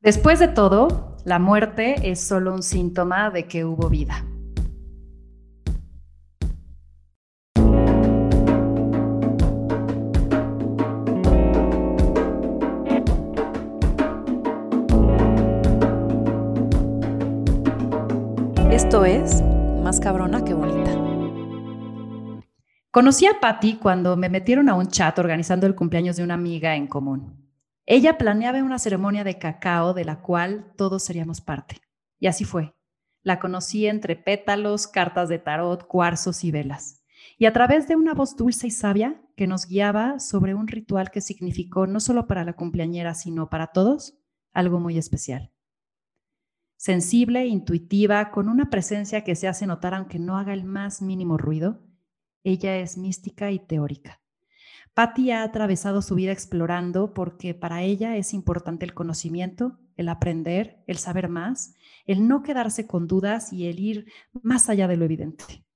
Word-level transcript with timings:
Después 0.00 0.38
de 0.38 0.48
todo, 0.48 1.16
la 1.24 1.38
muerte 1.38 1.96
es 2.10 2.20
solo 2.20 2.54
un 2.54 2.62
síntoma 2.62 3.30
de 3.30 3.46
que 3.46 3.64
hubo 3.64 3.88
vida. 3.88 4.24
Esto 18.70 19.04
es 19.04 19.42
Más 19.82 20.00
cabrona 20.00 20.44
que 20.44 20.52
bonita. 20.52 20.90
Conocí 22.90 23.26
a 23.26 23.40
Patty 23.40 23.76
cuando 23.76 24.16
me 24.16 24.28
metieron 24.28 24.68
a 24.68 24.74
un 24.74 24.88
chat 24.88 25.18
organizando 25.18 25.66
el 25.66 25.74
cumpleaños 25.74 26.16
de 26.16 26.24
una 26.24 26.34
amiga 26.34 26.76
en 26.76 26.86
común. 26.86 27.35
Ella 27.88 28.18
planeaba 28.18 28.62
una 28.64 28.80
ceremonia 28.80 29.22
de 29.22 29.38
cacao 29.38 29.94
de 29.94 30.04
la 30.04 30.20
cual 30.20 30.72
todos 30.76 31.04
seríamos 31.04 31.40
parte. 31.40 31.80
Y 32.18 32.26
así 32.26 32.44
fue. 32.44 32.74
La 33.22 33.38
conocí 33.38 33.86
entre 33.86 34.16
pétalos, 34.16 34.88
cartas 34.88 35.28
de 35.28 35.38
tarot, 35.38 35.86
cuarzos 35.86 36.42
y 36.42 36.50
velas. 36.50 37.04
Y 37.38 37.46
a 37.46 37.52
través 37.52 37.86
de 37.86 37.94
una 37.94 38.12
voz 38.12 38.36
dulce 38.36 38.66
y 38.66 38.70
sabia 38.72 39.22
que 39.36 39.46
nos 39.46 39.66
guiaba 39.66 40.18
sobre 40.18 40.54
un 40.54 40.66
ritual 40.66 41.10
que 41.12 41.20
significó 41.20 41.86
no 41.86 42.00
solo 42.00 42.26
para 42.26 42.44
la 42.44 42.54
cumpleañera, 42.54 43.14
sino 43.14 43.48
para 43.50 43.68
todos, 43.68 44.18
algo 44.52 44.80
muy 44.80 44.98
especial. 44.98 45.52
Sensible, 46.76 47.46
intuitiva, 47.46 48.30
con 48.30 48.48
una 48.48 48.68
presencia 48.68 49.22
que 49.22 49.36
se 49.36 49.48
hace 49.48 49.66
notar 49.66 49.94
aunque 49.94 50.18
no 50.18 50.36
haga 50.36 50.52
el 50.52 50.64
más 50.64 51.02
mínimo 51.02 51.38
ruido, 51.38 51.80
ella 52.42 52.76
es 52.78 52.96
mística 52.98 53.50
y 53.50 53.58
teórica. 53.58 54.20
Patty 54.96 55.30
ha 55.30 55.42
atravesado 55.42 56.00
su 56.00 56.14
vida 56.14 56.32
explorando 56.32 57.12
porque 57.12 57.52
para 57.52 57.82
ella 57.82 58.16
es 58.16 58.32
importante 58.32 58.86
el 58.86 58.94
conocimiento, 58.94 59.78
el 59.98 60.08
aprender, 60.08 60.82
el 60.86 60.96
saber 60.96 61.28
más, 61.28 61.74
el 62.06 62.26
no 62.26 62.42
quedarse 62.42 62.86
con 62.86 63.06
dudas 63.06 63.52
y 63.52 63.66
el 63.66 63.78
ir 63.78 64.10
más 64.32 64.70
allá 64.70 64.88
de 64.88 64.96
lo 64.96 65.04
evidente. 65.04 65.66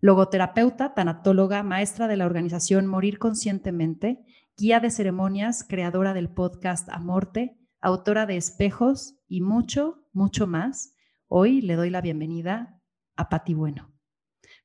Logoterapeuta, 0.00 0.94
tanatóloga, 0.94 1.62
maestra 1.62 2.08
de 2.08 2.16
la 2.16 2.26
organización 2.26 2.88
Morir 2.88 3.20
Conscientemente, 3.20 4.24
guía 4.56 4.80
de 4.80 4.90
ceremonias, 4.90 5.62
creadora 5.62 6.12
del 6.12 6.28
podcast 6.28 6.88
Amorte, 6.88 7.56
autora 7.80 8.26
de 8.26 8.36
Espejos 8.36 9.14
y 9.28 9.42
mucho, 9.42 10.08
mucho 10.12 10.48
más. 10.48 10.96
Hoy 11.28 11.60
le 11.60 11.76
doy 11.76 11.90
la 11.90 12.00
bienvenida 12.00 12.82
a 13.14 13.28
Patti 13.28 13.54
Bueno. 13.54 13.92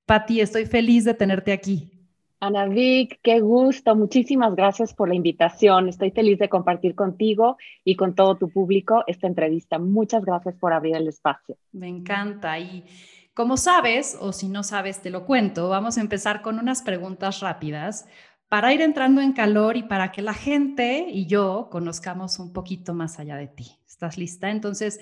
Patti, 0.07 0.41
estoy 0.41 0.65
feliz 0.65 1.03
de 1.03 1.13
tenerte 1.13 1.51
aquí. 1.51 1.98
Ana 2.41 2.67
Vic, 2.67 3.19
qué 3.21 3.41
gusto. 3.41 3.95
Muchísimas 3.95 4.55
gracias 4.55 4.93
por 4.93 5.09
la 5.09 5.15
invitación. 5.15 5.89
Estoy 5.89 6.11
feliz 6.11 6.39
de 6.39 6.47
compartir 6.47 6.95
contigo 6.95 7.57
y 7.83 7.95
con 7.95 8.15
todo 8.15 8.37
tu 8.37 8.49
público 8.49 9.03
esta 9.07 9.27
entrevista. 9.27 9.77
Muchas 9.77 10.23
gracias 10.23 10.55
por 10.55 10.71
abrir 10.71 10.95
el 10.95 11.07
espacio. 11.09 11.57
Me 11.73 11.89
encanta. 11.89 12.57
Y 12.57 12.85
como 13.33 13.57
sabes, 13.57 14.17
o 14.21 14.31
si 14.31 14.47
no 14.47 14.63
sabes, 14.63 15.01
te 15.01 15.09
lo 15.09 15.25
cuento, 15.25 15.67
vamos 15.67 15.97
a 15.97 16.01
empezar 16.01 16.41
con 16.41 16.59
unas 16.59 16.81
preguntas 16.81 17.41
rápidas 17.41 18.07
para 18.47 18.73
ir 18.73 18.81
entrando 18.81 19.19
en 19.19 19.33
calor 19.33 19.75
y 19.75 19.83
para 19.83 20.11
que 20.13 20.21
la 20.21 20.33
gente 20.33 21.07
y 21.09 21.27
yo 21.27 21.67
conozcamos 21.69 22.39
un 22.39 22.53
poquito 22.53 22.93
más 22.93 23.19
allá 23.19 23.35
de 23.35 23.47
ti. 23.47 23.77
¿Estás 23.85 24.17
lista? 24.17 24.49
Entonces, 24.49 25.01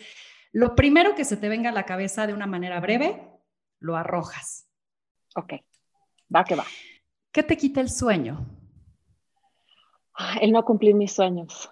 lo 0.52 0.76
primero 0.76 1.14
que 1.14 1.24
se 1.24 1.38
te 1.38 1.50
venga 1.50 1.70
a 1.70 1.74
la 1.74 1.86
cabeza 1.86 2.26
de 2.26 2.34
una 2.34 2.48
manera 2.48 2.80
breve, 2.80 3.22
lo 3.80 3.96
arrojas. 3.96 4.68
Ok, 5.36 5.54
va 6.36 6.44
que 6.44 6.56
va. 6.56 6.66
¿Qué 7.38 7.44
te 7.44 7.56
quita 7.56 7.82
el 7.82 7.90
sueño? 7.92 8.48
El 10.42 10.52
no 10.52 10.66
cumplir 10.66 10.96
mis 10.96 11.12
sueños. 11.14 11.70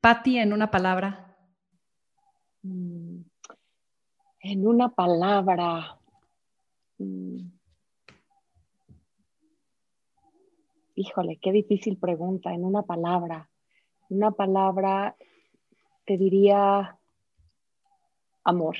Patti, 0.00 0.38
en 0.38 0.54
una 0.54 0.70
palabra. 0.70 1.36
Mm, 2.62 3.18
en 4.40 4.66
una 4.66 4.94
palabra. 4.94 6.00
Mm. 6.96 7.50
Híjole, 10.94 11.38
qué 11.42 11.52
difícil 11.52 11.98
pregunta. 11.98 12.54
En 12.54 12.64
una 12.64 12.80
palabra. 12.80 13.50
Una 14.08 14.30
palabra, 14.30 15.16
te 16.06 16.16
diría 16.16 16.98
amor. 18.42 18.76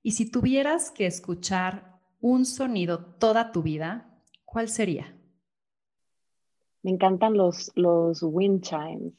Y 0.00 0.12
si 0.12 0.30
tuvieras 0.30 0.92
que 0.92 1.06
escuchar 1.06 1.93
un 2.24 2.46
sonido 2.46 3.04
toda 3.04 3.52
tu 3.52 3.62
vida, 3.62 4.10
¿cuál 4.46 4.70
sería? 4.70 5.14
Me 6.82 6.90
encantan 6.90 7.36
los, 7.36 7.70
los 7.74 8.22
wind 8.22 8.62
chimes. 8.62 9.12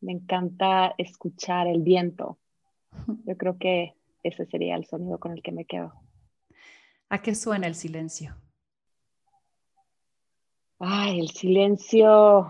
Me 0.00 0.12
encanta 0.12 0.94
escuchar 0.96 1.66
el 1.66 1.82
viento. 1.82 2.38
Yo 3.26 3.36
creo 3.36 3.58
que 3.58 3.94
ese 4.22 4.46
sería 4.46 4.76
el 4.76 4.86
sonido 4.86 5.20
con 5.20 5.32
el 5.32 5.42
que 5.42 5.52
me 5.52 5.66
quedo. 5.66 5.92
¿A 7.10 7.20
qué 7.20 7.34
suena 7.34 7.66
el 7.66 7.74
silencio? 7.74 8.34
Ay, 10.78 11.20
el 11.20 11.28
silencio 11.28 12.48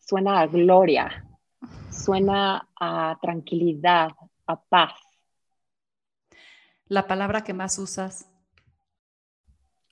suena 0.00 0.40
a 0.40 0.48
gloria, 0.48 1.24
suena 1.88 2.68
a 2.80 3.16
tranquilidad, 3.22 4.10
a 4.48 4.60
paz. 4.60 4.94
¿La 6.86 7.06
palabra 7.06 7.44
que 7.44 7.54
más 7.54 7.78
usas? 7.78 8.31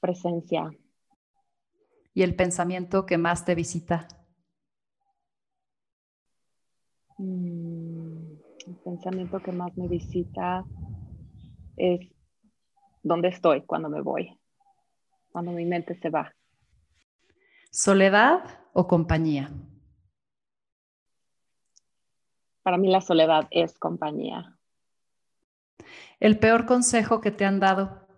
Presencia. 0.01 0.71
¿Y 2.13 2.23
el 2.23 2.35
pensamiento 2.35 3.07
que 3.07 3.19
más 3.19 3.45
te 3.45 3.55
visita? 3.55 4.09
Mm, 7.19 8.33
el 8.67 8.77
pensamiento 8.85 9.41
que 9.41 9.53
más 9.53 9.77
me 9.77 9.89
visita 9.89 10.65
es 11.77 12.01
dónde 13.03 13.29
estoy 13.29 13.63
cuando 13.63 13.89
me 13.89 14.01
voy, 14.01 14.39
cuando 15.31 15.53
mi 15.53 15.65
mente 15.65 15.95
se 16.01 16.11
va. 16.11 16.33
¿Soledad 17.71 18.43
o 18.73 18.87
compañía? 18.87 19.51
Para 22.63 22.77
mí 22.77 22.91
la 22.91 23.01
soledad 23.01 23.47
es 23.51 23.79
compañía. 23.79 24.59
¿El 26.19 26.39
peor 26.39 26.67
consejo 26.67 27.21
que 27.21 27.31
te 27.31 27.45
han 27.45 27.61
dado? 27.61 28.10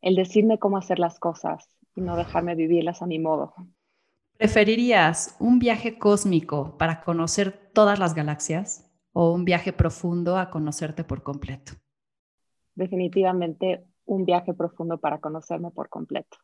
El 0.00 0.16
decirme 0.16 0.58
cómo 0.58 0.76
hacer 0.76 0.98
las 0.98 1.18
cosas 1.18 1.68
y 1.94 2.00
no 2.00 2.16
dejarme 2.16 2.54
vivirlas 2.54 3.02
a 3.02 3.06
mi 3.06 3.18
modo. 3.18 3.54
¿Preferirías 4.36 5.36
un 5.38 5.58
viaje 5.58 5.98
cósmico 5.98 6.78
para 6.78 7.02
conocer 7.02 7.70
todas 7.74 7.98
las 7.98 8.14
galaxias 8.14 8.90
o 9.12 9.32
un 9.32 9.44
viaje 9.44 9.72
profundo 9.72 10.38
a 10.38 10.50
conocerte 10.50 11.04
por 11.04 11.22
completo? 11.22 11.72
Definitivamente 12.74 13.84
un 14.06 14.24
viaje 14.24 14.54
profundo 14.54 14.98
para 14.98 15.18
conocerme 15.18 15.70
por 15.70 15.88
completo. 15.88 16.38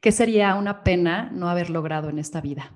¿Qué 0.00 0.12
sería 0.12 0.54
una 0.54 0.82
pena 0.82 1.30
no 1.32 1.48
haber 1.48 1.70
logrado 1.70 2.08
en 2.08 2.18
esta 2.18 2.40
vida? 2.40 2.72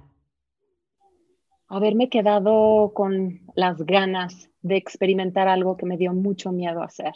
Haberme 1.68 2.08
quedado 2.08 2.92
con 2.94 3.41
las 3.54 3.78
ganas 3.84 4.50
de 4.62 4.76
experimentar 4.76 5.48
algo 5.48 5.76
que 5.76 5.86
me 5.86 5.97
dio 5.97 6.12
mucho 6.12 6.52
miedo 6.52 6.82
hacer. 6.82 7.14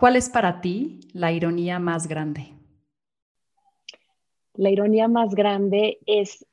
¿Cuál 0.00 0.16
es 0.16 0.30
para 0.30 0.62
ti 0.62 1.00
la 1.12 1.30
ironía 1.30 1.78
más 1.78 2.06
grande? 2.06 2.54
La 4.54 4.70
ironía 4.70 5.08
más 5.08 5.34
grande 5.34 5.98
es 6.06 6.46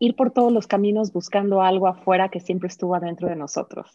ir 0.00 0.16
por 0.16 0.32
todos 0.32 0.52
los 0.52 0.66
caminos 0.66 1.12
buscando 1.12 1.62
algo 1.62 1.86
afuera 1.86 2.28
que 2.28 2.40
siempre 2.40 2.66
estuvo 2.66 2.96
adentro 2.96 3.28
de 3.28 3.36
nosotros. 3.36 3.88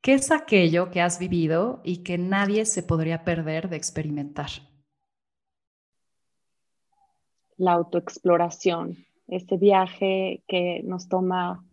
¿Qué 0.00 0.14
es 0.14 0.30
aquello 0.30 0.92
que 0.92 1.00
has 1.00 1.18
vivido 1.18 1.80
y 1.82 2.04
que 2.04 2.16
nadie 2.16 2.64
se 2.64 2.84
podría 2.84 3.24
perder 3.24 3.68
de 3.68 3.74
experimentar? 3.74 4.50
La 7.56 7.72
autoexploración, 7.72 9.04
este 9.26 9.56
viaje 9.56 10.44
que 10.46 10.80
nos 10.84 11.08
toma 11.08 11.64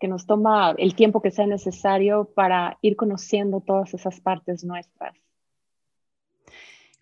que 0.00 0.08
nos 0.08 0.26
toma 0.26 0.74
el 0.78 0.96
tiempo 0.96 1.22
que 1.22 1.30
sea 1.30 1.46
necesario 1.46 2.24
para 2.34 2.78
ir 2.82 2.96
conociendo 2.96 3.60
todas 3.60 3.94
esas 3.94 4.20
partes 4.20 4.64
nuestras. 4.64 5.14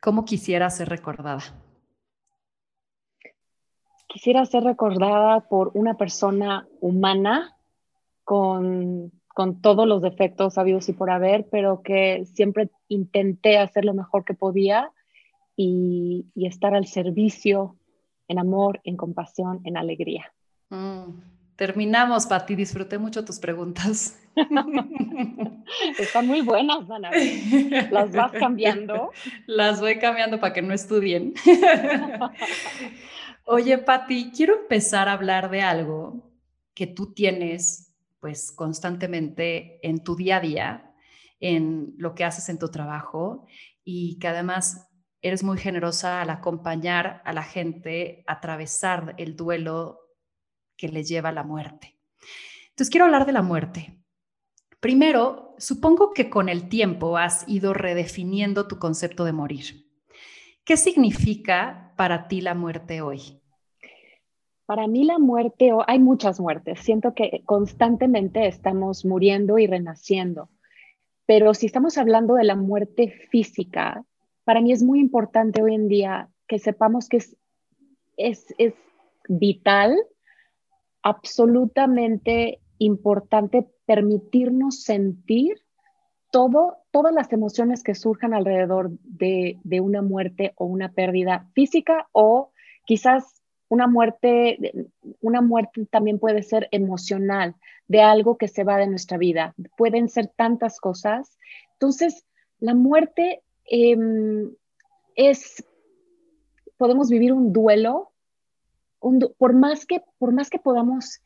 ¿Cómo 0.01 0.25
quisiera 0.25 0.71
ser 0.71 0.89
recordada? 0.89 1.43
Quisiera 4.07 4.45
ser 4.47 4.65
recordada 4.65 5.41
por 5.49 5.73
una 5.75 5.95
persona 5.95 6.67
humana 6.81 7.57
con, 8.25 9.13
todos 9.61 9.87
los 9.87 10.01
defectos 10.01 10.57
habidos 10.57 10.89
y 10.89 10.95
por 10.95 11.11
haber, 11.11 11.47
pero 11.51 11.83
que 11.83 12.25
siempre 12.25 12.71
intenté 12.89 13.59
hacer 13.59 13.85
lo 13.85 13.93
mejor 13.93 14.25
que 14.25 14.35
podía 14.35 14.91
y, 15.55 16.27
estar 16.35 16.75
al 16.75 16.87
servicio 16.87 17.77
en 18.29 18.39
amor, 18.39 18.81
en 18.85 18.97
compasión, 18.97 19.61
en 19.65 19.77
alegría. 19.77 20.33
Mm. 20.71 21.36
Terminamos, 21.57 22.27
Pati. 22.27 22.55
Disfruté 22.55 22.99
mucho 22.99 23.25
tus 23.25 23.39
preguntas. 23.39 24.21
Están 25.99 26.27
muy 26.27 26.43
buenas, 26.43 26.89
Ana. 26.91 27.11
¿Las 27.91 28.13
vas 28.13 28.33
cambiando? 28.33 29.11
Las 29.47 29.81
voy 29.81 29.99
cambiando 29.99 30.39
para 30.39 30.53
que 30.53 30.61
no 30.61 30.75
estudien. 30.75 31.33
Oye, 33.47 33.79
Pati, 33.79 34.31
quiero 34.37 34.61
empezar 34.61 35.09
a 35.09 35.13
hablar 35.13 35.51
de 35.51 35.63
algo 35.63 36.31
que 36.75 36.87
tú 36.87 37.15
tienes 37.15 37.95
pues 38.21 38.53
constantemente 38.53 39.79
en 39.87 40.03
tu 40.03 40.15
día 40.15 40.37
a 40.37 40.41
día, 40.41 40.95
en 41.41 41.95
lo 41.97 42.15
que 42.15 42.25
haces 42.25 42.49
en 42.51 42.59
tu 42.59 42.71
trabajo 42.71 43.47
y 43.83 44.19
que 44.19 44.29
además 44.29 44.91
eres 45.23 45.43
muy 45.43 45.59
generosa 45.59 46.21
al 46.21 46.31
acompañar 46.31 47.23
a 47.25 47.33
la 47.33 47.43
gente 47.43 48.25
a 48.27 48.35
atravesar 48.35 49.15
el 49.17 49.37
duelo 49.37 50.06
que 50.77 50.89
les 50.89 51.09
lleva 51.09 51.31
a 51.31 51.33
la 51.33 51.43
muerte. 51.45 51.99
Entonces 52.71 52.91
quiero 52.91 53.07
hablar 53.07 53.27
de 53.27 53.33
la 53.33 53.43
muerte. 53.43 53.99
Primero, 54.81 55.55
supongo 55.59 56.13
que 56.13 56.29
con 56.29 56.49
el 56.49 56.69
tiempo 56.69 57.17
has 57.17 57.49
ido 57.49 57.73
redefiniendo 57.73 58.69
tu 58.69 58.79
concepto 58.79 59.25
de 59.25 59.33
morir. 59.33 59.87
¿Qué 60.65 60.77
significa 60.77 61.95
para 61.97 62.29
ti 62.29 62.41
la 62.41 62.55
muerte 62.55 63.01
hoy? 63.01 63.41
Para 64.67 64.89
mí 64.89 65.05
la 65.05 65.19
muerte, 65.19 65.71
hay 65.87 65.99
muchas 66.01 66.41
muertes. 66.41 66.81
Siento 66.81 67.15
que 67.15 67.43
constantemente 67.45 68.47
estamos 68.47 69.05
muriendo 69.05 69.59
y 69.59 69.67
renaciendo. 69.67 70.51
Pero 71.25 71.55
si 71.55 71.67
estamos 71.67 71.97
hablando 71.99 72.35
de 72.35 72.45
la 72.45 72.57
muerte 72.57 73.11
física, 73.31 74.05
para 74.45 74.61
mí 74.61 74.73
es 74.73 74.83
muy 74.83 75.01
importante 75.01 75.63
hoy 75.63 75.75
en 75.75 75.89
día 75.89 76.29
que 76.47 76.59
sepamos 76.59 77.09
que 77.09 77.19
es, 77.19 77.37
es, 78.17 78.55
es 78.59 78.75
vital, 79.29 79.97
absolutamente 81.07 82.59
importante 82.79 83.65
permitirnos 83.87 84.83
sentir 84.83 85.55
todas 86.33 87.15
las 87.15 87.33
emociones 87.33 87.85
que 87.85 87.95
surjan 87.95 88.35
alrededor 88.35 88.91
de, 89.05 89.61
de 89.63 89.81
una 89.81 90.03
muerte 90.03 90.53
o 90.57 90.65
una 90.67 90.91
pérdida 90.91 91.49
física 91.55 92.09
o 92.11 92.51
quizás 92.85 93.41
una 93.69 93.87
muerte, 93.87 94.59
una 95.21 95.43
muerte 95.43 95.87
también 95.87 96.19
puede 96.19 96.43
ser 96.43 96.67
emocional, 96.73 97.55
de 97.87 98.03
algo 98.03 98.37
que 98.37 98.49
se 98.49 98.65
va 98.65 98.77
de 98.77 98.89
nuestra 98.89 99.17
vida. 99.17 99.55
Pueden 99.77 100.09
ser 100.09 100.27
tantas 100.27 100.81
cosas. 100.81 101.39
Entonces, 101.75 102.27
la 102.59 102.75
muerte 102.75 103.45
em, 103.67 104.51
es, 105.15 105.65
podemos 106.77 107.11
vivir 107.11 107.33
un 107.33 107.53
duelo, 107.53 108.11
por, 109.01 109.55
más 109.55 109.87
que, 109.87 110.03
por 110.19 110.33
más 110.33 110.51
que 110.51 110.59
podamos 110.59 111.21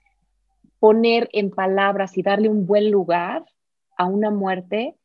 poner 0.79 1.29
en 1.33 1.51
palabras 1.51 2.17
y 2.17 2.23
darle 2.23 2.49
un 2.49 2.67
buen 2.67 2.91
lugar 2.91 3.45
a 3.97 4.07
una 4.07 4.31
muerte, 4.31 4.97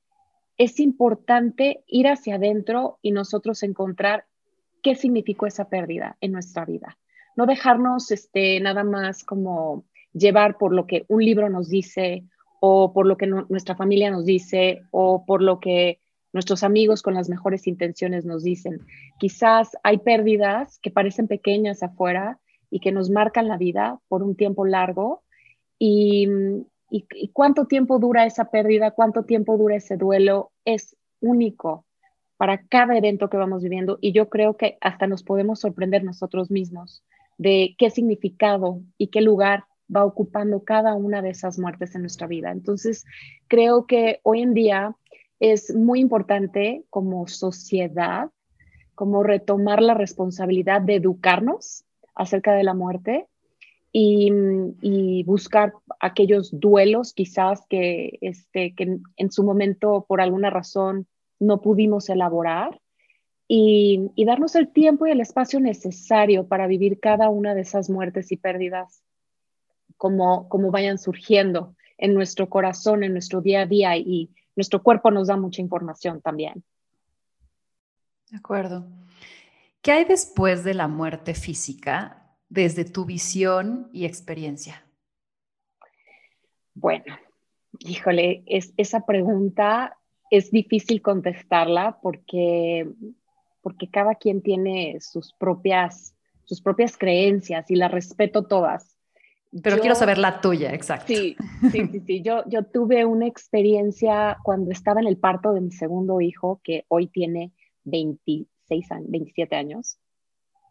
es 0.57 0.79
importante 0.79 1.83
ir 1.87 2.07
hacia 2.07 2.35
adentro 2.35 2.97
y 3.01 3.11
nosotros 3.11 3.61
encontrar 3.63 4.25
qué 4.81 4.95
significó 4.95 5.47
esa 5.47 5.67
pérdida 5.67 6.17
en 6.21 6.31
nuestra 6.31 6.63
vida 6.65 6.97
no 7.35 7.45
dejarnos 7.45 8.11
este, 8.11 8.59
nada 8.59 8.83
más 8.83 9.23
como 9.23 9.85
llevar 10.13 10.57
por 10.57 10.73
lo 10.73 10.87
que 10.87 11.05
un 11.07 11.23
libro 11.23 11.49
nos 11.49 11.69
dice 11.69 12.23
o 12.61 12.93
por 12.93 13.05
lo 13.05 13.17
que 13.17 13.27
nuestra 13.27 13.75
familia 13.75 14.09
nos 14.09 14.25
dice 14.25 14.81
o 14.91 15.25
por 15.25 15.41
lo 15.41 15.59
que 15.59 15.99
nuestros 16.33 16.63
amigos 16.63 17.01
con 17.01 17.13
las 17.13 17.29
mejores 17.29 17.67
intenciones 17.67 18.25
nos 18.25 18.43
dicen. 18.43 18.79
Quizás 19.19 19.77
hay 19.83 19.99
pérdidas 19.99 20.79
que 20.79 20.91
parecen 20.91 21.27
pequeñas 21.27 21.83
afuera 21.83 22.39
y 22.75 22.81
que 22.81 22.91
nos 22.91 23.09
marcan 23.09 23.47
la 23.47 23.55
vida 23.55 24.01
por 24.09 24.21
un 24.21 24.35
tiempo 24.35 24.65
largo 24.65 25.23
y, 25.79 26.27
y 26.89 27.29
cuánto 27.29 27.67
tiempo 27.67 27.99
dura 27.99 28.25
esa 28.25 28.51
pérdida, 28.51 28.91
cuánto 28.91 29.23
tiempo 29.23 29.57
dura 29.57 29.77
ese 29.77 29.95
duelo 29.95 30.51
es 30.65 30.97
único 31.21 31.85
para 32.35 32.65
cada 32.67 32.97
evento 32.97 33.29
que 33.29 33.37
vamos 33.37 33.63
viviendo 33.63 33.97
y 34.01 34.11
yo 34.11 34.27
creo 34.27 34.57
que 34.57 34.77
hasta 34.81 35.07
nos 35.07 35.23
podemos 35.23 35.61
sorprender 35.61 36.03
nosotros 36.03 36.51
mismos 36.51 37.01
de 37.37 37.75
qué 37.77 37.89
significado 37.89 38.81
y 38.97 39.07
qué 39.07 39.21
lugar 39.21 39.63
va 39.93 40.03
ocupando 40.03 40.65
cada 40.65 40.95
una 40.95 41.21
de 41.21 41.29
esas 41.29 41.57
muertes 41.57 41.95
en 41.95 42.01
nuestra 42.01 42.27
vida. 42.27 42.51
Entonces, 42.51 43.05
creo 43.47 43.85
que 43.85 44.19
hoy 44.23 44.41
en 44.41 44.53
día 44.53 44.97
es 45.39 45.73
muy 45.73 46.01
importante 46.01 46.83
como 46.89 47.25
sociedad, 47.27 48.31
como 48.95 49.23
retomar 49.23 49.81
la 49.81 49.93
responsabilidad 49.93 50.81
de 50.81 50.95
educarnos 50.95 51.84
acerca 52.15 52.53
de 52.53 52.63
la 52.63 52.73
muerte 52.73 53.27
y, 53.91 55.23
buscar 55.23 55.73
aquellos 55.99 56.49
duelos 56.59 57.13
quizás 57.13 57.65
que, 57.69 58.17
este, 58.21 58.75
que 58.75 58.99
en 59.15 59.31
su 59.31 59.43
momento 59.43 60.05
por 60.07 60.19
alguna 60.21 60.49
razón 60.49 61.07
no 61.39 61.61
pudimos 61.61 62.09
elaborar 62.09 62.81
y, 63.47 64.11
darnos 64.25 64.55
el 64.55 64.67
tiempo 64.69 65.07
y 65.07 65.11
el 65.11 65.21
espacio 65.21 65.59
necesario 65.59 66.47
para 66.47 66.67
vivir 66.67 66.99
cada 66.99 67.29
una 67.29 67.55
de 67.55 67.61
esas 67.61 67.89
muertes 67.89 68.31
y 68.31 68.37
pérdidas 68.37 69.01
como, 69.97 70.49
como 70.49 70.71
vayan 70.71 70.97
surgiendo 70.97 71.75
en 71.97 72.13
nuestro 72.13 72.49
corazón, 72.49 73.03
en 73.03 73.13
nuestro 73.13 73.41
día 73.41 73.61
a 73.61 73.65
día 73.65 73.95
y 73.97 74.29
nuestro 74.55 74.83
cuerpo 74.83 75.11
nos 75.11 75.27
da 75.27 75.37
mucha 75.37 75.61
información 75.61 76.21
también. 76.21 76.63
De 78.29 78.37
acuerdo. 78.37 78.85
¿Qué 79.85 79.91
hay 79.91 80.05
después 80.05 80.63
de 80.63 80.73
la 80.73 80.87
muerte 80.87 81.35
física 81.35 82.35
desde 82.49 82.85
tu 82.85 83.05
visión 83.05 83.87
y 83.93 84.05
experiencia? 84.05 84.83
Bueno, 86.73 87.15
híjole, 87.77 88.41
es, 88.47 88.73
esa 88.77 89.05
pregunta 89.05 89.95
es 90.31 90.49
difícil 90.49 91.03
contestarla 91.03 91.99
porque 92.01 92.89
porque 93.61 93.87
cada 93.87 94.15
quien 94.15 94.41
tiene 94.41 94.97
sus 95.01 95.33
propias, 95.33 96.15
sus 96.45 96.61
propias 96.61 96.97
creencias 96.97 97.69
y 97.69 97.75
las 97.75 97.91
respeto 97.91 98.47
todas. 98.47 98.97
Pero 99.61 99.77
quiero 99.77 99.93
saber 99.93 100.17
la 100.17 100.41
tuya, 100.41 100.73
exacto. 100.73 101.13
Sí, 101.13 101.37
sí, 101.71 101.87
sí, 101.91 101.99
sí. 102.07 102.21
Yo, 102.23 102.43
yo 102.47 102.63
tuve 102.63 103.05
una 103.05 103.27
experiencia 103.27 104.39
cuando 104.43 104.71
estaba 104.71 104.99
en 104.99 105.05
el 105.05 105.17
parto 105.17 105.53
de 105.53 105.61
mi 105.61 105.71
segundo 105.71 106.21
hijo, 106.21 106.59
que 106.63 106.85
hoy 106.87 107.05
tiene 107.05 107.51
26 108.69 108.91
años, 108.91 109.11
27 109.11 109.55
años. 109.55 109.97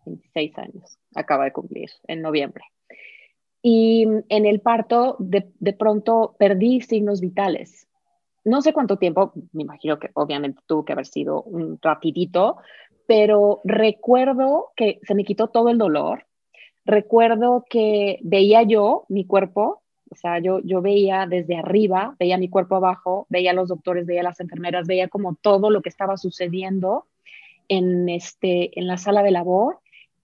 26 0.06 0.58
años, 0.58 0.98
acaba 1.14 1.44
de 1.44 1.52
cumplir 1.52 1.90
en 2.06 2.20
noviembre. 2.20 2.64
Y 3.62 4.06
en 4.28 4.46
el 4.46 4.60
parto, 4.60 5.16
de, 5.18 5.72
pronto 5.72 6.36
perdí 6.38 6.82
signos 6.82 7.22
vitales 7.22 7.88
no 8.44 8.60
sé 8.60 8.72
cuánto 8.72 8.98
tiempo, 8.98 9.32
me 9.52 9.62
imagino 9.62 9.98
que 9.98 10.10
obviamente 10.14 10.60
tuvo 10.66 10.84
que 10.84 10.92
haber 10.92 11.06
sido 11.06 11.42
un 11.42 11.78
rapidito, 11.80 12.58
pero 13.06 13.60
recuerdo 13.64 14.72
que 14.76 15.00
se 15.02 15.14
me 15.14 15.24
quitó 15.24 15.48
todo 15.48 15.70
el 15.70 15.78
dolor. 15.78 16.26
Recuerdo 16.84 17.64
que 17.68 18.18
veía 18.22 18.62
yo 18.62 19.06
mi 19.08 19.26
cuerpo, 19.26 19.82
o 20.10 20.14
sea, 20.14 20.38
yo, 20.38 20.60
yo 20.60 20.82
veía 20.82 21.26
desde 21.26 21.56
arriba, 21.56 22.14
veía 22.18 22.36
mi 22.36 22.50
cuerpo 22.50 22.76
abajo, 22.76 23.26
veía 23.30 23.52
a 23.52 23.54
los 23.54 23.68
doctores, 23.68 24.06
veía 24.06 24.20
a 24.20 24.24
las 24.24 24.40
enfermeras, 24.40 24.86
veía 24.86 25.08
como 25.08 25.36
todo 25.36 25.70
lo 25.70 25.80
que 25.80 25.88
estaba 25.88 26.18
sucediendo 26.18 27.06
en, 27.68 28.08
este, 28.08 28.78
en 28.78 28.86
la 28.86 28.96
sala 28.96 29.22
de 29.22 29.30
labor 29.30 29.78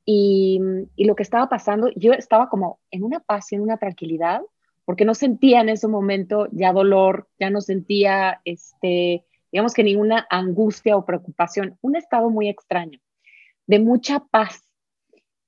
y, 0.05 0.61
y 0.97 1.05
lo 1.05 1.15
que 1.15 1.23
estaba 1.23 1.49
pasando, 1.49 1.91
yo 1.97 2.13
estaba 2.13 2.49
como 2.49 2.81
en 2.91 3.05
una 3.05 3.21
paz 3.21 3.53
y 3.53 3.57
en 3.57 3.63
una 3.63 3.77
tranquilidad 3.77 4.43
porque 4.91 5.05
no 5.05 5.15
sentía 5.15 5.61
en 5.61 5.69
ese 5.69 5.87
momento 5.87 6.49
ya 6.51 6.73
dolor, 6.73 7.29
ya 7.39 7.49
no 7.49 7.61
sentía, 7.61 8.41
este, 8.45 9.25
digamos 9.53 9.73
que 9.73 9.85
ninguna 9.85 10.27
angustia 10.29 10.97
o 10.97 11.05
preocupación, 11.05 11.79
un 11.81 11.95
estado 11.95 12.29
muy 12.29 12.49
extraño, 12.49 12.99
de 13.69 13.79
mucha 13.79 14.19
paz. 14.19 14.65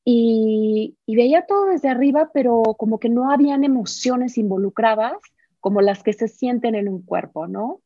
Y, 0.05 0.97
veía 1.09 1.45
todo 1.45 1.67
desde 1.67 1.89
arriba, 1.89 2.31
pero 2.33 2.63
como 2.79 3.01
que 3.01 3.09
no 3.09 3.33
habían 3.33 3.65
emociones 3.65 4.39
involucradas 4.39 5.15
como 5.59 5.81
las 5.81 6.05
que 6.05 6.13
se 6.13 6.29
sienten 6.29 6.77
en 6.77 6.89
un 6.89 7.03
cuerpo, 7.03 7.49
¿no? 7.49 7.81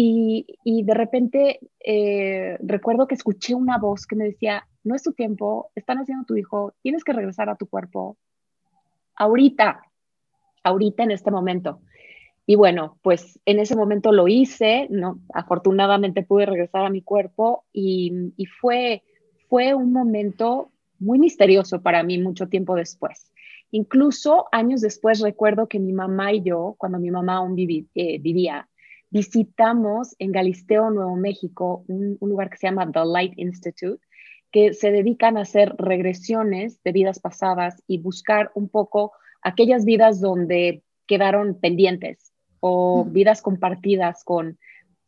Y, 0.00 0.84
de 0.84 0.94
repente 0.94 1.58
eh, 1.80 2.56
recuerdo 2.60 3.08
que 3.08 3.16
escuché 3.16 3.56
una 3.56 3.78
voz 3.78 4.06
que 4.06 4.14
me 4.14 4.26
decía, 4.26 4.64
no 4.84 4.94
es 4.94 5.02
tu 5.02 5.12
tiempo, 5.12 5.72
están 5.74 5.98
haciendo 5.98 6.24
tu 6.24 6.36
hijo, 6.36 6.72
tienes 6.82 7.02
que 7.02 7.12
regresar 7.12 7.48
a 7.48 7.56
tu 7.56 7.66
cuerpo 7.66 8.16
ahorita, 9.16 9.82
ahorita 10.62 11.02
en 11.02 11.10
este 11.10 11.32
momento. 11.32 11.80
Y 12.46 12.54
bueno, 12.54 12.96
pues 13.02 13.40
en 13.44 13.58
ese 13.58 13.74
momento 13.74 14.12
lo 14.12 14.28
hice, 14.28 14.86
¿no? 14.88 15.18
Afortunadamente 15.34 16.22
pude 16.22 16.46
regresar 16.46 16.84
a 16.84 16.90
mi 16.90 17.02
cuerpo 17.02 17.64
y, 17.72 18.30
fue, 18.60 19.02
fue 19.48 19.74
un 19.74 19.92
momento 19.92 20.70
muy 21.00 21.18
misterioso 21.18 21.82
para 21.82 22.04
mí 22.04 22.18
mucho 22.18 22.46
tiempo 22.46 22.76
después. 22.76 23.32
Incluso 23.72 24.46
años 24.52 24.80
después 24.80 25.18
recuerdo 25.18 25.66
que 25.66 25.80
mi 25.80 25.92
mamá 25.92 26.32
y 26.32 26.42
yo, 26.42 26.76
cuando 26.78 27.00
mi 27.00 27.10
mamá 27.10 27.38
aún 27.38 27.58
eh, 27.58 28.18
vivía, 28.20 28.68
visitamos 29.10 30.14
en 30.18 30.32
Galisteo, 30.32 30.90
Nuevo 30.90 31.16
México, 31.16 31.84
un, 31.88 32.16
un, 32.20 32.30
lugar 32.30 32.50
que 32.50 32.58
se 32.58 32.66
llama 32.66 32.90
The 32.90 33.04
Light 33.04 33.38
Institute, 33.38 34.04
que 34.50 34.74
se 34.74 34.90
dedican 34.90 35.36
a 35.36 35.42
hacer 35.42 35.74
regresiones 35.78 36.82
de 36.82 36.92
vidas 36.92 37.20
pasadas 37.20 37.82
y 37.86 37.98
buscar 37.98 38.50
un 38.54 38.68
poco 38.68 39.12
aquellas 39.42 39.84
vidas 39.84 40.20
donde 40.20 40.82
quedaron 41.06 41.58
pendientes 41.58 42.32
o 42.60 43.04
vidas 43.04 43.42
compartidas 43.42 44.24
con, 44.24 44.58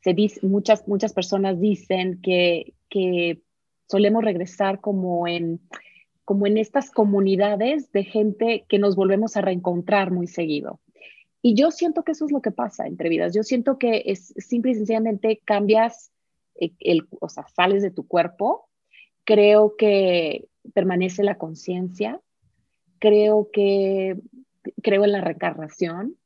se 0.03 0.15
dice, 0.15 0.47
muchas, 0.47 0.87
muchas 0.87 1.13
personas 1.13 1.61
dicen 1.61 2.21
que, 2.23 2.75
que 2.89 3.43
solemos 3.87 4.25
regresar 4.25 4.81
como 4.81 5.27
en 5.27 5.61
como 6.31 6.47
en 6.47 6.59
estas 6.59 6.93
comunidades 6.93 7.91
de 7.91 8.05
gente 8.05 8.65
que 8.69 8.79
nos 8.79 8.95
volvemos 8.95 9.37
a 9.37 9.41
reencontrar 9.41 10.13
muy 10.13 10.29
seguido. 10.29 10.79
Y 11.43 11.55
yo 11.55 11.71
siento 11.71 12.03
que 12.03 12.13
eso 12.13 12.27
es 12.27 12.33
lo 12.33 12.43
que 12.43 12.51
pasa 12.51 12.87
entre 12.87 13.09
vidas. 13.09 13.35
Yo 13.35 13.43
siento 13.43 13.79
que 13.79 14.03
es 14.07 14.35
simple 14.37 14.73
y 14.73 14.75
sencillamente 14.75 15.41
cambias, 15.45 16.13
eh, 16.61 16.73
el, 16.81 17.09
o 17.21 17.29
sea, 17.29 17.47
sales 17.55 17.83
de 17.83 17.91
tu 17.91 18.07
cuerpo. 18.07 18.69
Creo 19.25 19.77
que 19.77 20.49
permanece 20.75 21.23
la 21.23 21.39
conciencia. 21.39 22.21
Creo 22.99 23.49
que 23.53 24.19
creo 24.83 25.05
en 25.05 25.13
la 25.13 25.21
reencarnación. 25.21 26.17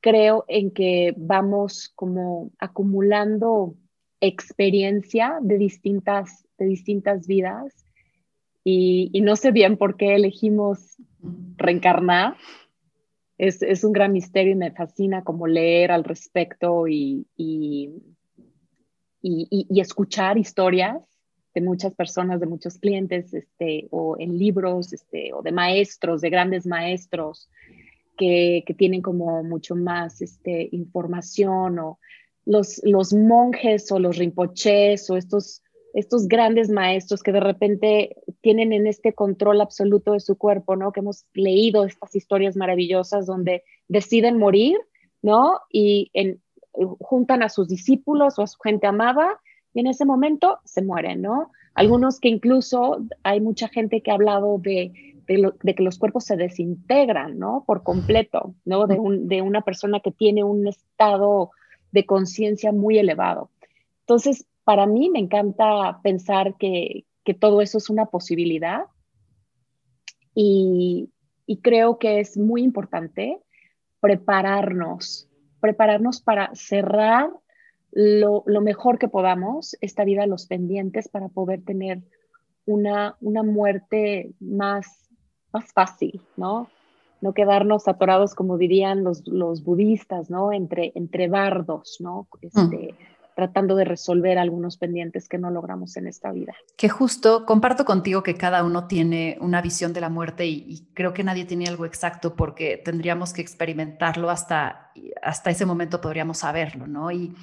Creo 0.00 0.44
en 0.48 0.70
que 0.70 1.14
vamos 1.16 1.90
como 1.94 2.52
acumulando 2.58 3.74
experiencia 4.20 5.38
de 5.40 5.58
distintas, 5.58 6.46
de 6.58 6.66
distintas 6.66 7.26
vidas 7.26 7.84
y, 8.64 9.20
no 9.20 9.36
sé 9.36 9.52
bien 9.52 9.76
por 9.76 9.96
qué 9.96 10.14
elegimos 10.14 10.96
reencarnar. 11.56 12.36
Es, 13.36 13.62
es, 13.62 13.82
un 13.82 13.92
gran 13.92 14.12
misterio 14.12 14.52
y 14.52 14.56
me 14.56 14.70
fascina 14.70 15.24
como 15.24 15.46
leer 15.46 15.90
al 15.90 16.04
respecto 16.04 16.86
y, 16.86 17.26
y, 17.36 17.90
y, 19.20 19.80
escuchar 19.80 20.38
historias 20.38 21.02
de 21.52 21.60
muchas 21.60 21.94
personas, 21.94 22.38
de 22.40 22.46
muchos 22.46 22.78
clientes, 22.78 23.34
este, 23.34 23.88
o 23.90 24.16
en 24.18 24.38
libros, 24.38 24.92
este, 24.92 25.32
o 25.32 25.42
de 25.42 25.50
maestros, 25.50 26.20
de 26.20 26.30
grandes 26.30 26.66
maestros 26.66 27.48
que, 28.16 28.62
que 28.66 28.74
tienen 28.74 29.02
como 29.02 29.42
mucho 29.42 29.74
más 29.74 30.22
este, 30.22 30.68
información 30.72 31.78
o 31.80 31.98
los, 32.44 32.80
los 32.84 33.12
monjes 33.12 33.90
o 33.90 33.98
los 33.98 34.16
rinpoches 34.16 35.10
o 35.10 35.16
estos, 35.16 35.62
estos 35.94 36.26
grandes 36.26 36.70
maestros 36.70 37.22
que 37.22 37.32
de 37.32 37.40
repente 37.40 38.16
tienen 38.40 38.72
en 38.72 38.88
este 38.88 39.14
control 39.14 39.60
absoluto 39.60 40.12
de 40.12 40.20
su 40.20 40.36
cuerpo, 40.36 40.74
¿no? 40.74 40.90
Que 40.90 41.00
hemos 41.00 41.24
leído 41.34 41.84
estas 41.84 42.14
historias 42.16 42.56
maravillosas 42.56 43.26
donde 43.26 43.62
deciden 43.86 44.36
morir, 44.36 44.76
¿no? 45.22 45.60
Y 45.70 46.10
en, 46.12 46.42
juntan 46.72 47.44
a 47.44 47.48
sus 47.48 47.68
discípulos 47.68 48.38
o 48.38 48.42
a 48.42 48.48
su 48.48 48.58
gente 48.58 48.88
amada 48.88 49.40
y 49.72 49.80
en 49.80 49.86
ese 49.86 50.04
momento 50.04 50.58
se 50.64 50.82
mueren, 50.82 51.22
¿no? 51.22 51.52
Algunos 51.74 52.18
que 52.18 52.28
incluso 52.28 52.98
hay 53.22 53.40
mucha 53.40 53.68
gente 53.68 54.00
que 54.00 54.10
ha 54.10 54.14
hablado 54.14 54.58
de, 54.58 54.92
de, 55.28 55.74
que 55.74 55.82
los 55.82 55.98
cuerpos 55.98 56.24
se 56.24 56.36
desintegran, 56.36 57.38
¿no? 57.38 57.62
Por 57.68 57.84
completo, 57.84 58.56
¿no? 58.64 58.88
De, 58.88 58.98
un, 58.98 59.28
de 59.28 59.42
una 59.42 59.62
persona 59.62 60.00
que 60.00 60.10
tiene 60.10 60.42
un 60.42 60.66
estado 60.66 61.52
de 61.92 62.04
conciencia 62.04 62.72
muy 62.72 62.98
elevado. 62.98 63.50
Entonces, 64.00 64.46
para 64.64 64.86
mí 64.86 65.10
me 65.10 65.18
encanta 65.18 66.00
pensar 66.02 66.56
que, 66.56 67.04
todo 67.40 67.62
eso 67.62 67.78
es 67.78 67.88
una 67.88 68.06
posibilidad 68.06 68.84
y, 70.34 71.10
creo 71.62 71.98
que 71.98 72.20
es 72.20 72.36
muy 72.36 72.62
importante 72.62 73.38
prepararnos, 74.00 75.28
prepararnos 75.60 76.20
para 76.20 76.50
cerrar 76.54 77.30
lo, 77.92 78.44
mejor 78.60 78.98
que 78.98 79.08
podamos 79.08 79.76
esta 79.80 80.04
vida, 80.04 80.26
los 80.26 80.46
pendientes, 80.46 81.08
para 81.08 81.28
poder 81.28 81.62
tener 81.62 82.02
una, 82.66 83.16
una 83.20 83.42
muerte 83.42 84.32
más, 84.40 85.08
más 85.52 85.72
fácil, 85.72 86.20
¿no? 86.36 86.68
no 87.24 87.32
quedarnos 87.32 87.88
atorados, 87.88 88.34
como 88.34 88.58
dirían 88.58 89.02
los, 89.02 89.26
los 89.26 89.64
budistas, 89.64 90.28
¿no? 90.28 90.52
Entre, 90.52 90.92
entre 90.94 91.26
bardos, 91.26 91.96
¿no? 92.00 92.28
Este, 92.42 92.94
tratando 93.34 93.74
de 93.74 93.84
resolver 93.84 94.38
algunos 94.38 94.76
pendientes 94.76 95.28
que 95.28 95.38
no 95.38 95.50
logramos 95.50 95.96
en 95.96 96.06
esta 96.06 96.30
vida. 96.30 96.54
Que 96.76 96.88
justo 96.88 97.44
comparto 97.44 97.84
contigo 97.84 98.22
que 98.22 98.36
cada 98.36 98.62
uno 98.62 98.86
tiene 98.86 99.36
una 99.40 99.60
visión 99.60 99.92
de 99.92 100.00
la 100.00 100.08
muerte 100.08 100.46
y, 100.46 100.88
creo 100.94 101.12
que 101.12 101.24
nadie 101.24 101.44
tiene 101.44 101.66
algo 101.66 101.84
exacto 101.84 102.36
porque 102.36 102.80
tendríamos 102.84 103.32
que 103.32 103.42
experimentarlo 103.42 104.30
hasta, 104.30 104.92
hasta 105.22 105.50
ese 105.50 105.66
momento 105.66 106.00
podríamos 106.00 106.38
saberlo, 106.38 106.86
¿no? 106.86 107.10
Y 107.10 107.34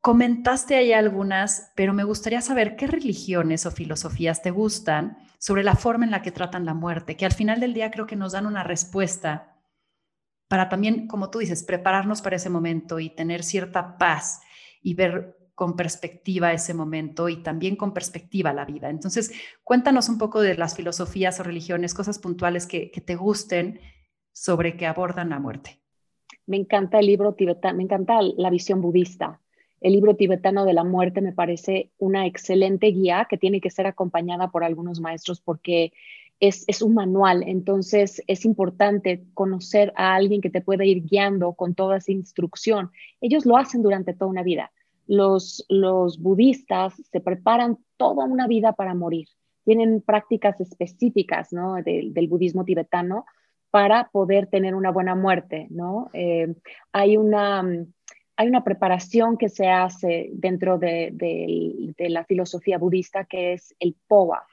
comentaste 0.00 0.76
ahí 0.76 0.92
algunas, 0.92 1.72
pero 1.74 1.94
me 1.94 2.04
gustaría 2.04 2.42
saber 2.42 2.76
qué 2.76 2.86
religiones 2.86 3.64
o 3.64 3.70
filosofías 3.70 4.42
te 4.42 4.50
gustan 4.50 5.16
sobre 5.38 5.64
la 5.64 5.76
forma 5.76 6.04
en 6.04 6.10
la 6.10 6.20
que 6.20 6.30
tratan 6.30 6.66
la 6.66 6.74
muerte, 6.74 7.16
que 7.16 7.24
al 7.24 7.32
final 7.32 7.58
del 7.58 7.72
día 7.72 7.90
creo 7.90 8.06
que 8.06 8.16
nos 8.16 8.32
dan 8.32 8.46
una 8.46 8.62
respuesta 8.62 9.54
para 10.46 10.68
también, 10.68 11.06
como 11.06 11.30
tú 11.30 11.38
dices, 11.38 11.64
prepararnos 11.64 12.20
para 12.20 12.36
ese 12.36 12.50
momento 12.50 13.00
y 13.00 13.10
tener 13.10 13.42
cierta 13.42 13.96
paz 13.96 14.42
y 14.84 14.94
ver 14.94 15.36
con 15.56 15.74
perspectiva 15.74 16.52
ese 16.52 16.74
momento 16.74 17.28
y 17.28 17.42
también 17.42 17.74
con 17.74 17.92
perspectiva 17.92 18.52
la 18.52 18.64
vida. 18.64 18.90
Entonces, 18.90 19.32
cuéntanos 19.64 20.08
un 20.08 20.18
poco 20.18 20.40
de 20.40 20.56
las 20.56 20.76
filosofías 20.76 21.40
o 21.40 21.42
religiones, 21.42 21.94
cosas 21.94 22.20
puntuales 22.20 22.66
que, 22.66 22.90
te 23.04 23.16
gusten 23.16 23.80
sobre 24.32 24.76
que 24.76 24.86
abordan 24.86 25.30
la 25.30 25.40
muerte. 25.40 25.80
Me 26.46 26.56
encanta 26.56 26.98
el 26.98 27.06
libro 27.06 27.34
tibetano, 27.34 27.78
me 27.78 27.84
encanta 27.84 28.20
la 28.36 28.50
visión 28.50 28.80
budista 28.80 29.40
el 29.84 29.92
libro 29.92 30.16
tibetano 30.16 30.64
de 30.64 30.72
la 30.72 30.82
muerte 30.82 31.20
me 31.20 31.34
parece 31.34 31.90
una 31.98 32.24
excelente 32.24 32.86
guía 32.86 33.26
que 33.28 33.36
tiene 33.36 33.60
que 33.60 33.68
ser 33.68 33.86
acompañada 33.86 34.50
por 34.50 34.64
algunos 34.64 34.98
maestros 34.98 35.42
porque 35.42 35.92
es, 36.48 36.82
un 36.82 36.94
manual, 36.94 37.42
entonces 37.46 38.22
es 38.26 38.44
importante 38.44 39.24
conocer 39.34 39.92
a 39.96 40.14
alguien 40.14 40.40
que 40.40 40.50
te 40.50 40.60
pueda 40.60 40.84
ir 40.84 41.04
guiando 41.04 41.54
con 41.54 41.74
toda 41.74 41.98
esa 41.98 42.12
instrucción. 42.12 42.90
Ellos 43.20 43.46
lo 43.46 43.56
hacen 43.56 43.82
durante 43.82 44.14
toda 44.14 44.30
una 44.30 44.42
vida. 44.42 44.72
Los, 45.06 45.64
los 45.68 46.18
budistas 46.18 46.94
se 47.10 47.20
preparan 47.20 47.78
toda 47.96 48.24
una 48.24 48.46
vida 48.46 48.72
para 48.72 48.94
morir. 48.94 49.28
Tienen 49.64 50.02
prácticas 50.02 50.60
específicas 50.60 51.52
¿no? 51.52 51.74
del 51.82 52.28
budismo 52.28 52.64
tibetano 52.64 53.24
para 53.70 54.08
poder 54.12 54.46
tener 54.46 54.74
una 54.74 54.90
buena 54.90 55.14
muerte. 55.14 55.66
¿no? 55.70 56.10
Eh, 56.12 56.54
hay 56.92 57.16
una 57.16 57.64
hay 58.36 58.48
una 58.48 58.64
preparación 58.64 59.36
que 59.36 59.48
se 59.48 59.68
hace 59.68 60.30
dentro 60.32 60.78
de, 60.78 61.94
la 61.98 62.24
filosofía 62.24 62.78
budista 62.78 63.24
que 63.24 63.52
es 63.52 63.74
el 63.78 63.96
POA. 64.08 64.46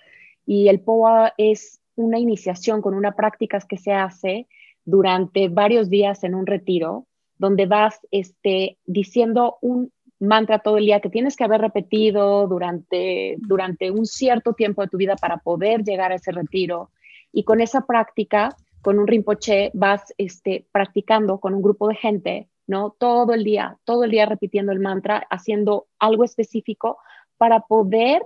Y 0.46 0.68
el 0.68 0.82
POA 0.82 1.34
es 1.38 1.81
una 1.96 2.20
iniciación 2.20 2.82
con 2.82 2.94
una 2.94 3.14
práctica 3.14 3.60
que 3.68 3.78
se 3.78 3.94
hace 3.94 4.48
durante 4.86 5.50
varios 5.50 5.90
días 5.90 6.24
en 6.24 6.36
un 6.36 6.46
retiro, 6.46 7.06
donde 7.38 7.66
vas 7.66 8.00
este, 8.12 8.78
diciendo 8.86 9.58
un 9.62 9.92
mantra 10.20 10.60
todo 10.60 10.78
el 10.78 10.86
día 10.86 11.00
que 11.00 11.10
tienes 11.10 11.36
que 11.36 11.44
haber 11.44 11.62
repetido 11.62 12.48
durante, 12.48 13.38
durante 13.40 13.90
un 13.90 14.06
cierto 14.06 14.54
tiempo 14.54 14.84
de 14.84 14.88
tu 14.88 14.98
vida 14.98 15.16
para 15.16 15.38
poder 15.38 15.84
llegar 15.84 16.12
a 16.12 16.16
ese 16.16 16.32
retiro. 16.32 16.92
Y 17.32 17.44
con 17.44 17.60
esa 17.60 17.88
práctica, 17.88 18.56
con 18.84 19.00
un 19.00 19.08
rinpoche, 19.08 19.72
vas 19.74 20.14
este, 20.20 20.68
practicando 20.72 21.40
con 21.40 21.56
un 21.56 21.64
grupo 21.64 21.88
de 21.88 21.96
gente 21.96 22.48
¿no? 22.72 22.96
Todo 22.98 23.34
el 23.34 23.44
día, 23.44 23.78
todo 23.84 24.06
el 24.06 24.12
día 24.12 24.26
repitiendo 24.26 24.72
el 24.72 24.80
mantra, 24.80 25.28
haciendo 25.30 25.88
algo 26.00 26.24
específico 26.24 26.98
para 27.38 27.60
poder 27.60 28.24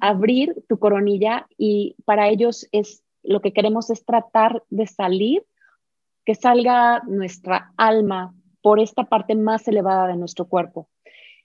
abrir 0.00 0.54
tu 0.68 0.78
coronilla 0.78 1.46
y 1.58 1.96
para 2.04 2.28
ellos 2.28 2.68
es 2.72 3.02
lo 3.22 3.40
que 3.40 3.52
queremos 3.52 3.90
es 3.90 4.04
tratar 4.04 4.62
de 4.70 4.86
salir, 4.86 5.44
que 6.24 6.34
salga 6.34 7.02
nuestra 7.06 7.72
alma 7.76 8.34
por 8.62 8.80
esta 8.80 9.04
parte 9.04 9.34
más 9.34 9.66
elevada 9.68 10.06
de 10.06 10.16
nuestro 10.16 10.46
cuerpo. 10.46 10.88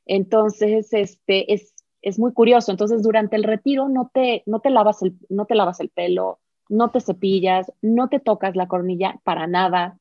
Entonces, 0.06 0.94
este 0.94 1.54
es, 1.54 1.74
es 2.02 2.20
muy 2.20 2.34
curioso. 2.34 2.72
Entonces, 2.72 3.02
durante 3.04 3.36
el 3.36 3.44
retiro 3.44 3.90
no 3.90 4.10
te, 4.14 4.44
no 4.46 4.60
te, 4.60 4.70
lavas 4.70 5.02
el, 5.02 5.16
no 5.30 5.46
te 5.46 5.56
lavas 5.56 5.80
el 5.80 5.90
pelo, 5.90 6.40
no 6.70 6.92
te 6.92 7.00
cepillas, 7.00 7.72
no 7.82 8.10
te 8.10 8.20
tocas 8.20 8.56
la 8.56 8.68
coronilla 8.68 9.20
para 9.24 9.48
nada. 9.48 9.98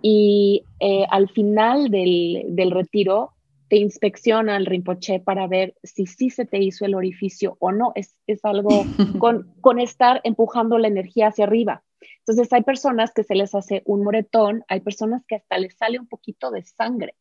Y 0.00 0.64
eh, 0.80 1.04
al 1.10 1.28
final 1.28 1.90
del, 1.90 2.70
retiro 2.70 3.32
te 3.72 3.78
inspecciona 3.78 4.58
el 4.58 4.66
Rinpoche 4.66 5.18
para 5.18 5.46
ver 5.46 5.74
si 5.82 6.04
sí 6.04 6.28
se 6.28 6.44
te 6.44 6.58
hizo 6.58 6.84
el 6.84 6.94
orificio 6.94 7.56
o 7.58 7.72
no. 7.72 7.94
Es, 7.94 8.14
algo 8.42 8.68
con, 9.18 9.78
estar 9.78 10.20
empujando 10.24 10.76
la 10.76 10.88
energía 10.88 11.28
hacia 11.28 11.46
arriba. 11.46 11.82
Entonces 12.18 12.52
hay 12.52 12.64
personas 12.64 13.14
que 13.14 13.24
se 13.24 13.34
les 13.34 13.54
hace 13.54 13.80
un 13.86 14.04
moretón, 14.04 14.62
hay 14.68 14.80
personas 14.80 15.24
que 15.26 15.36
hasta 15.36 15.56
les 15.56 15.74
sale 15.74 15.98
un 15.98 16.06
poquito 16.06 16.50
de 16.50 16.62
sangre 16.64 17.14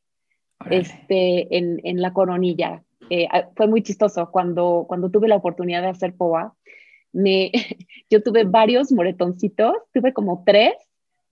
este, 0.70 1.58
en, 1.58 2.02
la 2.02 2.12
coronilla. 2.12 2.84
Eh, 3.10 3.30
ah, 3.32 3.48
fue 3.56 3.68
muy 3.68 3.82
chistoso 3.82 4.30
cuando, 4.30 4.84
cuando 4.90 5.10
tuve 5.10 5.30
la 5.30 5.38
oportunidad 5.38 5.84
de 5.84 5.88
hacer 5.88 6.18
POA. 6.18 6.54
Me, 7.14 7.54
yo 8.10 8.22
tuve 8.22 8.44
varios 8.44 8.92
moretoncitos, 8.92 9.74
tuve 9.94 10.12
como 10.12 10.44
tres 10.46 10.74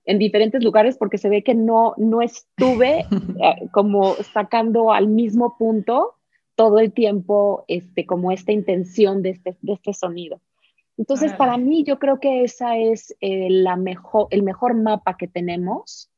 en 0.06 0.20
diferentes 0.20 0.63
lugares 0.63 0.98
porque 0.98 1.18
se 1.18 1.29
ve 1.29 1.44
que 1.44 1.56
no, 1.56 1.94
no 1.98 2.22
estuve 2.22 3.06
eh, 3.41 3.70
como 3.72 4.15
sacando 4.34 4.91
al 4.91 5.08
mismo 5.08 5.58
punto 5.58 6.15
todo 6.56 6.79
el 6.79 6.91
tiempo 6.91 7.63
este, 7.68 8.06
como 8.06 8.32
esta 8.32 8.51
intención 8.51 9.22
de 9.22 9.29
este, 9.32 9.58
de 9.62 9.74
este 9.74 9.94
sonido. 9.94 10.41
Entonces, 10.98 11.32
para 11.32 11.56
mí, 11.56 11.86
yo 11.86 11.98
creo 11.98 12.20
que 12.20 12.44
esa 12.44 12.75
es 12.75 13.15
eh, 13.22 13.48
la 13.50 13.77
mejor, 13.77 14.27
el 14.32 14.44
mejor 14.44 14.74
mapa 14.74 15.15
que 15.15 15.29
tenemos 15.29 16.10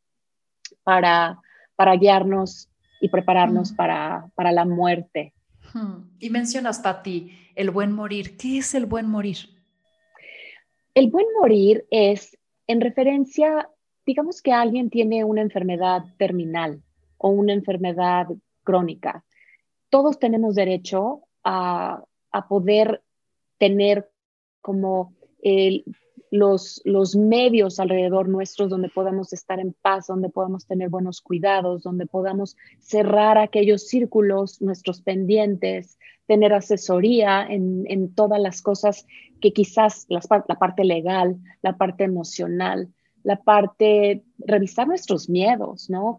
para, 0.83 1.39
para 1.75 1.95
guiarnos 1.97 2.67
y 2.99 3.09
prepararnos 3.09 3.73
para, 3.73 4.31
para 4.33 4.51
la 4.51 4.65
muerte. 4.65 5.33
Y 6.19 6.31
mencionas, 6.31 6.79
Patti, 6.79 7.31
el 7.55 7.69
buen 7.69 7.91
morir. 7.91 8.37
¿Qué 8.37 8.57
es 8.57 8.73
el 8.73 8.87
buen 8.87 9.07
morir? 9.07 9.37
El 10.95 11.11
buen 11.11 11.27
morir 11.39 11.85
es 11.91 12.35
en 12.67 12.81
referencia, 12.81 13.69
digamos 14.05 14.41
que 14.41 14.51
alguien 14.53 14.89
tiene 14.89 15.23
una 15.23 15.41
enfermedad 15.41 16.03
terminal 16.17 16.81
o 17.17 17.29
una 17.29 17.53
enfermedad 17.53 18.27
crónica. 18.63 19.23
Todos 19.89 20.19
tenemos 20.19 20.55
derecho 20.55 21.23
a, 21.43 22.03
a 22.31 22.47
poder 22.47 23.03
tener 23.57 24.09
como 24.61 25.13
el, 25.41 25.83
los, 26.31 26.81
los 26.85 27.15
medios 27.15 27.79
alrededor 27.79 28.29
nuestros 28.29 28.69
donde 28.69 28.87
podamos 28.87 29.33
estar 29.33 29.59
en 29.59 29.73
paz, 29.73 30.07
donde 30.07 30.29
podamos 30.29 30.65
tener 30.65 30.87
buenos 30.87 31.21
cuidados, 31.21 31.83
donde 31.83 32.07
podamos 32.07 32.55
cerrar 32.79 33.37
aquellos 33.37 33.87
círculos, 33.87 34.61
nuestros 34.61 35.01
pendientes, 35.01 35.99
tener 36.27 36.53
asesoría 36.53 37.45
en, 37.45 37.83
en 37.87 38.15
todas 38.15 38.39
las 38.39 38.61
cosas 38.61 39.05
que 39.41 39.51
quizás 39.51 40.07
la 40.07 40.21
parte 40.57 40.85
legal, 40.85 41.37
la 41.61 41.75
parte 41.75 42.05
emocional, 42.05 42.87
la 43.23 43.35
parte, 43.35 44.23
revisar 44.39 44.87
nuestros 44.87 45.29
miedos, 45.29 45.89
¿no? 45.89 46.17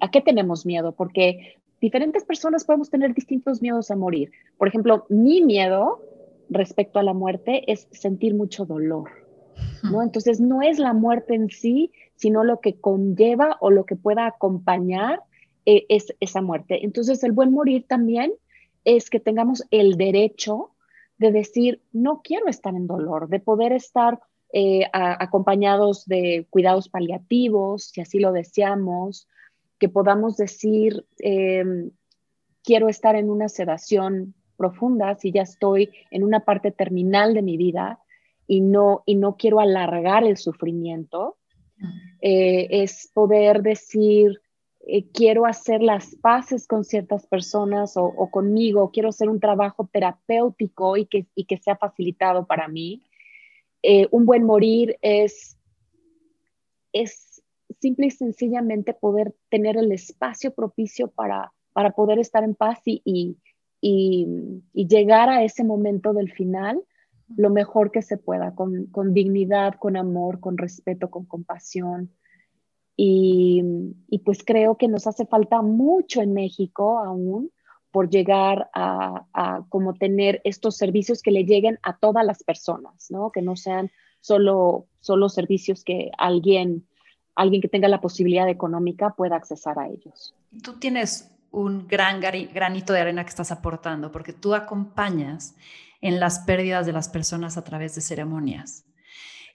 ¿A 0.00 0.10
qué 0.12 0.20
tenemos 0.20 0.64
miedo? 0.64 0.92
Porque 0.92 1.56
diferentes 1.80 2.24
personas 2.24 2.64
podemos 2.64 2.90
tener 2.90 3.12
distintos 3.12 3.60
miedos 3.60 3.90
a 3.90 3.96
morir. 3.96 4.30
Por 4.56 4.68
ejemplo, 4.68 5.04
mi 5.08 5.42
miedo 5.42 6.00
respecto 6.48 7.00
a 7.00 7.02
la 7.02 7.12
muerte 7.12 7.70
es 7.70 7.88
sentir 7.90 8.34
mucho 8.34 8.64
dolor 8.64 9.21
¿no? 9.82 10.02
Entonces 10.02 10.40
no 10.40 10.62
es 10.62 10.78
la 10.78 10.92
muerte 10.92 11.34
en 11.34 11.50
sí, 11.50 11.92
sino 12.14 12.44
lo 12.44 12.60
que 12.60 12.80
conlleva 12.80 13.56
o 13.60 13.70
lo 13.70 13.84
que 13.84 13.96
pueda 13.96 14.26
acompañar 14.26 15.22
eh, 15.66 15.86
es 15.88 16.14
esa 16.20 16.40
muerte. 16.40 16.84
Entonces 16.84 17.22
el 17.24 17.32
buen 17.32 17.52
morir 17.52 17.86
también 17.86 18.32
es 18.84 19.10
que 19.10 19.20
tengamos 19.20 19.64
el 19.70 19.96
derecho 19.96 20.70
de 21.18 21.32
decir, 21.32 21.80
no 21.92 22.20
quiero 22.22 22.48
estar 22.48 22.74
en 22.74 22.86
dolor, 22.86 23.28
de 23.28 23.40
poder 23.40 23.72
estar 23.72 24.20
eh, 24.52 24.82
acompañados 24.92 26.04
de 26.06 26.46
cuidados 26.50 26.88
paliativos, 26.88 27.84
si 27.84 28.00
así 28.00 28.18
lo 28.18 28.32
deseamos, 28.32 29.26
que 29.78 29.88
podamos 29.88 30.36
decir, 30.36 31.06
em, 31.18 31.90
quiero 32.62 32.88
estar 32.88 33.16
en 33.16 33.30
una 33.30 33.48
sedación 33.48 34.34
profunda 34.56 35.16
si 35.16 35.32
ya 35.32 35.42
estoy 35.42 35.90
en 36.10 36.22
una 36.22 36.40
parte 36.40 36.70
terminal 36.70 37.34
de 37.34 37.42
mi 37.42 37.56
vida 37.56 37.98
y 38.46 38.60
no, 38.60 39.02
y 39.06 39.14
no 39.14 39.36
quiero 39.36 39.60
alargar 39.60 40.24
el 40.24 40.36
sufrimiento, 40.36 41.36
eh, 42.20 42.68
es 42.70 43.10
poder 43.12 43.62
decir, 43.62 44.40
eh, 44.86 45.08
quiero 45.12 45.46
hacer 45.46 45.82
las 45.82 46.14
paces 46.16 46.66
con 46.66 46.84
ciertas 46.84 47.26
personas 47.26 47.96
o, 47.96 48.30
conmigo, 48.30 48.90
quiero 48.90 49.08
hacer 49.08 49.28
un 49.28 49.40
trabajo 49.40 49.88
terapéutico 49.92 50.96
y 50.96 51.06
que, 51.06 51.26
y 51.34 51.44
que 51.44 51.58
sea 51.58 51.76
facilitado 51.76 52.46
para 52.46 52.68
mí. 52.68 53.02
Eh, 53.82 54.06
un 54.10 54.26
buen 54.26 54.44
morir 54.44 54.96
es, 55.02 55.58
es 56.92 57.42
simple 57.80 58.06
y 58.06 58.10
sencillamente 58.10 58.94
poder 58.94 59.34
tener 59.48 59.76
el 59.76 59.90
espacio 59.92 60.54
propicio 60.54 61.08
para, 61.08 61.52
para 61.72 61.90
poder 61.90 62.18
estar 62.18 62.44
en 62.44 62.54
paz 62.54 62.80
y, 62.84 63.02
y, 63.04 63.36
y 63.80 64.86
llegar 64.86 65.28
a 65.28 65.42
ese 65.42 65.64
momento 65.64 66.12
del 66.12 66.32
final 66.32 66.80
lo 67.36 67.50
mejor 67.50 67.90
que 67.90 68.02
se 68.02 68.16
pueda, 68.16 68.54
con, 68.54 69.14
dignidad, 69.14 69.74
con 69.74 69.96
amor, 69.96 70.40
con 70.40 70.58
respeto, 70.58 71.10
con 71.10 71.24
compasión. 71.24 72.10
Y, 72.96 73.62
pues 74.24 74.44
creo 74.44 74.76
que 74.76 74.88
nos 74.88 75.06
hace 75.06 75.26
falta 75.26 75.62
mucho 75.62 76.20
en 76.20 76.34
México 76.34 76.98
aún 76.98 77.50
por 77.90 78.08
llegar 78.08 78.70
a, 78.74 79.64
como 79.68 79.94
tener 79.94 80.40
estos 80.44 80.76
servicios 80.76 81.22
que 81.22 81.30
le 81.30 81.44
lleguen 81.44 81.78
a 81.82 81.96
todas 81.98 82.24
las 82.24 82.42
personas, 82.42 83.10
¿no? 83.10 83.30
Que 83.30 83.42
no 83.42 83.56
sean 83.56 83.90
solo, 84.20 84.86
solo 85.00 85.28
servicios 85.28 85.84
que 85.84 86.10
alguien, 86.16 86.86
alguien 87.34 87.60
que 87.60 87.68
tenga 87.68 87.88
la 87.88 88.00
posibilidad 88.00 88.48
económica 88.48 89.10
pueda 89.10 89.36
accesar 89.36 89.78
a 89.78 89.88
ellos. 89.88 90.34
Tú 90.62 90.78
tienes 90.78 91.30
un 91.50 91.86
gran 91.86 92.20
granito 92.20 92.92
de 92.92 93.00
arena 93.00 93.24
que 93.24 93.30
estás 93.30 93.52
aportando 93.52 94.10
porque 94.10 94.32
tú 94.32 94.54
acompañas 94.54 95.54
en 96.02 96.20
las 96.20 96.40
pérdidas 96.40 96.84
de 96.84 96.92
las 96.92 97.08
personas 97.08 97.56
a 97.56 97.64
través 97.64 97.94
de 97.94 98.02
ceremonias. 98.02 98.84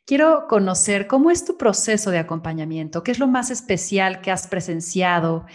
Quiero 0.05 0.47
conocer 0.47 1.05
cómo 1.05 1.29
es 1.29 1.45
tu 1.45 1.57
proceso 1.57 2.09
de 2.09 2.17
acompañamiento, 2.17 3.03
qué 3.03 3.11
es 3.11 3.19
lo 3.19 3.27
más 3.27 3.51
especial 3.51 4.21
que 4.21 4.31
has 4.31 4.47
presenciado, 4.47 5.45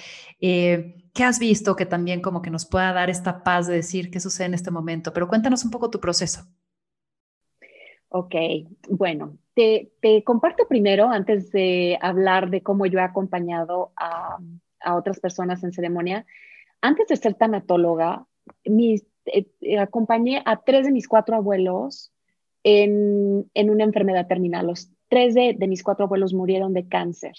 eh, 0.40 1.08
qué 1.14 1.24
has 1.24 1.38
visto 1.38 1.74
que 1.74 1.86
también 1.86 2.20
como 2.20 2.42
que 2.42 2.50
nos 2.50 2.66
pueda 2.66 2.92
dar 2.92 3.08
esta 3.08 3.42
paz 3.42 3.66
de 3.66 3.76
decir 3.76 4.10
qué 4.10 4.20
sucede 4.20 4.48
en 4.48 4.54
este 4.54 4.70
momento, 4.70 5.14
pero 5.14 5.26
cuéntanos 5.26 5.64
un 5.64 5.70
poco 5.70 5.90
tu 5.90 5.98
proceso. 5.98 6.42
Ok, 8.08 8.34
bueno, 8.90 9.38
te, 9.54 9.90
comparto 10.24 10.68
primero, 10.68 11.08
antes 11.08 11.50
de 11.50 11.98
hablar 12.02 12.50
de 12.50 12.62
cómo 12.62 12.84
yo 12.84 12.98
he 12.98 13.02
acompañado 13.02 13.94
a, 13.96 14.36
a 14.80 14.96
otras 14.96 15.18
personas 15.18 15.64
en 15.64 15.72
ceremonia, 15.72 16.26
antes 16.82 17.08
de 17.08 17.16
ser 17.16 17.34
tanatóloga, 17.34 18.26
mis 18.66 19.06
eh, 19.26 19.46
eh, 19.60 19.78
acompañé 19.78 20.42
a 20.44 20.62
tres 20.62 20.86
de 20.86 20.92
mis 20.92 21.08
cuatro 21.08 21.36
abuelos 21.36 22.12
en, 22.64 23.48
una 23.54 23.84
enfermedad 23.84 24.26
terminal. 24.26 24.66
Los 24.66 24.90
tres 25.08 25.34
de, 25.34 25.54
mis 25.68 25.82
cuatro 25.82 26.06
abuelos 26.06 26.34
murieron 26.34 26.72
de 26.72 26.88
cáncer, 26.88 27.34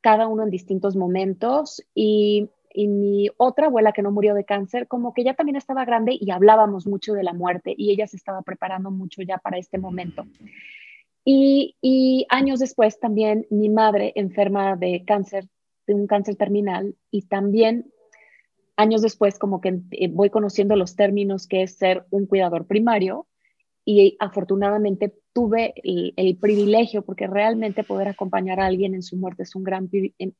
cada 0.00 0.28
uno 0.28 0.44
en 0.44 0.50
distintos 0.50 0.96
momentos. 0.96 1.82
Y, 1.94 2.50
mi 2.72 3.28
otra 3.36 3.66
abuela 3.66 3.90
que 3.90 4.00
no 4.00 4.12
murió 4.12 4.32
de 4.32 4.44
cáncer, 4.44 4.86
como 4.86 5.12
que 5.12 5.24
ya 5.24 5.34
también 5.34 5.56
estaba 5.56 5.84
grande 5.84 6.16
y 6.18 6.30
hablábamos 6.30 6.86
mucho 6.86 7.14
de 7.14 7.24
la 7.24 7.32
muerte 7.32 7.74
y 7.76 7.90
ella 7.90 8.06
se 8.06 8.16
estaba 8.16 8.42
preparando 8.42 8.92
mucho 8.92 9.22
ya 9.22 9.38
para 9.38 9.58
este 9.58 9.76
momento. 9.76 10.24
Y, 11.24 11.74
y, 11.82 12.26
años 12.28 12.60
después 12.60 13.00
también 13.00 13.44
mi 13.50 13.70
madre 13.70 14.12
enferma 14.14 14.76
de 14.76 15.02
cáncer, 15.04 15.48
de 15.88 15.94
un 15.96 16.06
cáncer 16.06 16.36
terminal, 16.36 16.94
y 17.10 17.22
también 17.22 17.90
años 18.80 19.02
después 19.02 19.38
como 19.38 19.60
que 19.60 19.80
eh, 19.90 20.08
voy 20.08 20.30
conociendo 20.30 20.74
los 20.74 20.96
términos 20.96 21.46
que 21.46 21.62
es 21.62 21.76
ser 21.76 22.06
un 22.10 22.26
cuidador 22.26 22.66
primario 22.66 23.26
y 23.84 24.16
afortunadamente 24.20 25.14
tuve 25.32 25.74
el, 25.84 26.36
privilegio, 26.38 27.02
porque 27.02 27.26
realmente 27.26 27.84
poder 27.84 28.08
acompañar 28.08 28.60
a 28.60 28.66
alguien 28.66 28.94
en 28.94 29.02
su 29.02 29.16
muerte 29.16 29.44
es 29.44 29.54
un 29.54 29.64
gran, 29.64 29.88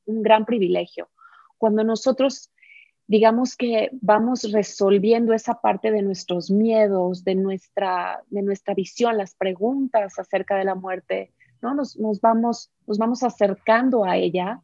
un 0.06 0.22
gran 0.22 0.44
privilegio. 0.44 1.08
Cuando 1.58 1.84
nosotros 1.84 2.50
digamos 3.06 3.56
que 3.56 3.90
vamos 4.00 4.52
resolviendo 4.52 5.32
esa 5.32 5.60
parte 5.60 5.90
de 5.90 6.00
nuestros 6.00 6.48
miedos, 6.48 7.24
de 7.24 7.34
nuestra, 7.34 8.22
de 8.28 8.40
nuestra 8.40 8.72
visión, 8.72 9.16
las 9.16 9.34
preguntas 9.34 10.16
acerca 10.16 10.56
de 10.56 10.64
la 10.64 10.76
muerte, 10.76 11.32
¿no? 11.60 11.74
Nos, 11.74 11.98
nos 11.98 12.20
vamos, 12.20 12.70
nos 12.86 12.98
vamos 12.98 13.24
acercando 13.24 14.04
a 14.04 14.16
ella. 14.16 14.60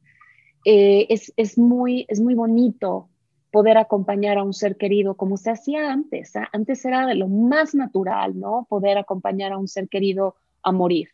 Eh, 0.64 1.06
es, 1.08 1.32
es, 1.36 1.58
muy, 1.58 2.06
es 2.08 2.20
muy 2.20 2.34
bonito 2.34 3.08
poder 3.56 3.78
acompañar 3.78 4.36
a 4.36 4.42
un 4.42 4.52
ser 4.52 4.76
querido 4.76 5.14
como 5.14 5.38
se 5.38 5.50
hacía 5.50 5.90
antes. 5.90 6.36
¿ah? 6.36 6.46
Antes 6.52 6.84
era 6.84 7.14
lo 7.14 7.26
más 7.26 7.74
natural, 7.74 8.38
¿no? 8.38 8.66
Poder 8.68 8.98
acompañar 8.98 9.52
a 9.52 9.56
un 9.56 9.66
ser 9.66 9.88
querido 9.88 10.34
a 10.62 10.72
morir, 10.72 11.08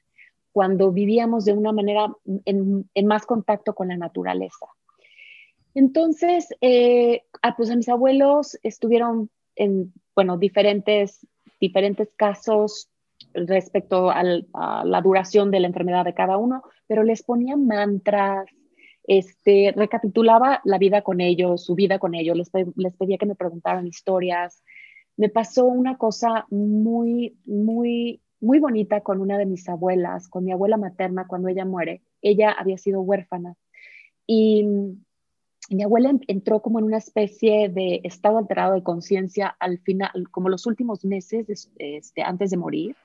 cuando 0.50 0.90
vivíamos 0.90 1.44
de 1.44 1.52
una 1.52 1.70
manera 1.70 2.12
en, 2.44 2.84
más 3.04 3.26
contacto 3.26 3.76
con 3.76 3.86
la 3.86 3.96
naturaleza. 3.96 4.66
Entonces, 5.76 6.48
eh, 6.60 7.22
ah, 7.42 7.54
pues 7.56 7.70
a 7.70 7.76
mis 7.76 7.88
abuelos 7.88 8.58
estuvieron 8.64 9.30
en, 9.54 9.92
bueno, 10.16 10.36
diferentes, 10.36 11.24
diferentes 11.60 12.12
casos 12.16 12.88
respecto 13.34 14.10
a 14.10 14.24
la 14.24 15.00
duración 15.00 15.52
de 15.52 15.60
la 15.60 15.68
enfermedad 15.68 16.04
de 16.04 16.14
cada 16.14 16.38
uno, 16.38 16.64
pero 16.88 17.04
les 17.04 17.22
ponía 17.22 17.56
mantras, 17.56 18.46
este, 19.04 19.72
recapitulaba 19.76 20.60
la 20.64 20.78
vida 20.78 21.02
con 21.02 21.20
ellos, 21.20 21.64
su 21.64 21.74
vida 21.74 21.98
con 21.98 22.14
ellos, 22.14 22.36
les, 22.36 22.94
pedía 22.96 23.18
que 23.18 23.26
me 23.26 23.34
preguntaran 23.34 23.86
historias. 23.86 24.62
Me 25.16 25.28
pasó 25.28 25.66
una 25.66 25.98
cosa 25.98 26.46
muy, 26.50 27.36
muy, 27.44 28.22
muy 28.40 28.58
bonita 28.58 29.00
con 29.00 29.20
una 29.20 29.38
de 29.38 29.46
mis 29.46 29.68
abuelas, 29.68 30.28
con 30.28 30.44
mi 30.44 30.52
abuela 30.52 30.76
materna 30.76 31.26
cuando 31.26 31.48
ella 31.48 31.64
muere. 31.64 32.02
Ella 32.20 32.52
había 32.52 32.78
sido 32.78 33.00
huérfana 33.00 33.56
y 34.26 34.64
mi 35.70 35.82
abuela 35.82 36.12
entró 36.26 36.60
como 36.60 36.78
en 36.78 36.84
una 36.84 36.98
especie 36.98 37.68
de 37.68 38.00
estado 38.04 38.38
alterado 38.38 38.74
de 38.74 38.82
conciencia 38.82 39.56
al 39.58 39.78
final, 39.78 40.28
como 40.30 40.48
los 40.48 40.66
últimos 40.66 41.04
meses 41.04 41.70
este, 41.78 42.22
antes 42.22 42.50
de 42.50 42.56
morir, 42.56 42.96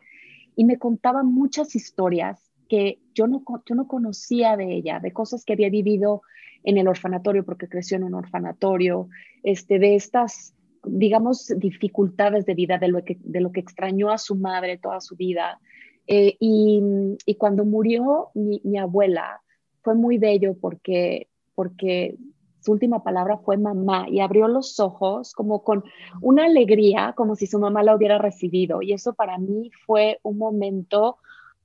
y 0.55 0.65
me 0.65 0.77
contaba 0.77 1.23
muchas 1.23 1.75
historias 1.75 2.46
que 2.67 2.99
yo 3.13 3.27
no, 3.27 3.43
yo 3.65 3.75
no 3.75 3.87
conocía 3.87 4.55
de 4.57 4.73
ella, 4.73 4.99
de 4.99 5.11
cosas 5.11 5.43
que 5.43 5.53
había 5.53 5.69
vivido 5.69 6.21
en 6.63 6.77
el 6.77 6.87
orfanatorio, 6.87 7.45
porque 7.45 7.69
creció 7.69 7.97
en 7.97 8.03
un 8.03 8.13
orfanatorio, 8.13 9.07
este, 9.43 9.79
de 9.79 9.95
estas, 9.95 10.53
digamos, 10.83 11.53
dificultades 11.57 12.45
de 12.45 12.55
vida, 12.55 12.77
de 12.77 12.89
lo 12.89 13.03
que, 13.03 13.17
de 13.21 13.41
lo 13.41 13.51
que 13.51 13.59
extrañó 13.59 14.11
a 14.11 14.17
su 14.17 14.35
madre 14.35 14.77
toda 14.77 14.99
su 15.01 15.15
vida. 15.15 15.59
Eh, 16.07 16.35
y, 16.39 16.81
y, 17.25 17.35
cuando 17.35 17.65
murió 17.65 18.29
mi, 18.33 18.61
mi, 18.63 18.77
abuela, 18.77 19.41
fue 19.81 19.95
muy 19.95 20.17
bello 20.17 20.55
porque, 20.59 21.27
porque 21.55 22.15
su 22.59 22.73
última 22.73 23.03
palabra 23.03 23.37
fue 23.37 23.57
mamá 23.57 24.07
y 24.09 24.19
abrió 24.19 24.47
los 24.47 24.79
ojos 24.79 25.33
como 25.33 25.63
con 25.63 25.83
una 26.21 26.45
alegría, 26.45 27.13
como 27.15 27.35
si 27.35 27.47
su 27.47 27.59
mamá 27.59 27.83
la 27.83 27.95
hubiera 27.95 28.17
recibido. 28.17 28.81
Y 28.81 28.93
eso 28.93 29.13
para 29.13 29.37
mí 29.37 29.71
fue 29.85 30.19
un 30.23 30.37
momento 30.37 31.17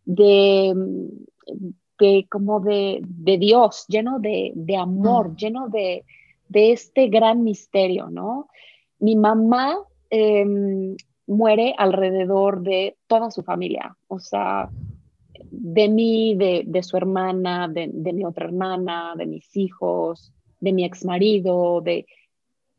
de, 0.05 0.75
de 1.99 2.27
como 2.31 2.61
de, 2.61 3.01
de 3.03 3.39
Dios, 3.39 3.85
lleno 3.89 4.19
de, 4.19 4.53
de 4.55 4.77
amor, 4.77 5.31
mm. 5.31 5.37
lleno 5.37 5.69
de, 5.69 6.05
de, 6.49 6.73
este 6.73 7.09
gran 7.09 7.43
misterio, 7.43 8.09
¿no? 8.11 8.49
Mi 8.99 9.17
mamá 9.17 9.77
em, 10.11 10.97
muere 11.27 11.75
alrededor 11.77 12.63
de 12.63 12.97
toda 13.07 13.31
su 13.31 13.43
familia, 13.43 13.97
o 14.09 14.19
sea, 14.19 14.69
de 15.51 15.89
mí, 15.89 16.35
de, 16.35 16.63
de 16.67 16.83
su 16.83 16.97
hermana, 16.97 17.69
de, 17.69 17.91
de, 17.93 18.13
mi 18.13 18.25
otra 18.25 18.47
hermana, 18.47 19.15
de 19.17 19.27
mis 19.27 19.57
hijos, 19.57 20.33
de 20.61 20.73
mi 20.73 20.85
ex 20.85 21.05
marido, 21.05 21.81
de... 21.81 22.07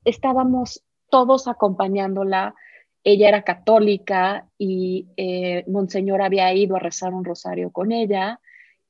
Estábamos 0.05 0.83
todos 1.09 1.47
acompañándola. 1.47 2.55
Ella 3.03 3.27
era 3.27 3.43
católica 3.43 4.47
y 4.57 5.07
eh, 5.17 5.65
Monseñor 5.67 6.21
había 6.21 6.53
ido 6.53 6.75
a 6.75 6.79
rezar 6.79 7.13
un 7.13 7.25
rosario 7.25 7.71
con 7.71 7.91
ella 7.91 8.39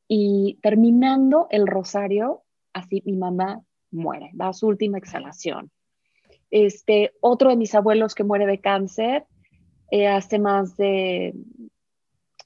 y 0.08 0.60
terminando 0.62 1.47
el 1.49 1.65
rosario, 1.65 2.43
así 2.73 3.02
mi 3.06 3.15
mamá 3.15 3.62
muere, 3.91 4.30
da 4.34 4.54
su 4.54 4.67
última 4.67 4.97
exhalación. 4.97 5.71
Este, 6.52 7.12
otro 7.21 7.49
de 7.49 7.56
mis 7.56 7.73
abuelos 7.73 8.13
que 8.13 8.23
muere 8.23 8.45
de 8.45 8.60
cáncer 8.60 9.26
eh, 9.89 10.08
hace 10.08 10.38
más 10.38 10.78
de 10.78 11.34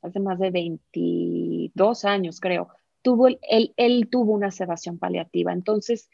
hace 0.02 0.20
más 0.20 0.40
de 0.40 0.52
22 0.52 2.06
años, 2.06 2.40
creo. 2.40 2.70
Tuvo, 3.02 3.28
él, 3.28 3.74
él 3.78 4.08
tuvo 4.10 4.34
una 4.34 4.52
sedación 4.52 4.98
paliativa. 5.00 5.52
Entonces, 5.52 6.10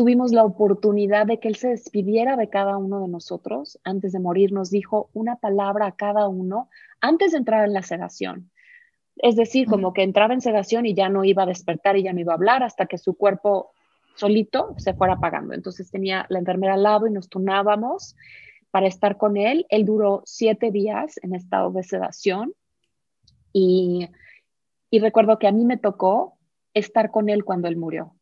tuvimos 0.00 0.32
la 0.32 0.44
oportunidad 0.44 1.26
de 1.26 1.38
que 1.40 1.48
él 1.48 1.56
se 1.56 1.68
despidiera 1.68 2.34
de 2.38 2.48
cada 2.48 2.78
uno 2.78 3.02
de 3.02 3.08
nosotros 3.08 3.78
antes 3.84 4.12
de 4.12 4.18
morir. 4.18 4.50
Nos 4.50 4.70
dijo 4.70 5.10
una 5.12 5.36
palabra 5.36 5.88
a 5.88 5.92
cada 5.92 6.26
uno 6.26 6.70
antes 7.02 7.32
de 7.32 7.36
entrar 7.36 7.66
en 7.66 7.74
la 7.74 7.82
sedación. 7.82 8.50
Es 9.16 9.36
decir, 9.36 9.66
como 9.66 9.92
que 9.92 10.02
entraba 10.02 10.32
en 10.32 10.40
sedación 10.40 10.86
y 10.86 10.94
ya 10.94 11.10
no 11.10 11.22
iba 11.22 11.42
a 11.42 11.46
despertar 11.46 11.98
y 11.98 12.02
ya 12.02 12.14
no 12.14 12.20
iba 12.20 12.32
a 12.32 12.36
hablar 12.36 12.62
hasta 12.62 12.86
que 12.86 12.96
su 12.96 13.12
cuerpo 13.12 13.72
solito 14.14 14.74
se 14.78 14.94
fuera 14.94 15.12
apagando. 15.12 15.52
Entonces 15.52 15.90
tenía 15.90 16.24
la 16.30 16.38
enfermera 16.38 16.72
al 16.72 16.82
lado 16.82 17.06
y 17.06 17.10
nos 17.10 17.28
turnábamos 17.28 18.16
para 18.70 18.86
estar 18.86 19.18
con 19.18 19.36
él. 19.36 19.66
Él 19.68 19.84
duró 19.84 20.22
siete 20.24 20.70
días 20.70 21.20
en 21.22 21.34
estado 21.34 21.72
de 21.72 21.82
sedación 21.82 22.54
y, 23.52 24.08
y 24.88 24.98
recuerdo 25.00 25.38
que 25.38 25.46
a 25.46 25.52
mí 25.52 25.66
me 25.66 25.76
tocó 25.76 26.38
estar 26.72 27.10
con 27.10 27.28
él 27.28 27.44
cuando 27.44 27.68
él 27.68 27.76
murió. 27.76 28.14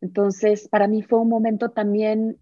Entonces, 0.00 0.68
para 0.68 0.88
mí 0.88 1.02
fue 1.02 1.20
un 1.20 1.28
momento 1.28 1.70
también 1.70 2.38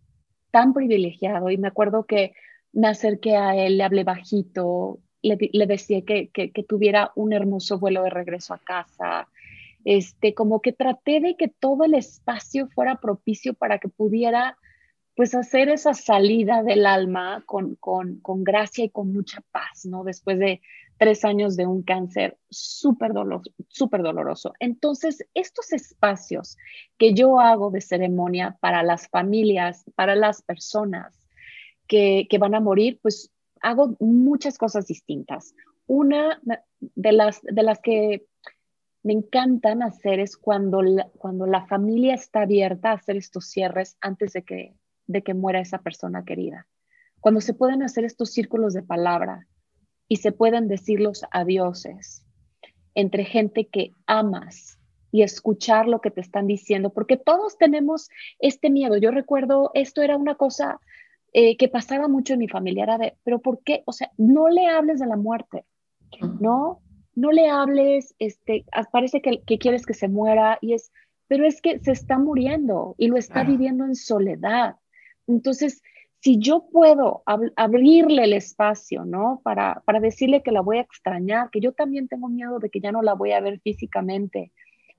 tan 0.50 0.74
privilegiado 0.74 1.50
y 1.50 1.58
me 1.58 1.68
acuerdo 1.68 2.04
que 2.04 2.32
me 2.72 2.88
acerqué 2.88 3.36
a 3.36 3.56
él, 3.56 3.78
le 3.78 3.84
hablé 3.84 4.04
bajito, 4.04 4.98
le, 5.22 5.38
le 5.52 5.66
decía 5.66 6.02
que, 6.04 6.28
que, 6.30 6.50
tuviera 6.62 7.12
un 7.14 7.32
hermoso 7.32 7.78
vuelo 7.78 8.02
de 8.02 8.10
regreso 8.10 8.54
a 8.54 8.58
casa, 8.58 9.28
este, 9.84 10.34
como 10.34 10.60
que 10.60 10.72
traté 10.72 11.20
de 11.20 11.36
que 11.36 11.48
todo 11.48 11.84
el 11.84 11.94
espacio 11.94 12.68
fuera 12.68 12.96
propicio 12.96 13.54
para 13.54 13.78
que 13.78 13.88
pudiera 13.88 14.56
pues 15.14 15.34
hacer 15.34 15.68
esa 15.68 15.94
salida 15.94 16.62
del 16.62 16.86
alma 16.86 17.42
con, 17.46 17.76
con, 17.76 18.20
con 18.20 18.44
gracia 18.44 18.84
y 18.84 18.90
con 18.90 19.12
mucha 19.12 19.42
paz, 19.52 19.84
¿no? 19.84 20.04
Después 20.04 20.38
de, 20.38 20.60
tres 21.02 21.24
años 21.24 21.56
de 21.56 21.66
un 21.66 21.82
cáncer 21.82 22.38
súper 22.48 23.12
dolor, 23.12 23.42
doloroso. 23.90 24.54
Entonces, 24.60 25.26
estos 25.34 25.72
espacios 25.72 26.56
que 26.96 27.12
yo 27.12 27.40
hago 27.40 27.72
de 27.72 27.80
ceremonia 27.80 28.56
para 28.60 28.84
las 28.84 29.08
familias, 29.08 29.84
para 29.96 30.14
las 30.14 30.42
personas 30.42 31.26
que, 31.88 32.28
que 32.30 32.38
van 32.38 32.54
a 32.54 32.60
morir, 32.60 33.00
pues 33.02 33.32
hago 33.60 33.96
muchas 33.98 34.58
cosas 34.58 34.86
distintas. 34.86 35.56
Una 35.88 36.40
de 36.78 37.10
las, 37.10 37.42
de 37.42 37.64
las 37.64 37.80
que 37.80 38.26
me 39.02 39.14
encantan 39.14 39.82
hacer 39.82 40.20
es 40.20 40.36
cuando 40.36 40.82
cuando 41.18 41.46
la 41.46 41.66
familia 41.66 42.14
está 42.14 42.42
abierta 42.42 42.90
a 42.90 42.94
hacer 42.94 43.16
estos 43.16 43.46
cierres 43.46 43.96
antes 44.00 44.34
de 44.34 44.42
que, 44.44 44.76
de 45.06 45.22
que 45.22 45.34
muera 45.34 45.60
esa 45.60 45.78
persona 45.78 46.24
querida. 46.24 46.66
Cuando 47.20 47.40
se 47.40 47.54
pueden 47.54 47.82
hacer 47.82 48.04
estos 48.04 48.30
círculos 48.30 48.74
de 48.74 48.82
palabra, 48.82 49.46
y 50.12 50.16
se 50.16 50.30
pueden 50.30 50.68
decir 50.68 51.00
los 51.00 51.24
adioses 51.30 52.22
entre 52.94 53.24
gente 53.24 53.66
que 53.66 53.92
amas 54.06 54.78
y 55.10 55.22
escuchar 55.22 55.88
lo 55.88 56.02
que 56.02 56.10
te 56.10 56.20
están 56.20 56.46
diciendo, 56.46 56.90
porque 56.90 57.16
todos 57.16 57.56
tenemos 57.56 58.10
este 58.38 58.68
miedo. 58.68 58.98
Yo 58.98 59.10
recuerdo, 59.10 59.70
esto 59.72 60.02
era 60.02 60.18
una 60.18 60.34
cosa 60.34 60.80
eh, 61.32 61.56
que 61.56 61.68
pasaba 61.68 62.08
mucho 62.08 62.34
en 62.34 62.40
mi 62.40 62.48
familia, 62.48 62.82
era 62.82 62.98
de, 62.98 63.16
pero 63.24 63.38
¿por 63.38 63.62
qué? 63.62 63.84
O 63.86 63.92
sea, 63.92 64.10
no 64.18 64.50
le 64.50 64.66
hables 64.66 65.00
de 65.00 65.06
la 65.06 65.16
muerte, 65.16 65.64
¿no? 66.40 66.82
No 67.14 67.32
le 67.32 67.48
hables, 67.48 68.14
este, 68.18 68.66
parece 68.90 69.22
que, 69.22 69.40
que 69.40 69.56
quieres 69.56 69.86
que 69.86 69.94
se 69.94 70.08
muera 70.08 70.58
y 70.60 70.74
es, 70.74 70.92
pero 71.26 71.46
es 71.46 71.62
que 71.62 71.78
se 71.78 71.92
está 71.92 72.18
muriendo 72.18 72.94
y 72.98 73.08
lo 73.08 73.16
está 73.16 73.44
viviendo 73.44 73.86
en 73.86 73.94
soledad. 73.94 74.76
Entonces, 75.26 75.82
si 76.20 76.38
yo 76.38 76.68
puedo 76.70 77.24
abrirle 77.56 78.24
el 78.24 78.32
espacio, 78.32 79.04
¿no? 79.04 79.40
Para, 79.42 79.82
para 79.84 79.98
decirle 79.98 80.42
que 80.42 80.52
la 80.52 80.60
voy 80.60 80.78
a 80.78 80.82
extrañar, 80.82 81.50
que 81.50 81.60
yo 81.60 81.72
también 81.72 82.06
tengo 82.06 82.28
miedo 82.28 82.60
de 82.60 82.70
que 82.70 82.80
ya 82.80 82.92
no 82.92 83.02
la 83.02 83.14
voy 83.14 83.32
a 83.32 83.40
ver 83.40 83.60
físicamente, 83.60 84.52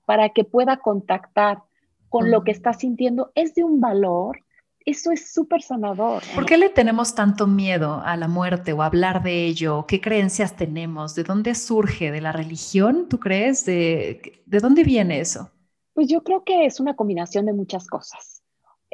para 0.04 0.28
que 0.30 0.44
pueda 0.44 0.76
contactar 0.76 1.62
con 2.10 2.30
lo 2.30 2.44
que 2.44 2.52
está 2.52 2.74
sintiendo, 2.74 3.32
es 3.34 3.54
de 3.54 3.64
un 3.64 3.80
valor. 3.80 4.38
Eso 4.84 5.10
es 5.10 5.32
súper 5.32 5.62
sanador. 5.62 6.22
¿Por 6.34 6.44
qué 6.44 6.58
le 6.58 6.68
tenemos 6.68 7.14
tanto 7.14 7.46
miedo 7.46 8.02
a 8.04 8.18
la 8.18 8.28
muerte 8.28 8.74
o 8.74 8.82
a 8.82 8.86
hablar 8.86 9.22
de 9.22 9.46
ello? 9.46 9.86
¿Qué 9.88 10.00
creencias 10.02 10.56
tenemos? 10.56 11.14
¿De 11.14 11.24
dónde 11.24 11.54
surge? 11.54 12.12
¿De 12.12 12.20
la 12.20 12.32
religión, 12.32 13.08
tú 13.08 13.18
crees? 13.18 13.64
¿De, 13.64 14.42
de 14.44 14.60
dónde 14.60 14.84
viene 14.84 15.20
eso? 15.20 15.50
Pues 15.94 16.06
yo 16.08 16.22
creo 16.22 16.44
que 16.44 16.66
es 16.66 16.80
una 16.80 16.94
combinación 16.94 17.46
de 17.46 17.54
muchas 17.54 17.86
cosas. 17.86 18.33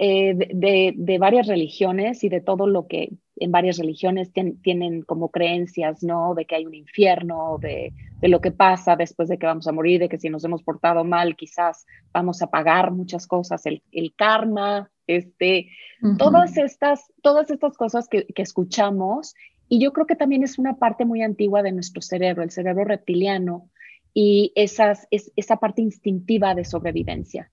Eh, 0.02 0.32
de, 0.34 1.18
varias 1.18 1.46
religiones 1.46 2.24
y 2.24 2.30
de 2.30 2.40
todo 2.40 2.66
lo 2.66 2.86
que 2.86 3.10
en 3.36 3.52
varias 3.52 3.76
religiones 3.76 4.32
tienen 4.32 5.02
como 5.02 5.28
creencias, 5.28 6.02
¿no? 6.02 6.34
De 6.34 6.46
que 6.46 6.54
hay 6.54 6.64
un 6.64 6.72
infierno, 6.72 7.58
de, 7.60 7.92
lo 8.22 8.40
que 8.40 8.50
pasa 8.50 8.96
después 8.96 9.28
de 9.28 9.36
que 9.36 9.44
vamos 9.44 9.66
a 9.66 9.72
morir, 9.72 10.00
de 10.00 10.08
que 10.08 10.18
si 10.18 10.30
nos 10.30 10.42
hemos 10.42 10.62
portado 10.62 11.04
mal, 11.04 11.36
quizás 11.36 11.84
vamos 12.14 12.40
a 12.40 12.46
pagar 12.46 12.92
muchas 12.92 13.26
cosas, 13.26 13.66
el, 13.66 13.82
karma, 14.16 14.90
este, 15.06 15.68
todas, 16.16 16.56
estas, 16.56 17.12
todas 17.20 17.50
estas 17.50 17.76
cosas 17.76 18.08
que, 18.08 18.24
escuchamos. 18.36 19.34
Y 19.68 19.80
yo 19.80 19.92
creo 19.92 20.06
que 20.06 20.16
también 20.16 20.44
es 20.44 20.58
una 20.58 20.78
parte 20.78 21.04
muy 21.04 21.20
antigua 21.20 21.62
de 21.62 21.72
nuestro 21.72 22.00
cerebro, 22.00 22.42
el 22.42 22.50
cerebro 22.50 22.86
reptiliano, 22.86 23.68
y 24.14 24.50
esas, 24.54 25.06
es, 25.10 25.30
esa 25.36 25.56
parte 25.56 25.82
instintiva 25.82 26.54
de 26.54 26.64
sobrevivencia. 26.64 27.50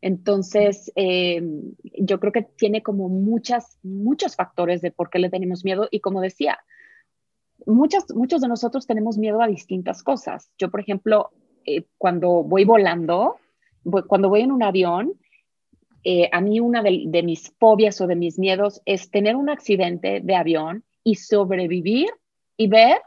Entonces, 0.00 0.92
eh, 0.94 1.42
yo 1.82 2.20
creo 2.20 2.32
que 2.32 2.42
tiene 2.42 2.82
como 2.82 3.08
muchas, 3.08 3.78
muchos 3.82 4.36
factores 4.36 4.80
de 4.80 4.90
por 4.90 5.10
qué 5.10 5.18
le 5.18 5.30
tenemos 5.30 5.64
miedo 5.64 5.88
y 5.90 6.00
como 6.00 6.20
decía, 6.20 6.58
muchas, 7.66 8.04
muchos 8.14 8.40
de 8.40 8.48
nosotros 8.48 8.86
tenemos 8.86 9.18
miedo 9.18 9.42
a 9.42 9.48
distintas 9.48 10.02
cosas. 10.02 10.50
Yo, 10.58 10.70
por 10.70 10.80
ejemplo, 10.80 11.30
eh, 11.64 11.84
cuando 11.98 12.44
voy 12.44 12.64
volando, 12.64 13.36
cuando 14.06 14.28
voy 14.28 14.42
en 14.42 14.52
un 14.52 14.62
avión, 14.62 15.14
eh, 16.04 16.28
a 16.32 16.40
mí 16.40 16.60
una 16.60 16.82
de, 16.82 17.04
de 17.06 17.22
mis 17.22 17.50
fobias 17.58 18.00
o 18.00 18.06
de 18.06 18.14
mis 18.14 18.38
miedos 18.38 18.80
es 18.84 19.10
tener 19.10 19.34
un 19.34 19.50
accidente 19.50 20.20
de 20.22 20.36
avión 20.36 20.84
y 21.02 21.16
sobrevivir 21.16 22.08
y 22.56 22.68
ver 22.68 22.98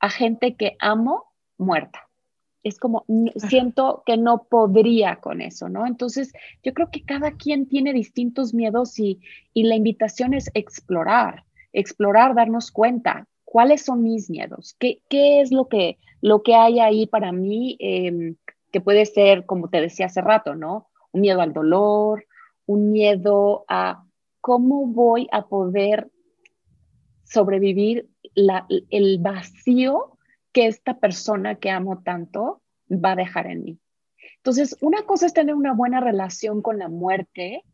a 0.00 0.10
gente 0.10 0.56
que 0.56 0.76
amo 0.80 1.24
muerta 1.56 2.08
es 2.62 2.78
como, 2.78 3.04
siento 3.36 4.02
que 4.06 4.16
no 4.16 4.44
podría 4.44 5.16
con 5.16 5.40
eso, 5.40 5.68
¿no? 5.68 5.86
Entonces, 5.86 6.32
yo 6.62 6.72
creo 6.72 6.90
que 6.90 7.02
cada 7.02 7.32
quien 7.32 7.66
tiene 7.66 7.92
distintos 7.92 8.54
miedos 8.54 8.98
y, 8.98 9.20
la 9.54 9.74
invitación 9.74 10.34
es 10.34 10.50
explorar, 10.54 11.44
explorar, 11.72 12.34
darnos 12.34 12.70
cuenta 12.70 13.26
cuáles 13.44 13.84
son 13.84 14.02
mis 14.02 14.30
miedos, 14.30 14.74
qué, 14.78 15.02
qué 15.08 15.40
es 15.40 15.50
lo 15.52 15.68
que, 15.68 15.98
lo 16.20 16.42
que 16.42 16.54
hay 16.54 16.80
ahí 16.80 17.06
para 17.06 17.32
mí, 17.32 17.76
em, 17.80 18.36
que 18.70 18.80
puede 18.80 19.06
ser, 19.06 19.44
como 19.44 19.68
te 19.68 19.80
decía 19.80 20.06
hace 20.06 20.20
rato, 20.20 20.54
¿no? 20.54 20.88
Un 21.12 21.20
miedo 21.20 21.40
al 21.40 21.52
dolor, 21.52 22.24
un 22.66 22.92
miedo 22.92 23.64
a 23.68 24.04
cómo 24.40 24.86
voy 24.86 25.28
a 25.32 25.46
poder 25.46 26.10
sobrevivir 27.24 28.08
el 28.34 29.18
vacío 29.20 30.12
que 30.52 30.66
esta 30.66 30.98
persona 30.98 31.56
que 31.56 31.70
amo 31.70 32.02
tanto 32.02 32.62
va 32.90 33.12
a 33.12 33.16
dejar 33.16 33.46
en 33.46 33.64
mí. 33.64 33.78
Entonces, 34.36 34.76
una 34.80 35.02
cosa 35.02 35.26
es 35.26 35.34
tener 35.34 35.54
una 35.54 35.72
buena 35.72 36.00
relación 36.00 36.62
con 36.62 36.78
la 36.78 36.88
muerte 36.88 37.64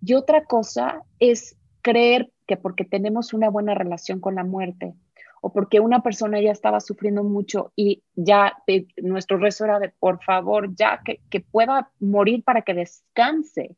y 0.00 0.14
otra 0.14 0.44
cosa 0.44 1.02
es 1.18 1.56
creer 1.82 2.30
que 2.46 2.56
porque 2.56 2.84
tenemos 2.84 3.34
una 3.34 3.50
buena 3.50 3.74
relación 3.74 4.20
con 4.20 4.34
la 4.34 4.44
muerte 4.44 4.94
o 5.40 5.52
porque 5.52 5.80
una 5.80 6.02
persona 6.02 6.40
ya 6.40 6.52
estaba 6.52 6.80
sufriendo 6.80 7.24
mucho 7.24 7.72
y 7.74 8.04
ya 8.14 8.56
nuestro 9.02 9.38
rezo 9.38 9.64
era 9.64 9.80
de 9.80 9.88
por 9.88 10.22
favor, 10.22 10.74
ya 10.76 11.00
que, 11.04 11.20
que 11.28 11.40
pueda 11.40 11.90
morir 11.98 12.44
para 12.44 12.62
que 12.62 12.74
descanse. 12.74 13.76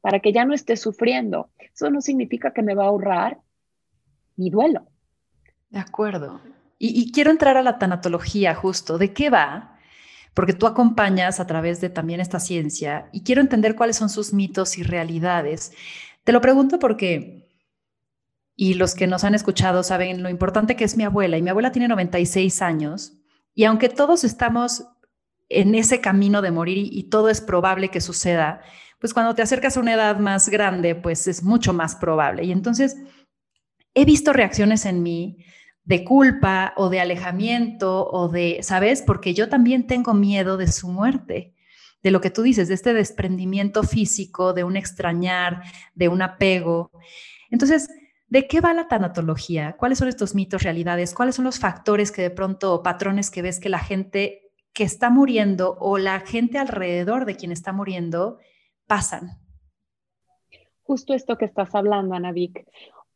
para 0.00 0.20
que 0.20 0.32
ya 0.32 0.44
no 0.44 0.52
esté 0.52 0.76
sufriendo. 0.76 1.48
Eso 1.72 1.90
no 1.90 2.00
significa 2.02 2.52
que 2.52 2.62
me 2.62 2.74
va 2.74 2.84
a 2.84 2.88
ahorrar 2.88 3.40
mi 4.36 4.50
duelo. 4.50 4.86
De 5.70 5.78
acuerdo. 5.78 6.40
Y, 6.86 7.12
quiero 7.12 7.30
entrar 7.30 7.56
a 7.56 7.62
la 7.62 7.78
tanatología 7.78 8.54
justo. 8.54 8.98
¿De 8.98 9.14
qué 9.14 9.30
va? 9.30 9.78
Porque 10.34 10.52
tú 10.52 10.66
acompañas 10.66 11.40
a 11.40 11.46
través 11.46 11.80
de 11.80 11.88
también 11.88 12.20
esta 12.20 12.40
ciencia 12.40 13.08
y 13.10 13.22
quiero 13.22 13.40
entender 13.40 13.74
cuáles 13.74 13.96
son 13.96 14.10
sus 14.10 14.34
mitos 14.34 14.76
y 14.76 14.82
realidades. 14.82 15.72
Te 16.24 16.32
lo 16.32 16.42
pregunto 16.42 16.78
porque, 16.78 17.48
y 18.54 18.74
los 18.74 18.94
que 18.94 19.06
nos 19.06 19.24
han 19.24 19.34
escuchado 19.34 19.82
saben 19.82 20.22
lo 20.22 20.28
importante 20.28 20.76
que 20.76 20.84
es 20.84 20.94
mi 20.98 21.04
abuela, 21.04 21.38
y 21.38 21.42
mi 21.42 21.48
abuela 21.48 21.72
tiene 21.72 21.88
96 21.88 22.60
años, 22.60 23.14
y 23.54 23.64
aunque 23.64 23.88
todos 23.88 24.22
estamos 24.22 24.84
en 25.48 25.74
ese 25.74 26.02
camino 26.02 26.42
de 26.42 26.50
morir 26.50 26.76
y 26.92 27.04
todo 27.04 27.30
es 27.30 27.40
probable 27.40 27.88
que 27.88 28.02
suceda, 28.02 28.60
pues 28.98 29.14
cuando 29.14 29.34
te 29.34 29.40
acercas 29.40 29.78
a 29.78 29.80
una 29.80 29.94
edad 29.94 30.18
más 30.18 30.50
grande, 30.50 30.94
pues 30.94 31.28
es 31.28 31.42
mucho 31.42 31.72
más 31.72 31.96
probable. 31.96 32.44
Y 32.44 32.52
entonces 32.52 32.98
he 33.94 34.04
visto 34.04 34.34
reacciones 34.34 34.84
en 34.84 35.02
mí 35.02 35.38
de 35.84 36.04
culpa 36.04 36.72
o 36.76 36.88
de 36.88 37.00
alejamiento 37.00 38.08
o 38.10 38.28
de, 38.28 38.58
¿sabes? 38.62 39.02
Porque 39.02 39.34
yo 39.34 39.48
también 39.48 39.86
tengo 39.86 40.14
miedo 40.14 40.56
de 40.56 40.68
su 40.68 40.88
muerte, 40.88 41.54
de 42.02 42.10
lo 42.10 42.20
que 42.20 42.30
tú 42.30 42.42
dices, 42.42 42.68
de 42.68 42.74
este 42.74 42.94
desprendimiento 42.94 43.82
físico, 43.82 44.52
de 44.52 44.64
un 44.64 44.76
extrañar, 44.76 45.62
de 45.94 46.08
un 46.08 46.22
apego. 46.22 46.90
Entonces, 47.50 47.88
¿de 48.28 48.46
qué 48.46 48.60
va 48.60 48.72
la 48.72 48.88
tanatología? 48.88 49.76
¿Cuáles 49.78 49.98
son 49.98 50.08
estos 50.08 50.34
mitos, 50.34 50.62
realidades? 50.62 51.14
¿Cuáles 51.14 51.36
son 51.36 51.44
los 51.44 51.58
factores 51.58 52.10
que 52.10 52.22
de 52.22 52.30
pronto, 52.30 52.82
patrones 52.82 53.30
que 53.30 53.42
ves 53.42 53.60
que 53.60 53.68
la 53.68 53.78
gente 53.78 54.52
que 54.72 54.84
está 54.84 55.10
muriendo 55.10 55.76
o 55.78 55.98
la 55.98 56.20
gente 56.20 56.58
alrededor 56.58 57.26
de 57.26 57.36
quien 57.36 57.52
está 57.52 57.72
muriendo 57.72 58.38
pasan? 58.86 59.38
Justo 60.82 61.14
esto 61.14 61.36
que 61.38 61.46
estás 61.46 61.74
hablando, 61.74 62.14
Ana 62.14 62.32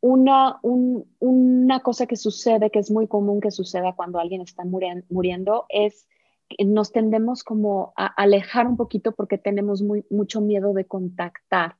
Una, 0.01 0.59
una 0.61 1.79
cosa 1.81 2.05
que 2.05 2.15
sucede, 2.15 2.69
que 2.69 2.79
es 2.79 2.89
muy 2.89 3.07
común 3.07 3.41
que 3.41 3.51
suceda 3.51 3.93
cuando 3.95 4.19
alguien 4.19 4.41
está 4.41 4.63
muriendo, 4.63 5.65
es 5.69 6.07
que 6.47 6.65
nos 6.65 6.91
tendemos 6.91 7.43
como 7.43 7.93
a 7.95 8.07
alejar 8.07 8.67
un 8.67 8.77
poquito 8.77 9.11
porque 9.11 9.37
tenemos 9.37 9.81
muy, 9.81 10.05
mucho 10.09 10.41
miedo 10.41 10.73
de 10.73 10.85
contactar. 10.85 11.75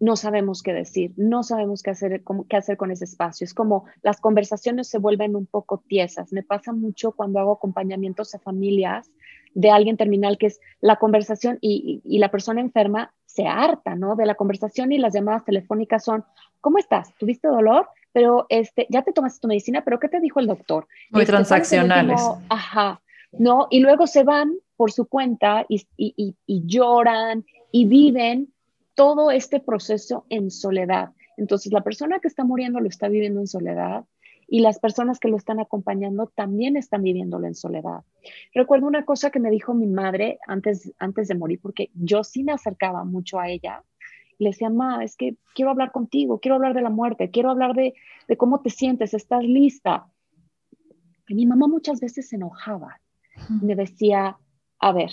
No 0.00 0.16
sabemos 0.16 0.62
qué 0.62 0.72
decir, 0.72 1.12
no 1.16 1.42
sabemos 1.42 1.82
qué 1.82 1.90
hacer, 1.90 2.22
qué 2.48 2.56
hacer 2.56 2.76
con 2.76 2.90
ese 2.90 3.04
espacio. 3.04 3.44
Es 3.44 3.54
como 3.54 3.84
las 4.02 4.20
conversaciones 4.20 4.88
se 4.88 4.98
vuelven 4.98 5.36
un 5.36 5.46
poco 5.46 5.82
tiesas. 5.86 6.32
Me 6.32 6.42
pasa 6.42 6.72
mucho 6.72 7.12
cuando 7.12 7.38
hago 7.38 7.52
acompañamientos 7.52 8.34
a 8.34 8.38
familias 8.38 9.10
de 9.54 9.70
alguien 9.70 9.96
terminal, 9.96 10.38
que 10.38 10.46
es 10.46 10.60
la 10.80 10.96
conversación 10.96 11.58
y, 11.60 12.00
y, 12.04 12.18
la 12.18 12.30
persona 12.30 12.60
enferma 12.60 13.12
se 13.26 13.46
harta, 13.46 13.94
¿no? 13.94 14.16
De 14.16 14.26
la 14.26 14.34
conversación 14.34 14.92
y 14.92 14.98
las 14.98 15.14
llamadas 15.14 15.44
telefónicas 15.44 16.04
son, 16.04 16.24
¿cómo 16.60 16.78
estás? 16.78 17.14
¿Tuviste 17.18 17.48
dolor? 17.48 17.88
Pero 18.12 18.46
este, 18.48 18.86
ya 18.90 19.02
te 19.02 19.12
tomaste 19.12 19.40
tu 19.40 19.48
medicina, 19.48 19.82
pero 19.84 19.98
¿qué 19.98 20.08
te 20.08 20.20
dijo 20.20 20.40
el 20.40 20.46
doctor? 20.46 20.86
Muy 21.10 21.22
este, 21.22 21.32
transaccionales. 21.32 22.20
Ajá, 22.48 23.00
¿no? 23.32 23.66
Y 23.70 23.80
luego 23.80 24.06
se 24.06 24.24
van 24.24 24.52
por 24.76 24.92
su 24.92 25.06
cuenta 25.06 25.66
y, 25.68 25.86
y, 25.96 26.36
y 26.46 26.62
lloran 26.66 27.44
y 27.72 27.86
viven 27.86 28.52
todo 28.94 29.30
este 29.30 29.60
proceso 29.60 30.26
en 30.28 30.50
soledad. 30.50 31.10
Entonces, 31.36 31.72
la 31.72 31.82
persona 31.82 32.18
que 32.18 32.28
está 32.28 32.44
muriendo 32.44 32.80
lo 32.80 32.88
está 32.88 33.08
viviendo 33.08 33.40
en 33.40 33.46
soledad 33.46 34.04
y 34.52 34.60
las 34.60 34.80
personas 34.80 35.20
que 35.20 35.28
lo 35.28 35.36
están 35.36 35.60
acompañando 35.60 36.26
también 36.26 36.76
están 36.76 37.04
viviéndolo 37.04 37.46
en 37.46 37.54
soledad. 37.54 38.02
Recuerdo 38.52 38.88
una 38.88 39.04
cosa 39.04 39.30
que 39.30 39.38
me 39.38 39.48
dijo 39.48 39.74
mi 39.74 39.86
madre 39.86 40.40
antes, 40.48 40.92
antes 40.98 41.28
de 41.28 41.36
morir, 41.36 41.60
porque 41.62 41.90
yo 41.94 42.24
sí 42.24 42.42
me 42.42 42.50
acercaba 42.50 43.04
mucho 43.04 43.38
a 43.38 43.48
ella. 43.48 43.84
Le 44.38 44.50
decía, 44.50 44.68
ma, 44.68 45.04
es 45.04 45.16
que 45.16 45.36
quiero 45.54 45.70
hablar 45.70 45.92
contigo, 45.92 46.40
quiero 46.40 46.56
hablar 46.56 46.74
de 46.74 46.82
la 46.82 46.90
muerte, 46.90 47.30
quiero 47.30 47.48
hablar 47.48 47.74
de, 47.74 47.94
de 48.26 48.36
cómo 48.36 48.60
te 48.60 48.70
sientes, 48.70 49.14
estás 49.14 49.44
lista. 49.44 50.08
Y 51.28 51.36
mi 51.36 51.46
mamá 51.46 51.68
muchas 51.68 52.00
veces 52.00 52.28
se 52.28 52.34
enojaba. 52.34 53.00
Me 53.62 53.76
decía, 53.76 54.36
a 54.80 54.92
ver, 54.92 55.10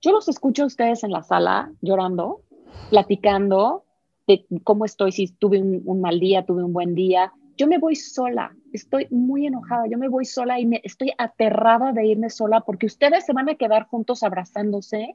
yo 0.00 0.12
los 0.12 0.28
escucho 0.28 0.62
a 0.62 0.66
ustedes 0.66 1.04
en 1.04 1.10
la 1.10 1.22
sala 1.22 1.70
llorando, 1.82 2.40
platicando 2.88 3.84
de 4.26 4.46
cómo 4.64 4.86
estoy, 4.86 5.12
si 5.12 5.28
tuve 5.28 5.60
un, 5.60 5.82
un 5.84 6.00
mal 6.00 6.18
día, 6.18 6.46
tuve 6.46 6.64
un 6.64 6.72
buen 6.72 6.94
día, 6.94 7.34
yo 7.62 7.68
me 7.68 7.78
voy 7.78 7.94
sola, 7.94 8.56
estoy 8.72 9.06
muy 9.10 9.46
enojada, 9.46 9.86
yo 9.86 9.96
me 9.96 10.08
voy 10.08 10.24
sola 10.24 10.58
y 10.58 10.66
me, 10.66 10.80
estoy 10.82 11.12
aterrada 11.16 11.92
de 11.92 12.04
irme 12.04 12.28
sola 12.28 12.62
porque 12.62 12.86
ustedes 12.86 13.24
se 13.24 13.32
van 13.32 13.48
a 13.48 13.54
quedar 13.54 13.86
juntos 13.86 14.24
abrazándose 14.24 15.14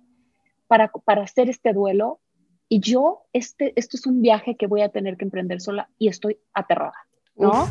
para, 0.66 0.88
para 0.88 1.24
hacer 1.24 1.50
este 1.50 1.74
duelo 1.74 2.22
y 2.70 2.80
yo, 2.80 3.24
este, 3.34 3.74
esto 3.76 3.98
es 3.98 4.08
un 4.08 4.22
viaje 4.22 4.56
que 4.56 4.66
voy 4.66 4.80
a 4.80 4.88
tener 4.88 5.18
que 5.18 5.26
emprender 5.26 5.60
sola 5.60 5.90
y 5.98 6.08
estoy 6.08 6.40
aterrada, 6.54 6.96
¿no? 7.36 7.68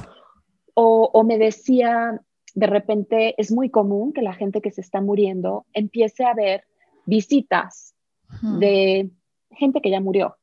O, 0.75 1.09
o, 1.11 1.25
me 1.25 1.39
decía, 1.39 2.21
de 2.55 2.67
repente 2.67 3.35
es 3.39 3.51
muy 3.51 3.71
común 3.71 4.13
que 4.13 4.21
la 4.21 4.35
gente 4.35 4.61
que 4.61 4.73
se 4.73 4.83
está 4.83 5.01
muriendo 5.01 5.65
empiece 5.73 6.23
a 6.27 6.35
ver 6.35 6.65
visitas 7.07 7.95
de 8.59 9.09
gente 9.53 9.81
que 9.81 9.91
ya 9.91 10.03
murió. 10.03 10.37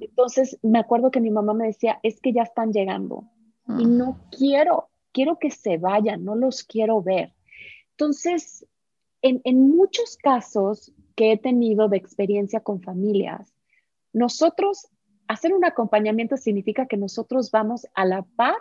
Entonces, 0.00 0.56
me 0.62 0.78
acuerdo 0.78 1.10
que 1.10 1.20
mi 1.20 1.32
mamá 1.32 1.52
me 1.52 1.66
decía, 1.66 1.98
es 2.04 2.20
que 2.20 2.32
ya 2.32 2.42
están 2.42 2.72
llegando 2.72 3.24
y 3.78 3.86
no 3.86 4.20
quiero, 4.36 4.90
quiero 5.12 5.38
que 5.38 5.50
se 5.50 5.78
vayan, 5.78 6.24
no 6.24 6.34
los 6.34 6.64
quiero 6.64 7.02
ver. 7.02 7.34
Entonces, 7.92 8.66
en, 9.22 9.40
en 9.44 9.68
muchos 9.68 10.16
casos 10.16 10.92
que 11.14 11.32
he 11.32 11.38
tenido 11.38 11.88
de 11.88 11.96
experiencia 11.96 12.60
con 12.60 12.80
familias, 12.80 13.52
nosotros, 14.12 14.88
hacer 15.28 15.52
un 15.54 15.64
acompañamiento 15.64 16.36
significa 16.36 16.86
que 16.86 16.96
nosotros 16.96 17.50
vamos 17.50 17.86
a 17.94 18.04
la 18.04 18.22
par 18.22 18.56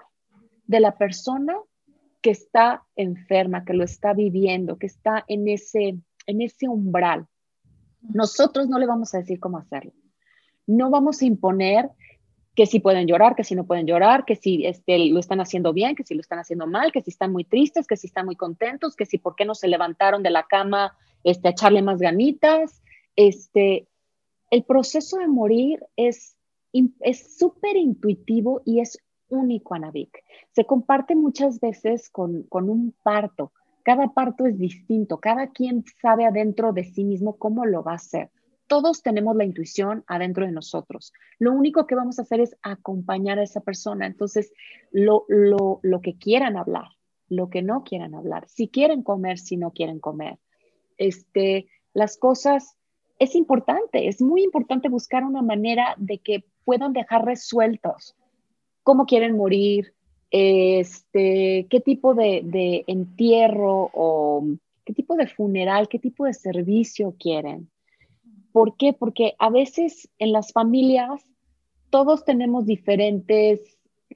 de 0.67 0.80
la 0.80 0.98
persona 0.98 1.56
que 2.22 2.32
está 2.32 2.86
enferma, 2.95 3.65
que 3.65 3.74
lo 3.74 3.84
está 3.84 4.13
viviendo, 4.13 4.78
que 4.78 4.88
está 4.88 5.24
en 5.28 5.48
ese, 5.48 5.98
en 6.28 6.41
ese 6.41 6.67
umbral. 6.67 7.28
Nosotros 8.02 8.67
no 8.67 8.78
le 8.78 8.86
vamos 8.86 9.13
a 9.13 9.19
decir 9.19 9.39
cómo 9.39 9.58
hacerlo. 9.58 9.93
No 10.67 10.89
vamos 10.89 11.22
a 11.22 11.26
imponer 11.26 11.89
que 12.60 12.65
si 12.65 12.82
pueden 12.82 13.08
llorar, 13.08 13.38
que 13.38 13.45
si 13.45 13.56
no 13.56 13.63
pueden 13.63 13.88
llorar, 13.88 14.26
que 14.26 14.36
si 14.36 14.65
este, 14.65 15.00
lo 15.00 15.22
están 15.22 15.39
haciendo 15.39 15.72
bien, 15.72 15.95
que 15.95 16.04
si 16.04 16.13
lo 16.13 16.19
están 16.19 16.39
haciendo 16.39 16.67
mal, 16.67 16.91
que 16.91 17.02
si 17.02 17.10
están 17.10 17.32
muy 17.32 17.45
tristes, 17.45 17.88
que 17.88 17.95
si 17.95 18.08
están 18.08 18.26
muy 18.26 18.36
contentos, 18.36 18.98
que 18.98 19.06
si 19.06 19.17
por 19.17 19.38
qué 19.38 19.45
no 19.45 19.56
se 19.56 19.69
levantaron 19.69 20.24
de 20.24 20.30
la 20.30 20.43
cama 20.43 20.98
este, 21.24 21.48
a 21.48 21.52
echarle 21.52 21.82
más 21.82 22.00
ganitas. 22.00 22.84
Este, 23.15 23.88
el 24.52 24.65
proceso 24.65 25.19
de 25.19 25.30
morir 25.30 25.80
es 25.95 26.36
súper 27.38 27.78
intuitivo 27.78 28.62
y 28.65 28.82
es 28.82 29.00
único, 29.30 29.74
Anavik. 29.74 30.22
Se 30.52 30.65
comparte 30.65 31.15
muchas 31.15 31.62
veces 31.62 32.10
con, 32.10 32.43
con 32.43 32.69
un 32.69 32.93
parto. 33.04 33.54
Cada 33.84 34.10
parto 34.10 34.45
es 34.45 34.60
distinto, 34.60 35.22
cada 35.22 35.48
quien 35.48 35.86
sabe 36.02 36.26
adentro 36.26 36.74
de 36.74 36.84
sí 36.84 37.06
mismo 37.06 37.38
cómo 37.38 37.65
lo 37.65 37.84
va 37.84 37.93
a 37.93 37.95
hacer 37.95 38.30
todos 38.69 39.01
tenemos 39.01 39.36
la 39.36 39.43
intuición 39.43 40.05
adentro 40.08 40.45
de 40.45 40.53
nosotros. 40.53 41.12
Lo 41.39 41.51
único 41.51 41.88
que 41.88 41.95
vamos 41.95 42.19
a 42.19 42.21
hacer 42.21 42.39
es 42.39 42.55
acompañar 42.62 43.39
a 43.39 43.43
esa 43.43 43.62
persona. 43.62 44.05
Entonces, 44.05 44.53
lo, 44.91 45.25
lo, 45.27 45.79
lo 45.82 46.01
que 46.01 46.17
quieran 46.17 46.55
hablar, 46.55 46.88
lo 47.27 47.49
que 47.49 47.63
no 47.63 47.84
quieran 47.84 48.15
hablar, 48.15 48.47
si 48.47 48.69
quieren 48.69 49.03
comer, 49.03 49.39
si 49.39 49.58
no 49.58 49.71
quieren 49.71 49.99
comer. 49.99 50.38
Este, 50.97 51.67
las 51.93 52.15
cosas, 52.15 52.77
es 53.17 53.36
importante, 53.36 54.08
es 54.08 54.21
muy 54.21 54.43
importante 54.43 54.88
buscar 54.88 55.25
una 55.25 55.41
manera 55.41 55.95
de 55.97 56.19
que 56.19 56.45
puedan 56.63 56.93
dejar 56.93 57.25
resueltos 57.25 58.15
cómo 58.84 59.05
quieren 59.05 59.36
morir, 59.36 59.93
este, 60.32 61.67
qué 61.69 61.79
tipo 61.79 62.13
de, 62.13 62.41
de 62.43 62.84
entierro 62.88 63.89
o 63.93 64.43
qué 64.86 64.93
tipo 64.93 65.15
de 65.15 65.27
funeral, 65.27 65.88
qué 65.89 65.99
tipo 65.99 66.25
de 66.25 66.34
servicio 66.34 67.15
quieren. 67.19 67.69
¿Por 68.60 68.76
qué? 68.76 68.91
Porque 68.91 69.36
a 69.39 69.50
veces 69.50 70.10
en 70.17 70.34
las 70.34 70.52
familias 70.52 71.24
todos 71.89 72.26
tenemos 72.26 72.65
diferentes 72.65 73.62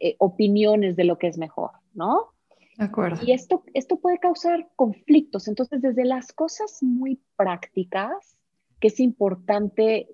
eh, 0.01 0.17
opiniones 0.19 0.97
de 0.97 1.05
lo 1.05 1.17
que 1.17 1.27
es 1.27 1.37
mejor, 1.37 1.71
¿no? 1.93 2.33
De 2.77 2.83
acuerdo. 2.83 3.21
Y 3.25 3.31
esto, 3.31 3.63
esto 3.73 4.01
puede 4.01 4.19
causar 4.19 4.67
conflictos. 4.75 5.47
Entonces, 5.47 5.81
desde 5.81 6.03
las 6.03 6.33
cosas 6.33 6.83
muy 6.83 7.21
prácticas, 7.37 8.35
que 8.81 8.89
es 8.89 8.99
importante 8.99 10.09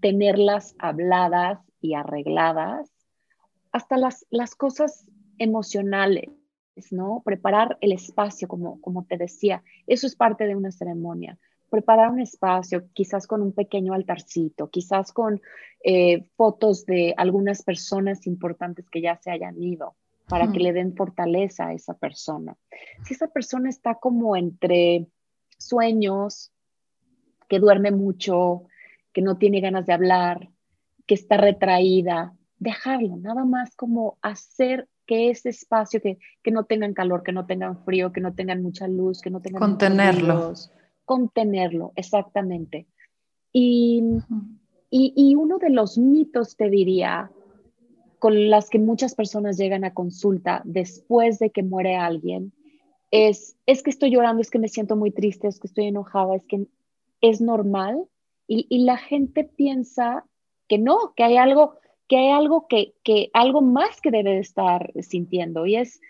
tenerlas 0.00 0.74
habladas 0.78 1.60
y 1.80 1.94
arregladas, 1.94 2.92
hasta 3.72 3.96
las, 3.96 4.26
las 4.28 4.56
cosas 4.56 5.06
emocionales, 5.38 6.28
¿no? 6.90 7.22
Preparar 7.24 7.78
el 7.80 7.92
espacio, 7.92 8.46
como, 8.46 8.78
como 8.82 9.06
te 9.06 9.16
decía, 9.16 9.62
eso 9.86 10.06
es 10.06 10.16
parte 10.16 10.46
de 10.46 10.54
una 10.54 10.70
ceremonia 10.70 11.38
preparar 11.70 12.10
un 12.10 12.20
espacio, 12.20 12.88
quizás 12.92 13.26
con 13.26 13.40
un 13.42 13.52
pequeño 13.52 13.94
altarcito, 13.94 14.68
quizás 14.68 15.12
con 15.12 15.40
eh, 15.82 16.26
fotos 16.36 16.84
de 16.84 17.14
algunas 17.16 17.62
personas 17.62 18.26
importantes 18.26 18.88
que 18.90 19.00
ya 19.00 19.16
se 19.16 19.30
hayan 19.30 19.60
ido, 19.62 19.94
para 20.28 20.52
que 20.52 20.60
le 20.60 20.72
den 20.72 20.94
fortaleza 20.94 21.68
a 21.68 21.72
esa 21.72 21.94
persona. 21.94 22.56
Si 23.04 23.14
esa 23.14 23.28
persona 23.28 23.70
está 23.70 23.94
como 23.94 24.36
entre 24.36 25.06
sueños, 25.58 26.52
que 27.48 27.58
duerme 27.58 27.90
mucho, 27.90 28.64
que 29.12 29.22
no 29.22 29.38
tiene 29.38 29.60
ganas 29.60 29.86
de 29.86 29.92
hablar, 29.92 30.50
que 31.06 31.14
está 31.14 31.36
retraída, 31.36 32.34
dejarlo, 32.58 33.16
nada 33.16 33.44
más 33.44 33.74
como 33.74 34.18
hacer 34.22 34.88
que 35.06 35.30
ese 35.30 35.48
espacio, 35.48 36.00
que, 36.00 36.18
que 36.42 36.52
no 36.52 36.64
tengan 36.64 36.94
calor, 36.94 37.24
que 37.24 37.32
no 37.32 37.46
tengan 37.46 37.84
frío, 37.84 38.12
que 38.12 38.20
no 38.20 38.34
tengan 38.34 38.62
mucha 38.62 38.86
luz, 38.86 39.20
que 39.20 39.30
no 39.30 39.40
tengan... 39.40 39.60
Contenerlo. 39.60 40.54
Contenerlo, 41.10 41.92
exactamente. 41.96 42.86
Y, 43.52 44.00
y, 44.90 45.12
y 45.16 45.34
uno 45.34 45.58
de 45.58 45.70
los 45.70 45.98
mitos, 45.98 46.56
te 46.56 46.70
diría, 46.70 47.32
con 48.20 48.48
las 48.48 48.70
que 48.70 48.78
muchas 48.78 49.16
personas 49.16 49.58
llegan 49.58 49.82
a 49.82 49.92
consulta 49.92 50.62
después 50.64 51.40
de 51.40 51.50
que 51.50 51.64
muere 51.64 51.96
alguien, 51.96 52.52
es, 53.10 53.56
es 53.66 53.82
que 53.82 53.90
estoy 53.90 54.12
llorando, 54.12 54.40
es 54.40 54.52
que 54.52 54.60
me 54.60 54.68
siento 54.68 54.94
muy 54.94 55.10
triste, 55.10 55.48
es 55.48 55.58
que 55.58 55.66
estoy 55.66 55.86
enojada, 55.86 56.36
es 56.36 56.46
que 56.46 56.68
es 57.20 57.40
normal. 57.40 58.04
Y, 58.46 58.68
y 58.68 58.84
la 58.84 58.96
gente 58.96 59.42
piensa 59.42 60.24
que 60.68 60.78
no, 60.78 61.12
que 61.16 61.24
hay 61.24 61.38
algo, 61.38 61.80
que 62.06 62.18
hay 62.18 62.30
algo 62.30 62.68
que, 62.68 62.94
que 63.02 63.30
algo 63.32 63.62
más 63.62 64.00
que 64.00 64.12
debe 64.12 64.38
estar 64.38 64.92
sintiendo. 65.02 65.66
Y 65.66 65.74
es, 65.74 66.00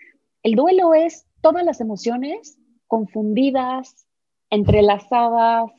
el 0.43 0.53
duelo 0.53 0.93
es 0.93 1.25
todas 1.41 1.65
las 1.65 1.81
emociones 1.81 2.59
confundidas, 2.85 4.05
entrelazadas, 4.51 5.71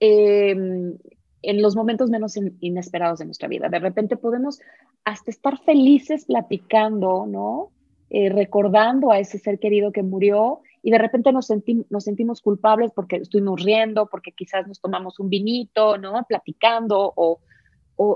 em, 0.00 0.96
en 1.42 1.62
los 1.62 1.76
momentos 1.76 2.10
menos 2.10 2.36
inesperados 2.60 3.18
de 3.18 3.26
nuestra 3.26 3.48
vida. 3.48 3.68
De 3.68 3.78
repente 3.78 4.16
podemos 4.16 4.60
hasta 5.04 5.30
estar 5.30 5.58
felices 5.62 6.24
platicando, 6.24 7.26
¿no? 7.26 7.70
Eh, 8.10 8.28
recordando 8.28 9.10
a 9.10 9.18
ese 9.18 9.38
ser 9.38 9.58
querido 9.58 9.90
que 9.90 10.02
murió 10.02 10.60
y 10.82 10.90
de 10.90 10.98
repente 10.98 11.32
nos, 11.32 11.46
sentimos 11.46 12.40
culpables 12.42 12.92
porque 12.94 13.16
estuvimos 13.16 13.62
riendo, 13.62 14.06
porque 14.06 14.32
quizás 14.32 14.66
nos 14.66 14.80
tomamos 14.80 15.18
un 15.18 15.28
vinito, 15.28 15.98
¿no? 15.98 16.24
Platicando 16.28 17.12
o, 17.16 17.40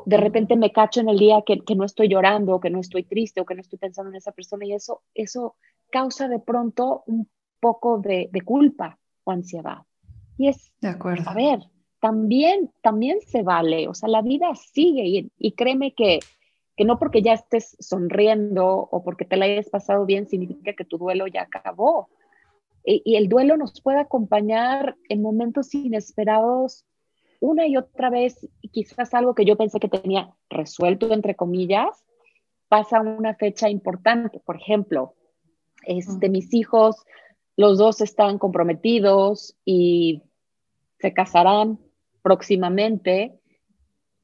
de 0.04 0.16
repente 0.16 0.56
me 0.56 0.72
cacho 0.72 1.00
en 1.00 1.08
el 1.08 1.18
día 1.18 1.42
que, 1.46 1.62
no 1.76 1.84
estoy 1.84 2.08
llorando, 2.08 2.58
que 2.58 2.70
no 2.70 2.80
estoy 2.80 3.04
triste 3.04 3.40
o 3.40 3.46
que 3.46 3.54
no 3.54 3.60
estoy 3.60 3.78
pensando 3.78 4.10
en 4.10 4.16
esa 4.16 4.32
persona 4.32 4.64
y 4.66 4.72
eso, 4.72 5.02
eso 5.14 5.54
causa 5.90 6.28
de 6.28 6.40
pronto 6.40 7.04
un 7.06 7.28
poco 7.60 7.98
de 7.98 8.42
culpa 8.44 8.98
o 9.26 9.30
ansiedad. 9.32 9.82
Y 10.38 10.48
es, 10.48 10.72
de 10.80 10.88
acuerdo. 10.88 11.28
a 11.28 11.34
ver, 11.34 11.60
también, 12.00 12.70
también 12.82 13.20
se 13.20 13.42
vale, 13.42 13.88
o 13.88 13.94
sea, 13.94 14.08
la 14.08 14.22
vida 14.22 14.54
sigue 14.54 15.04
y, 15.06 15.32
y 15.38 15.52
créeme 15.52 15.92
que 15.92 16.20
que 16.76 16.84
no 16.84 16.98
porque 16.98 17.22
ya 17.22 17.32
estés 17.32 17.76
sonriendo 17.80 18.66
o 18.68 19.02
porque 19.02 19.24
te 19.24 19.36
la 19.36 19.46
hayas 19.46 19.70
pasado 19.70 20.04
bien 20.04 20.28
significa 20.28 20.74
que 20.74 20.84
tu 20.84 20.98
duelo 20.98 21.26
ya 21.26 21.42
acabó. 21.42 22.10
Y, 22.84 23.16
el 23.16 23.28
duelo 23.28 23.56
nos 23.56 23.80
puede 23.80 23.98
acompañar 23.98 24.96
en 25.08 25.22
momentos 25.22 25.74
inesperados 25.74 26.84
una 27.40 27.66
y 27.66 27.76
otra 27.76 28.10
vez, 28.10 28.48
y 28.60 28.68
quizás 28.68 29.12
algo 29.12 29.34
que 29.34 29.44
yo 29.44 29.56
pensé 29.56 29.80
que 29.80 29.88
tenía 29.88 30.30
resuelto, 30.48 31.12
entre 31.12 31.34
comillas, 31.34 32.04
pasa 32.68 33.00
una 33.00 33.34
fecha 33.34 33.68
importante. 33.68 34.40
Por 34.40 34.56
ejemplo, 34.56 35.14
este, 35.82 36.28
mis 36.28 36.54
hijos, 36.54 37.04
los 37.56 37.78
dos 37.78 38.00
están 38.00 38.38
comprometidos 38.38 39.56
y 39.64 40.22
se 40.98 41.12
casarán 41.12 41.78
próximamente. 42.22 43.38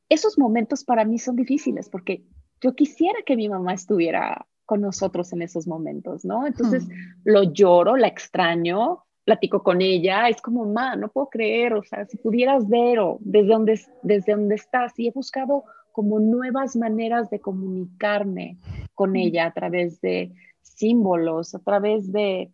Esos 0.08 0.38
momentos 0.38 0.84
para 0.84 1.04
mí 1.04 1.18
son 1.18 1.36
difíciles 1.36 1.88
porque 1.88 2.24
yo 2.60 2.74
quisiera 2.74 3.18
que 3.24 3.36
mi 3.36 3.48
mamá 3.48 3.74
estuviera 3.74 4.46
con 4.66 4.80
nosotros 4.80 5.32
en 5.32 5.42
esos 5.42 5.66
momentos, 5.66 6.24
¿no? 6.24 6.46
Entonces 6.46 6.84
hmm. 6.84 6.92
lo 7.24 7.42
lloro, 7.42 7.96
la 7.96 8.06
extraño, 8.06 9.04
platico 9.24 9.62
con 9.62 9.82
ella, 9.82 10.28
es 10.28 10.40
como, 10.40 10.64
ma, 10.64 10.96
no 10.96 11.08
puedo 11.08 11.28
creer, 11.28 11.74
o 11.74 11.82
sea, 11.82 12.06
si 12.06 12.16
pudieras 12.16 12.68
ver 12.68 12.98
o 13.00 13.18
desde 13.20 13.48
dónde, 13.48 13.80
desde 14.02 14.32
dónde 14.32 14.54
estás, 14.54 14.98
y 14.98 15.08
he 15.08 15.12
buscado 15.12 15.64
como 15.92 16.20
nuevas 16.20 16.76
maneras 16.76 17.28
de 17.30 17.40
comunicarme 17.40 18.58
con 18.94 19.12
hmm. 19.12 19.16
ella 19.16 19.46
a 19.46 19.52
través 19.52 20.00
de 20.00 20.32
símbolos, 20.60 21.54
a 21.54 21.58
través 21.58 22.12
de, 22.12 22.50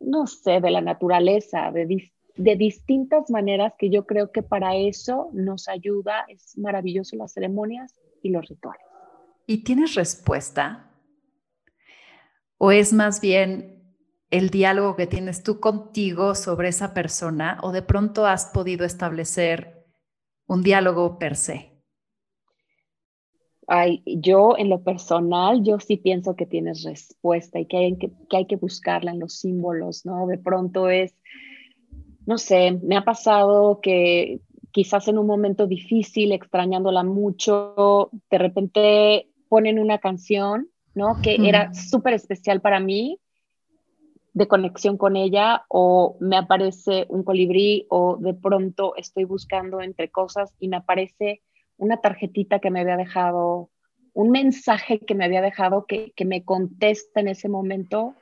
no 0.00 0.26
sé, 0.26 0.60
de 0.60 0.70
la 0.70 0.80
naturaleza, 0.80 1.70
de, 1.72 2.10
de 2.36 2.56
distintas 2.56 3.30
maneras 3.30 3.74
que 3.78 3.90
yo 3.90 4.06
creo 4.06 4.30
que 4.30 4.42
para 4.42 4.76
eso 4.76 5.30
nos 5.32 5.68
ayuda, 5.68 6.24
es 6.28 6.56
maravilloso 6.56 7.16
las 7.16 7.32
ceremonias 7.32 7.94
y 8.22 8.30
los 8.30 8.46
rituales. 8.48 8.84
¿Y 9.46 9.64
tienes 9.64 9.94
respuesta? 9.94 10.90
¿O 12.58 12.72
es 12.72 12.92
más 12.92 13.20
bien 13.20 13.96
el 14.30 14.50
diálogo 14.50 14.96
que 14.96 15.06
tienes 15.06 15.42
tú 15.42 15.58
contigo 15.58 16.34
sobre 16.34 16.68
esa 16.68 16.92
persona 16.92 17.58
o 17.62 17.72
de 17.72 17.82
pronto 17.82 18.26
has 18.26 18.46
podido 18.46 18.84
establecer 18.84 19.86
un 20.46 20.62
diálogo 20.62 21.18
per 21.18 21.36
se? 21.36 21.77
Ay, 23.70 24.02
yo 24.06 24.56
en 24.56 24.70
lo 24.70 24.82
personal, 24.82 25.62
yo 25.62 25.78
sí 25.78 25.98
pienso 25.98 26.34
que 26.34 26.46
tienes 26.46 26.84
respuesta 26.84 27.60
y 27.60 27.66
que 27.66 27.76
hay 27.76 27.98
que, 27.98 28.10
que 28.30 28.36
hay 28.38 28.46
que 28.46 28.56
buscarla 28.56 29.10
en 29.10 29.20
los 29.20 29.34
símbolos, 29.34 30.06
¿no? 30.06 30.26
De 30.26 30.38
pronto 30.38 30.88
es, 30.88 31.14
no 32.24 32.38
sé, 32.38 32.72
me 32.82 32.96
ha 32.96 33.04
pasado 33.04 33.80
que 33.82 34.40
quizás 34.72 35.06
en 35.08 35.18
un 35.18 35.26
momento 35.26 35.66
difícil, 35.66 36.32
extrañándola 36.32 37.04
mucho, 37.04 38.08
de 38.30 38.38
repente 38.38 39.28
ponen 39.50 39.78
una 39.78 39.98
canción, 39.98 40.68
¿no? 40.94 41.20
Que 41.22 41.36
era 41.46 41.74
súper 41.74 42.14
especial 42.14 42.62
para 42.62 42.80
mí, 42.80 43.20
de 44.32 44.48
conexión 44.48 44.96
con 44.96 45.14
ella, 45.14 45.66
o 45.68 46.16
me 46.20 46.38
aparece 46.38 47.04
un 47.10 47.22
colibrí, 47.22 47.86
o 47.90 48.16
de 48.16 48.32
pronto 48.32 48.96
estoy 48.96 49.24
buscando 49.24 49.82
entre 49.82 50.10
cosas 50.10 50.54
y 50.58 50.68
me 50.68 50.78
aparece 50.78 51.42
una 51.78 51.96
tarjetita 51.98 52.58
que 52.58 52.70
me 52.70 52.80
había 52.80 52.96
dejado, 52.96 53.70
un 54.12 54.30
mensaje 54.30 55.00
que 55.00 55.14
me 55.14 55.24
había 55.24 55.40
dejado 55.40 55.86
que, 55.86 56.12
que 56.14 56.24
me 56.24 56.44
contesta 56.44 57.20
en 57.20 57.28
ese 57.28 57.48
momento 57.48 58.14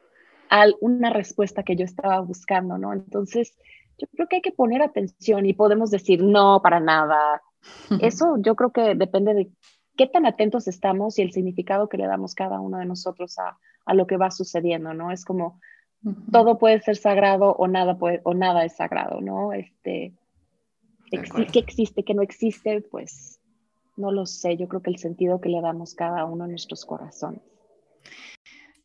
a 0.49 0.67
una 0.81 1.11
respuesta 1.11 1.63
que 1.65 1.75
yo 1.75 1.85
estaba 1.85 2.21
buscando, 2.21 2.79
¿no? 2.79 2.93
Entonces, 2.93 3.57
yo 3.99 4.07
creo 4.15 4.29
que 4.29 4.37
hay 4.37 4.43
que 4.43 4.53
poner 4.53 4.83
atención 4.83 5.47
y 5.47 5.55
podemos 5.55 5.91
decir 5.91 6.23
no 6.23 6.61
para 6.63 6.81
nada. 6.81 7.43
Eso 8.01 8.37
yo 8.39 8.55
creo 8.55 8.71
que 8.71 8.95
depende 8.95 9.35
de 9.35 9.51
qué 9.97 10.07
tan 10.07 10.27
atentos 10.27 10.69
estamos 10.69 11.19
y 11.19 11.23
el 11.23 11.33
significado 11.33 11.89
que 11.89 11.97
le 11.97 12.07
damos 12.07 12.35
cada 12.35 12.61
uno 12.61 12.79
de 12.79 12.85
nosotros 12.85 13.39
a, 13.39 13.59
a 13.87 13.95
lo 13.95 14.07
que 14.07 14.19
va 14.19 14.31
sucediendo, 14.31 14.95
¿no? 14.95 15.11
Es 15.11 15.25
como 15.25 15.61
todo 16.31 16.59
puede 16.59 16.81
ser 16.81 16.97
sagrado 16.97 17.57
o 17.59 17.67
nada, 17.67 17.99
puede, 17.99 18.21
o 18.25 18.35
nada 18.35 18.65
es 18.65 18.77
sagrado, 18.77 19.21
¿no? 19.21 19.53
Este, 19.53 20.13
¿Qué 21.11 21.59
existe, 21.59 22.05
qué 22.05 22.15
no 22.15 22.23
existe? 22.23 22.83
Pues 22.83 23.36
no 23.97 24.13
lo 24.13 24.27
sé. 24.27 24.57
Yo 24.57 24.69
creo 24.69 24.83
que 24.83 24.91
el 24.91 24.99
sentido 24.99 25.41
que 25.41 25.49
le 25.49 25.61
damos 25.61 25.95
cada 25.95 26.25
uno 26.25 26.45
a 26.45 26.49
nuestros 26.49 26.85
corazones. 26.85 27.43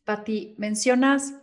Pati, 0.04 0.54
mencionas 0.58 1.34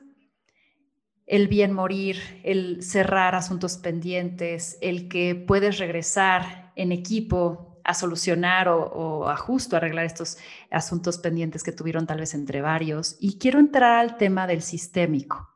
el 1.25 1.47
bien 1.47 1.71
morir, 1.71 2.17
el 2.43 2.83
cerrar 2.83 3.35
asuntos 3.35 3.77
pendientes, 3.77 4.77
el 4.81 5.07
que 5.07 5.35
puedes 5.35 5.77
regresar 5.77 6.73
en 6.75 6.91
equipo 6.91 7.81
a 7.83 7.93
solucionar 7.93 8.67
o, 8.67 9.27
a 9.29 9.37
justo 9.37 9.75
arreglar 9.75 10.05
estos 10.05 10.37
asuntos 10.71 11.17
pendientes 11.19 11.63
que 11.63 11.71
tuvieron 11.71 12.07
tal 12.07 12.19
vez 12.19 12.33
entre 12.33 12.61
varios. 12.61 13.15
Y 13.19 13.37
quiero 13.37 13.59
entrar 13.59 13.99
al 13.99 14.17
tema 14.17 14.47
del 14.47 14.61
sistémico, 14.61 15.49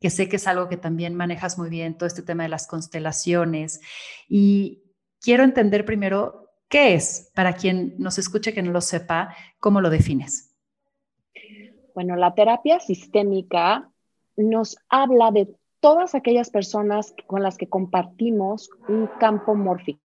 que 0.00 0.10
sé 0.10 0.28
que 0.28 0.36
es 0.36 0.46
algo 0.46 0.68
que 0.68 0.76
también 0.76 1.14
manejas 1.14 1.58
muy 1.58 1.70
bien, 1.70 1.96
todo 1.96 2.06
este 2.06 2.22
tema 2.22 2.42
de 2.42 2.50
las 2.50 2.66
constelaciones. 2.66 3.80
Y 4.28 4.84
quiero 5.20 5.44
entender 5.44 5.84
primero 5.84 6.45
qué 6.68 6.94
es, 6.94 7.30
para 7.34 7.54
quien 7.54 7.94
nos 7.98 8.18
escuche 8.18 8.52
que 8.52 8.62
no 8.62 8.72
lo 8.72 8.80
sepa, 8.80 9.34
cómo 9.60 9.80
lo 9.80 9.90
defines. 9.90 10.54
Bueno, 11.94 12.16
la 12.16 12.34
terapia 12.34 12.80
sistémica 12.80 13.90
nos 14.36 14.76
habla 14.88 15.30
de 15.30 15.48
todas 15.80 16.14
aquellas 16.14 16.50
personas 16.50 17.14
con 17.26 17.42
las 17.42 17.56
que 17.56 17.68
compartimos 17.68 18.70
un 18.88 19.08
campo 19.18 19.54
mórfico 19.54 20.00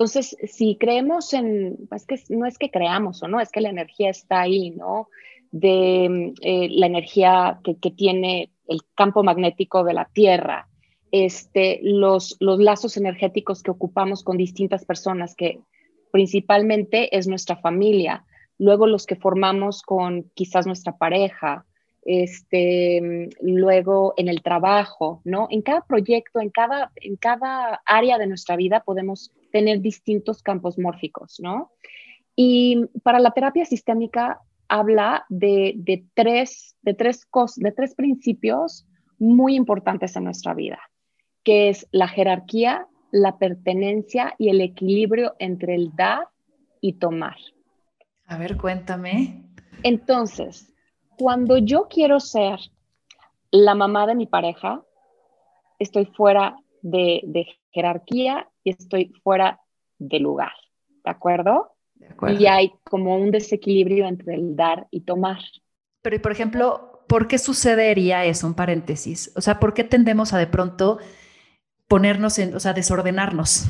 entonces, 0.00 0.34
si 0.44 0.76
creemos 0.76 1.34
en, 1.34 1.76
es 1.94 2.06
que 2.06 2.18
no 2.30 2.46
es 2.46 2.56
que 2.56 2.70
creamos 2.70 3.22
o 3.22 3.28
no, 3.28 3.38
es 3.38 3.50
que 3.50 3.60
la 3.60 3.68
energía 3.68 4.08
está 4.08 4.40
ahí, 4.40 4.70
¿no? 4.70 5.08
De 5.50 6.32
eh, 6.40 6.68
la 6.70 6.86
energía 6.86 7.60
que, 7.62 7.76
que, 7.76 7.90
tiene 7.90 8.50
el 8.66 8.80
campo 8.94 9.22
magnético 9.22 9.84
de 9.84 9.92
la 9.92 10.06
Tierra, 10.06 10.68
este, 11.12 11.80
los, 11.82 12.38
los 12.40 12.58
lazos 12.60 12.96
energéticos 12.96 13.62
que 13.62 13.72
ocupamos 13.72 14.24
con 14.24 14.38
distintas 14.38 14.86
personas, 14.86 15.34
que 15.34 15.60
principalmente 16.10 17.16
es 17.16 17.26
nuestra 17.26 17.56
familia, 17.56 18.24
luego 18.58 18.86
los 18.86 19.06
que 19.06 19.16
formamos 19.16 19.82
con 19.82 20.30
quizás 20.34 20.66
nuestra 20.66 20.96
pareja, 20.96 21.64
este, 22.02 23.30
luego 23.40 24.14
en 24.16 24.28
el 24.28 24.42
trabajo, 24.42 25.20
¿no? 25.24 25.48
En 25.50 25.62
cada 25.62 25.82
proyecto, 25.82 26.40
en 26.40 26.50
cada, 26.50 26.92
en 26.96 27.16
cada 27.16 27.82
área 27.84 28.18
de 28.18 28.26
nuestra 28.26 28.56
vida 28.56 28.80
podemos 28.84 29.32
tener 29.52 29.80
distintos 29.80 30.42
campos 30.42 30.78
mórficos, 30.78 31.40
¿no? 31.40 31.72
Y 32.36 32.86
para 33.02 33.18
la 33.18 33.32
terapia 33.32 33.64
sistémica 33.64 34.40
habla 34.68 35.26
de, 35.28 35.74
de 35.76 36.04
tres, 36.14 36.76
de, 36.82 36.94
tres 36.94 37.26
de 37.56 37.72
tres 37.72 37.94
principios 37.94 38.86
muy 39.18 39.54
importantes 39.54 40.16
en 40.16 40.24
nuestra 40.24 40.54
vida, 40.54 40.78
que 41.44 41.68
es 41.68 41.86
la 41.90 42.08
jerarquía, 42.08 42.86
la 43.10 43.38
pertenencia 43.38 44.34
y 44.38 44.48
el 44.48 44.60
equilibrio 44.60 45.34
entre 45.38 45.74
el 45.74 45.94
dar 45.94 46.28
y 46.80 46.94
tomar. 46.94 47.36
A 48.26 48.38
ver, 48.38 48.56
cuéntame. 48.56 49.44
Entonces, 49.82 50.72
cuando 51.18 51.58
yo 51.58 51.88
quiero 51.88 52.20
ser 52.20 52.58
la 53.50 53.74
mamá 53.74 54.06
de 54.06 54.14
mi 54.14 54.26
pareja, 54.26 54.82
estoy 55.78 56.06
fuera 56.06 56.56
de, 56.82 57.46
jerarquía 57.72 58.48
y 58.64 58.70
estoy 58.70 59.12
fuera 59.22 59.60
de 59.98 60.18
lugar, 60.18 60.52
¿de 61.04 61.10
acuerdo? 61.10 61.72
de 61.94 62.08
acuerdo? 62.08 62.40
Y 62.40 62.46
hay 62.46 62.72
como 62.84 63.16
un 63.16 63.30
desequilibrio 63.30 64.06
entre 64.06 64.34
el 64.34 64.56
dar 64.56 64.86
y 64.90 65.02
tomar. 65.02 65.38
Pero, 66.02 66.20
por 66.22 66.32
ejemplo, 66.32 67.04
¿por 67.06 67.28
qué 67.28 67.38
sucedería 67.38 68.24
eso? 68.24 68.46
Un 68.46 68.54
paréntesis. 68.54 69.32
O 69.36 69.40
sea, 69.40 69.60
¿por 69.60 69.74
qué 69.74 69.84
tendemos 69.84 70.32
a 70.32 70.38
de 70.38 70.46
pronto 70.46 70.98
ponernos 71.90 72.38
en, 72.38 72.54
o 72.54 72.60
sea, 72.60 72.72
desordenarnos? 72.72 73.66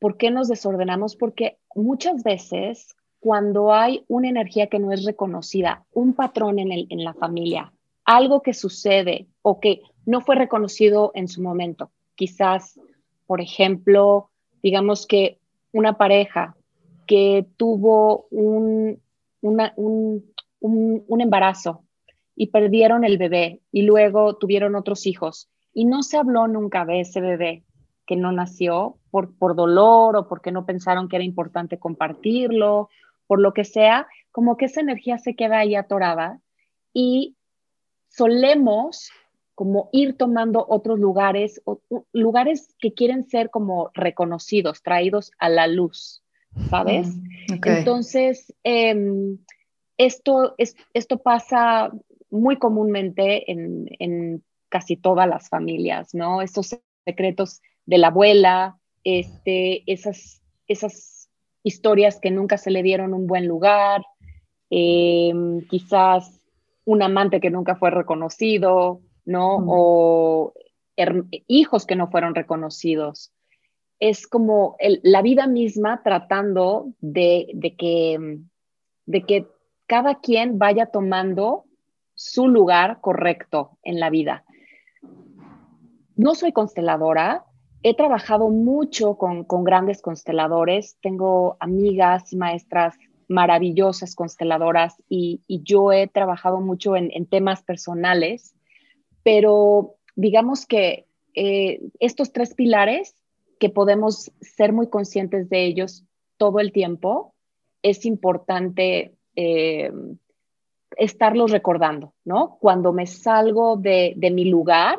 ¿Por 0.00 0.16
qué 0.16 0.32
nos 0.32 0.48
desordenamos? 0.48 1.14
Porque 1.14 1.58
muchas 1.76 2.24
veces 2.24 2.96
cuando 3.20 3.72
hay 3.72 4.04
una 4.08 4.28
energía 4.28 4.66
que 4.66 4.80
no 4.80 4.90
es 4.90 5.04
reconocida, 5.04 5.84
un 5.92 6.12
patrón 6.14 6.58
en, 6.58 6.72
el, 6.72 6.88
en 6.90 7.04
la 7.04 7.14
familia, 7.14 7.72
algo 8.04 8.42
que 8.42 8.52
sucede 8.52 9.28
o 9.42 9.60
que 9.60 9.80
no 10.06 10.20
fue 10.22 10.34
reconocido 10.34 11.12
en 11.14 11.28
su 11.28 11.40
momento. 11.40 11.92
Quizás, 12.16 12.80
por 13.28 13.40
ejemplo, 13.40 14.30
digamos 14.60 15.06
que 15.06 15.38
una 15.70 15.98
pareja 15.98 16.56
que 17.06 17.46
tuvo 17.56 18.26
un, 18.30 19.00
un, 19.40 21.20
embarazo 21.20 21.84
y 22.34 22.48
perdieron 22.48 23.04
el 23.04 23.18
bebé 23.18 23.60
y 23.70 23.82
luego 23.82 24.36
tuvieron 24.36 24.74
otros 24.74 25.06
hijos 25.06 25.48
y 25.72 25.84
no 25.84 26.02
se 26.02 26.16
habló 26.16 26.48
nunca 26.48 26.84
de 26.84 27.00
ese 27.00 27.20
bebé 27.20 27.64
que 28.06 28.16
no 28.16 28.32
nació 28.32 28.96
por, 29.10 29.36
por 29.36 29.54
dolor 29.54 30.16
o 30.16 30.28
porque 30.28 30.50
no 30.50 30.64
pensaron 30.64 31.08
que 31.08 31.16
era 31.16 31.24
importante 31.24 31.78
compartirlo, 31.78 32.88
por 33.26 33.40
lo 33.40 33.52
que 33.52 33.64
sea, 33.64 34.06
como 34.32 34.56
que 34.56 34.66
esa 34.66 34.80
energía 34.80 35.18
se 35.18 35.34
queda 35.34 35.58
ahí 35.58 35.74
atorada 35.74 36.40
y 36.92 37.36
solemos 38.08 39.10
como 39.54 39.90
ir 39.92 40.16
tomando 40.16 40.64
otros 40.68 41.00
lugares, 41.00 41.60
lugares 42.12 42.76
que 42.78 42.94
quieren 42.94 43.28
ser 43.28 43.50
como 43.50 43.90
reconocidos, 43.92 44.82
traídos 44.82 45.32
a 45.38 45.48
la 45.48 45.66
luz, 45.66 46.22
¿sabes? 46.70 47.08
Mm, 47.08 47.54
Entonces, 47.64 48.54
em, 48.62 49.38
esto, 49.96 50.54
es, 50.58 50.76
esto 50.94 51.18
pasa 51.18 51.90
muy 52.30 52.56
comúnmente 52.56 53.50
en, 53.50 53.86
en, 53.98 54.44
casi 54.68 54.96
todas 54.96 55.28
las 55.28 55.48
familias, 55.48 56.14
¿no? 56.14 56.42
Estos 56.42 56.78
secretos 57.04 57.60
de 57.86 57.98
la 57.98 58.08
abuela, 58.08 58.78
este, 59.04 59.90
esas, 59.90 60.42
esas 60.66 61.30
historias 61.62 62.20
que 62.20 62.30
nunca 62.30 62.58
se 62.58 62.70
le 62.70 62.82
dieron 62.82 63.14
un 63.14 63.26
buen 63.26 63.46
lugar, 63.46 64.02
em, 64.70 65.66
quizás 65.68 66.40
un 66.84 67.02
amante 67.02 67.40
que 67.40 67.50
nunca 67.50 67.76
fue 67.76 67.90
reconocido, 67.90 69.00
¿no? 69.24 69.58
O 69.66 70.54
hijos 71.46 71.86
que 71.86 71.96
no 71.96 72.10
fueron 72.10 72.34
reconocidos. 72.34 73.32
Es 74.00 74.26
como 74.26 74.76
la 75.02 75.22
vida 75.22 75.46
misma 75.46 76.02
tratando 76.02 76.92
de, 77.00 77.74
que, 77.78 78.38
de 79.06 79.22
que 79.22 79.46
cada 79.86 80.20
quien 80.20 80.58
vaya 80.58 80.86
tomando 80.86 81.64
su 82.14 82.48
lugar 82.48 83.00
correcto 83.00 83.78
en 83.82 84.00
la 84.00 84.10
vida. 84.10 84.44
No 86.18 86.34
soy 86.34 86.52
consteladora, 86.52 87.46
he 87.82 87.94
trabajado 87.94 88.50
mucho 88.50 89.16
con, 89.16 89.46
grandes 89.64 90.02
consteladores, 90.02 90.98
tengo 91.00 91.56
amigas 91.60 92.32
y 92.32 92.36
maestras 92.36 92.96
maravillosas 93.28 94.14
consteladoras 94.14 94.96
y, 95.08 95.42
yo 95.48 95.92
he 95.92 96.08
trabajado 96.08 96.60
mucho 96.60 96.96
en, 96.96 97.24
temas 97.26 97.62
personales, 97.62 98.54
pero 99.22 99.94
digamos 100.16 100.66
que 100.66 101.06
eh, 101.34 101.80
estos 102.00 102.32
tres 102.32 102.52
pilares 102.54 103.14
que 103.60 103.70
podemos 103.70 104.32
ser 104.40 104.72
muy 104.72 104.88
conscientes 104.88 105.48
de 105.48 105.64
ellos 105.64 106.04
todo 106.36 106.58
el 106.58 106.72
tiempo, 106.72 107.34
es 107.82 108.04
importante 108.04 109.14
eh, 109.36 109.92
estarlos 110.96 111.52
recordando, 111.52 112.12
¿no? 112.24 112.58
Cuando 112.60 112.92
me 112.92 113.06
salgo 113.06 113.76
de, 113.76 114.16
mi 114.32 114.46
lugar, 114.46 114.98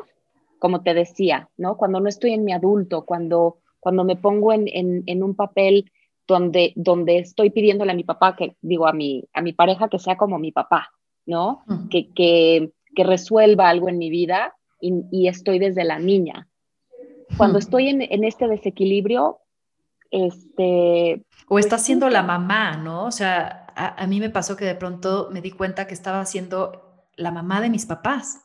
como 0.60 0.82
te 0.82 0.94
decía, 0.94 1.48
¿no? 1.56 1.76
Cuando 1.76 1.98
no 1.98 2.08
estoy 2.08 2.34
en 2.34 2.44
mi 2.44 2.52
adulto, 2.52 3.04
cuando, 3.04 3.58
cuando 3.80 4.04
me 4.04 4.14
pongo 4.14 4.52
en, 4.52 4.68
en 4.68 5.22
un 5.24 5.34
papel 5.34 5.90
donde, 6.30 6.72
donde 6.76 7.18
estoy 7.18 7.50
pidiéndole 7.50 7.92
a 7.92 7.96
mi 7.96 8.04
papá, 8.04 8.36
que 8.36 8.56
digo 8.62 8.86
a 8.86 8.92
mi, 8.92 9.24
a 9.34 9.42
mi 9.42 9.52
pareja 9.52 9.88
que 9.88 9.98
sea 9.98 10.16
como 10.16 10.38
mi 10.38 10.52
papá, 10.52 10.90
¿no? 11.26 11.64
que, 11.90 12.12
que, 12.12 12.70
que, 12.94 13.04
resuelva 13.04 13.68
algo 13.68 13.88
en 13.88 13.98
mi 13.98 14.10
vida 14.10 14.54
y, 14.80 15.02
y 15.10 15.28
estoy 15.28 15.58
desde 15.58 15.84
la 15.84 15.98
niña. 15.98 16.48
Cuando 17.36 17.58
estoy 17.58 17.88
en, 17.88 18.02
en, 18.02 18.24
este 18.24 18.48
desequilibrio, 18.48 19.38
este... 20.10 21.24
O 21.48 21.58
está 21.58 21.78
siendo 21.78 22.08
la 22.08 22.22
mamá, 22.22 22.76
¿no? 22.76 23.04
O 23.04 23.12
sea, 23.12 23.66
a, 23.74 24.02
a 24.02 24.06
mí 24.06 24.20
me 24.20 24.30
pasó 24.30 24.56
que 24.56 24.64
de 24.64 24.74
pronto 24.74 25.28
me 25.32 25.40
di 25.40 25.50
cuenta 25.50 25.86
que 25.86 25.94
estaba 25.94 26.24
siendo 26.26 27.06
la 27.16 27.30
mamá 27.30 27.60
de 27.60 27.70
mis 27.70 27.86
papás. 27.86 28.44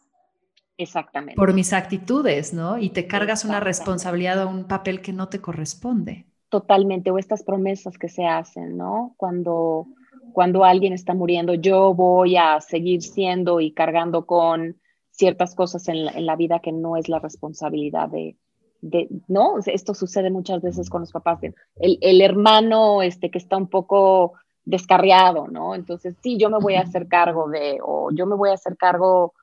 Exactamente. 0.78 1.36
Por 1.36 1.54
mis 1.54 1.74
actitudes, 1.74 2.54
¿no? 2.54 2.78
Y 2.78 2.90
te 2.90 3.08
cargas 3.08 3.46
una 3.46 3.60
responsabilidad 3.60 4.44
o 4.44 4.50
un 4.50 4.66
papel 4.66 5.02
que 5.02 5.14
no 5.14 5.30
te 5.30 5.40
corresponde 5.40 6.28
totalmente, 6.56 7.12
o 7.12 7.18
estas 7.18 7.44
promesas 7.44 7.98
que 7.98 8.08
se 8.08 8.26
hacen, 8.26 8.78
¿no? 8.78 9.14
Cuando, 9.18 9.88
cuando 10.32 10.64
alguien 10.64 10.94
está 10.94 11.14
muriendo, 11.14 11.54
yo 11.54 11.94
voy 11.94 12.38
a 12.38 12.62
seguir 12.62 13.02
siendo 13.02 13.60
y 13.60 13.74
cargando 13.74 14.26
con 14.26 14.80
ciertas 15.12 15.54
cosas 15.54 15.88
en 15.90 16.06
la, 16.26 16.36
vida 16.38 16.60
que 16.60 16.72
no 16.72 16.96
es 16.96 17.10
la 17.10 17.20
responsabilidad 17.20 18.08
de, 18.08 18.38
de, 18.80 19.10
¿no? 19.28 19.56
Esto 19.66 19.94
sucede 19.94 20.30
muchas 20.30 20.62
veces 20.62 20.90
con 20.90 21.02
los 21.02 21.12
papás, 21.12 21.40
el, 21.44 21.98
el, 22.00 22.22
hermano 22.22 23.02
este, 23.02 23.32
que 23.32 23.38
está 23.38 23.58
un 23.58 23.68
poco 23.68 24.34
descarriado, 24.64 25.48
¿no? 25.48 25.76
Entonces, 25.76 26.16
sí, 26.24 26.38
yo 26.38 26.50
me 26.50 26.60
voy 26.60 26.76
a 26.76 26.82
hacer 26.84 27.10
cargo 27.10 27.50
de, 27.50 27.80
o 27.84 28.12
yo 28.14 28.26
me 28.26 28.36
voy 28.36 28.50
a 28.50 28.54
hacer 28.54 28.78
cargo, 28.78 29.34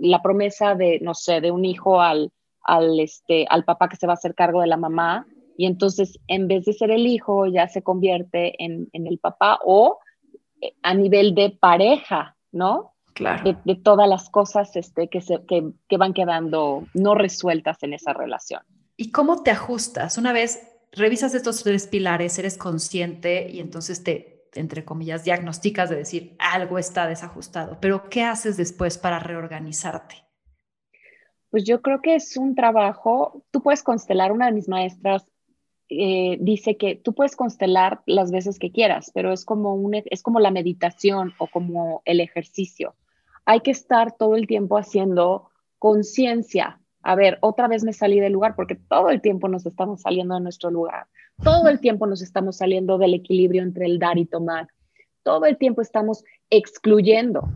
la 0.00 0.22
promesa 0.22 0.74
de, 0.74 0.98
no 1.00 1.14
sé, 1.14 1.40
de 1.40 1.50
un 1.50 1.64
hijo 1.64 2.00
al, 2.00 2.32
al, 2.62 3.00
este, 3.00 3.46
al 3.48 3.64
papá 3.64 3.88
que 3.88 3.96
se 3.96 4.06
va 4.06 4.12
a 4.12 4.14
hacer 4.14 4.34
cargo 4.34 4.60
de 4.60 4.66
la 4.66 4.76
mamá, 4.76 5.26
y 5.58 5.66
entonces, 5.66 6.20
en 6.28 6.46
vez 6.46 6.64
de 6.66 6.72
ser 6.72 6.92
el 6.92 7.04
hijo, 7.08 7.46
ya 7.46 7.66
se 7.66 7.82
convierte 7.82 8.62
en, 8.64 8.88
el 8.92 9.18
papá 9.18 9.58
o 9.64 9.98
eh, 10.60 10.72
a 10.82 10.94
nivel 10.94 11.34
de 11.34 11.50
pareja, 11.50 12.36
¿no? 12.52 12.94
Claro. 13.12 13.58
De, 13.64 13.74
todas 13.74 14.08
las 14.08 14.30
cosas 14.30 14.76
este, 14.76 15.08
que, 15.08 15.20
se, 15.20 15.40
que, 15.46 15.96
van 15.96 16.12
quedando 16.12 16.86
no 16.94 17.16
resueltas 17.16 17.82
en 17.82 17.92
esa 17.92 18.12
relación. 18.12 18.62
¿Y 18.96 19.10
cómo 19.10 19.42
te 19.42 19.50
ajustas? 19.50 20.16
Una 20.16 20.32
vez 20.32 20.62
revisas 20.92 21.34
estos 21.34 21.64
tres 21.64 21.88
pilares, 21.88 22.38
eres 22.38 22.56
consciente 22.56 23.50
y 23.50 23.58
entonces 23.58 24.04
te, 24.04 24.37
entre 24.54 24.84
comillas, 24.84 25.24
diagnosticas 25.24 25.90
de 25.90 25.96
decir 25.96 26.36
algo 26.38 26.78
está 26.78 27.06
desajustado, 27.06 27.78
pero 27.80 28.08
¿qué 28.08 28.22
haces 28.22 28.56
después 28.56 28.98
para 28.98 29.18
reorganizarte? 29.18 30.16
Pues 31.50 31.64
yo 31.64 31.80
creo 31.80 32.02
que 32.02 32.14
es 32.14 32.36
un 32.36 32.54
trabajo, 32.54 33.44
tú 33.50 33.62
puedes 33.62 33.82
constelar, 33.82 34.32
una 34.32 34.46
de 34.46 34.52
mis 34.52 34.68
maestras 34.68 35.24
eh, 35.90 36.36
dice 36.40 36.76
que 36.76 36.96
tú 36.96 37.14
puedes 37.14 37.34
constelar 37.34 38.02
las 38.04 38.30
veces 38.30 38.58
que 38.58 38.70
quieras, 38.70 39.10
pero 39.14 39.32
es 39.32 39.46
como, 39.46 39.74
un, 39.74 39.94
es 39.94 40.22
como 40.22 40.38
la 40.38 40.50
meditación 40.50 41.32
o 41.38 41.46
como 41.46 42.02
el 42.04 42.20
ejercicio. 42.20 42.94
Hay 43.46 43.60
que 43.60 43.70
estar 43.70 44.12
todo 44.12 44.36
el 44.36 44.46
tiempo 44.46 44.76
haciendo 44.76 45.48
conciencia. 45.78 46.80
A 47.02 47.14
ver, 47.14 47.38
otra 47.40 47.68
vez 47.68 47.84
me 47.84 47.92
salí 47.92 48.20
del 48.20 48.32
lugar 48.32 48.54
porque 48.56 48.74
todo 48.74 49.10
el 49.10 49.20
tiempo 49.20 49.48
nos 49.48 49.64
estamos 49.66 50.02
saliendo 50.02 50.34
de 50.34 50.40
nuestro 50.40 50.70
lugar. 50.70 51.06
Todo 51.42 51.68
el 51.68 51.80
tiempo 51.80 52.06
nos 52.06 52.22
estamos 52.22 52.56
saliendo 52.56 52.98
del 52.98 53.14
equilibrio 53.14 53.62
entre 53.62 53.86
el 53.86 53.98
dar 53.98 54.18
y 54.18 54.26
tomar. 54.26 54.68
Todo 55.22 55.46
el 55.46 55.56
tiempo 55.56 55.80
estamos 55.80 56.24
excluyendo, 56.50 57.48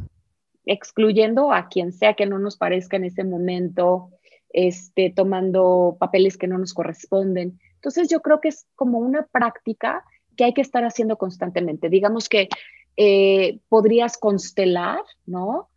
excluyendo 0.65 1.53
a 1.53 1.69
quien 1.69 1.93
sea 1.93 2.15
que 2.15 2.27
no 2.27 2.39
nos 2.39 2.57
parezca 2.57 2.97
en 2.97 3.05
ese 3.05 3.25
momento, 3.25 4.11
este, 4.51 5.11
tomando 5.11 5.97
papeles 5.99 6.37
que 6.37 6.47
no 6.47 6.59
nos 6.59 6.75
corresponden. 6.75 7.59
Entonces 7.75 8.09
yo 8.09 8.21
creo 8.21 8.41
que 8.41 8.49
es 8.49 8.67
como 8.77 8.99
una 8.99 9.27
práctica 9.27 10.05
que 10.37 10.45
hay 10.45 10.55
que 10.55 10.61
estar 10.61 10.85
haciendo 10.85 11.17
constantemente. 11.17 11.89
Digamos 11.89 12.29
que 12.29 12.49
eh, 12.97 13.59
podrías 13.69 14.19
constelar, 14.19 15.01
¿no? 15.27 15.69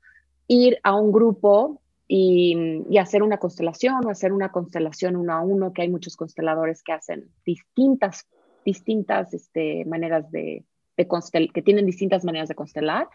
Ir 0.47 0.80
a 0.84 0.95
un 0.95 1.11
grupo 1.11 1.82
y, 2.07 2.97
hacer 2.97 3.23
una 3.23 3.37
constelación 3.37 4.05
o 4.05 4.09
hacer 4.09 4.31
una 4.31 4.51
constelación 4.51 5.15
uno 5.15 5.33
a 5.33 5.41
uno, 5.41 5.73
que 5.73 5.81
hay 5.81 5.89
muchos 5.89 6.15
consteladores 6.15 6.83
que 6.83 6.93
hacen 6.93 7.29
distintas, 7.45 8.27
distintas 8.63 9.33
este, 9.33 9.85
maneras 9.85 10.31
de, 10.31 10.65
constelar, 11.07 11.51
que 11.51 11.61
tienen 11.61 11.85
distintas 11.85 12.23
maneras 12.23 12.49
de 12.49 12.55
constelar. 12.55 13.07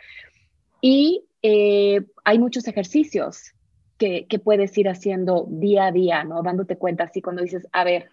Y 0.80 1.24
eh, 1.43 2.05
hay 2.24 2.38
muchos 2.38 2.66
ejercicios 2.68 3.53
que, 3.99 4.26
que, 4.26 4.38
puedes 4.38 4.76
ir 4.78 4.88
haciendo 4.88 5.47
día 5.49 5.86
a 5.86 5.93
día, 5.93 6.24
¿no? 6.24 6.43
Dándote 6.43 6.76
cuenta 6.76 7.05
así 7.05 7.20
cuando 7.20 7.43
dices, 7.43 7.66
a 7.72 7.84
ver, 7.84 8.09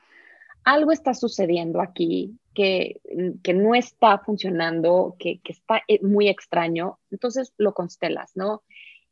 algo 0.63 0.91
está 0.91 1.13
sucediendo 1.13 1.79
aquí 1.79 2.37
que, 2.53 2.99
que 3.41 3.53
no 3.53 3.73
está 3.73 4.17
funcionando, 4.17 5.15
que, 5.17 5.39
que, 5.43 5.53
está 5.53 5.81
eh, 5.87 5.99
muy 6.03 6.27
extraño, 6.27 6.99
entonces 7.09 7.53
lo 7.57 7.73
constelas, 7.73 8.31
¿no? 8.35 8.63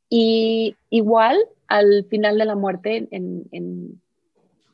Y 0.09 0.75
igual 0.89 1.37
al 1.67 2.05
final 2.05 2.37
de 2.37 2.45
la 2.45 2.55
muerte, 2.55 3.07
en, 3.11 4.01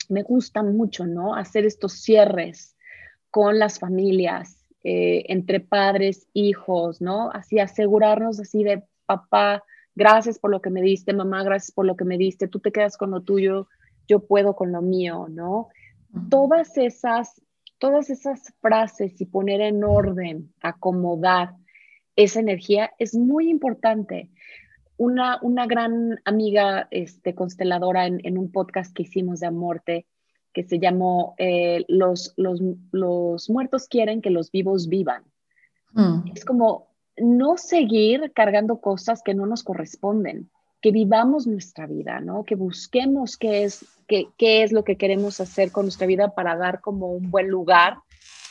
me 0.09 0.23
gusta 0.23 0.63
mucho, 0.63 1.05
¿no? 1.05 1.35
Hacer 1.35 1.65
estos 1.65 1.93
cierres 1.93 2.75
con 3.29 3.59
las 3.59 3.79
familias, 3.79 4.65
eh, 4.83 5.25
entre 5.29 5.59
padres, 5.59 6.27
hijos, 6.33 7.01
¿no? 7.01 7.31
Así 7.31 7.59
asegurarnos 7.59 8.39
así 8.39 8.63
de 8.63 8.83
papá, 9.05 9.63
gracias 9.95 10.39
por 10.39 10.51
lo 10.51 10.61
que 10.61 10.69
me 10.69 10.81
diste, 10.81 11.13
mamá, 11.13 11.43
gracias 11.43 11.71
por 11.71 11.85
lo 11.85 11.95
que 11.95 12.05
me 12.05 12.17
diste, 12.17 12.47
tú 12.47 12.59
te 12.59 12.71
quedas 12.71 12.97
con 12.97 13.11
lo 13.11 13.21
tuyo, 13.21 13.67
yo 14.07 14.19
puedo 14.19 14.55
con 14.55 14.71
lo 14.71 14.81
mío, 14.81 15.27
¿no? 15.29 15.69
Todas 16.29 16.77
esas 16.77 17.41
todas 17.81 18.11
esas 18.11 18.53
frases 18.61 19.19
y 19.19 19.25
poner 19.25 19.59
en 19.59 19.83
orden, 19.83 20.53
acomodar 20.61 21.55
esa 22.15 22.39
energía 22.39 22.91
es 22.99 23.15
muy 23.15 23.49
importante. 23.49 24.29
Una, 25.01 25.39
una 25.41 25.65
gran 25.65 26.19
amiga 26.25 26.87
este, 26.91 27.33
consteladora 27.33 28.05
en, 28.05 28.37
un 28.37 28.51
podcast 28.51 28.93
que 28.95 29.01
hicimos 29.01 29.39
de 29.39 29.47
Amorte, 29.47 30.05
que 30.53 30.63
se 30.63 30.77
llamó 30.77 31.33
eh, 31.39 31.85
los, 31.87 32.35
los, 32.37 32.61
los, 32.91 33.49
muertos 33.49 33.87
quieren 33.87 34.21
que 34.21 34.29
los 34.29 34.51
vivos 34.51 34.89
vivan. 34.89 35.23
Mm. 35.93 36.31
Es 36.35 36.45
como 36.45 36.89
no 37.17 37.57
seguir 37.57 38.31
cargando 38.35 38.79
cosas 38.79 39.23
que 39.23 39.33
no 39.33 39.47
nos 39.47 39.63
corresponden, 39.63 40.51
que 40.81 40.91
vivamos 40.91 41.47
nuestra 41.47 41.87
vida, 41.87 42.19
¿no? 42.19 42.43
Que 42.43 42.53
busquemos 42.53 43.37
qué 43.37 43.63
es 43.63 43.83
qué, 44.37 44.63
es 44.63 44.71
lo 44.71 44.83
que 44.83 44.97
queremos 44.97 45.39
hacer 45.39 45.71
con 45.71 45.85
nuestra 45.85 46.07
vida 46.07 46.35
para 46.35 46.55
dar 46.55 46.81
como 46.81 47.07
un 47.07 47.31
buen 47.31 47.47
lugar, 47.47 47.97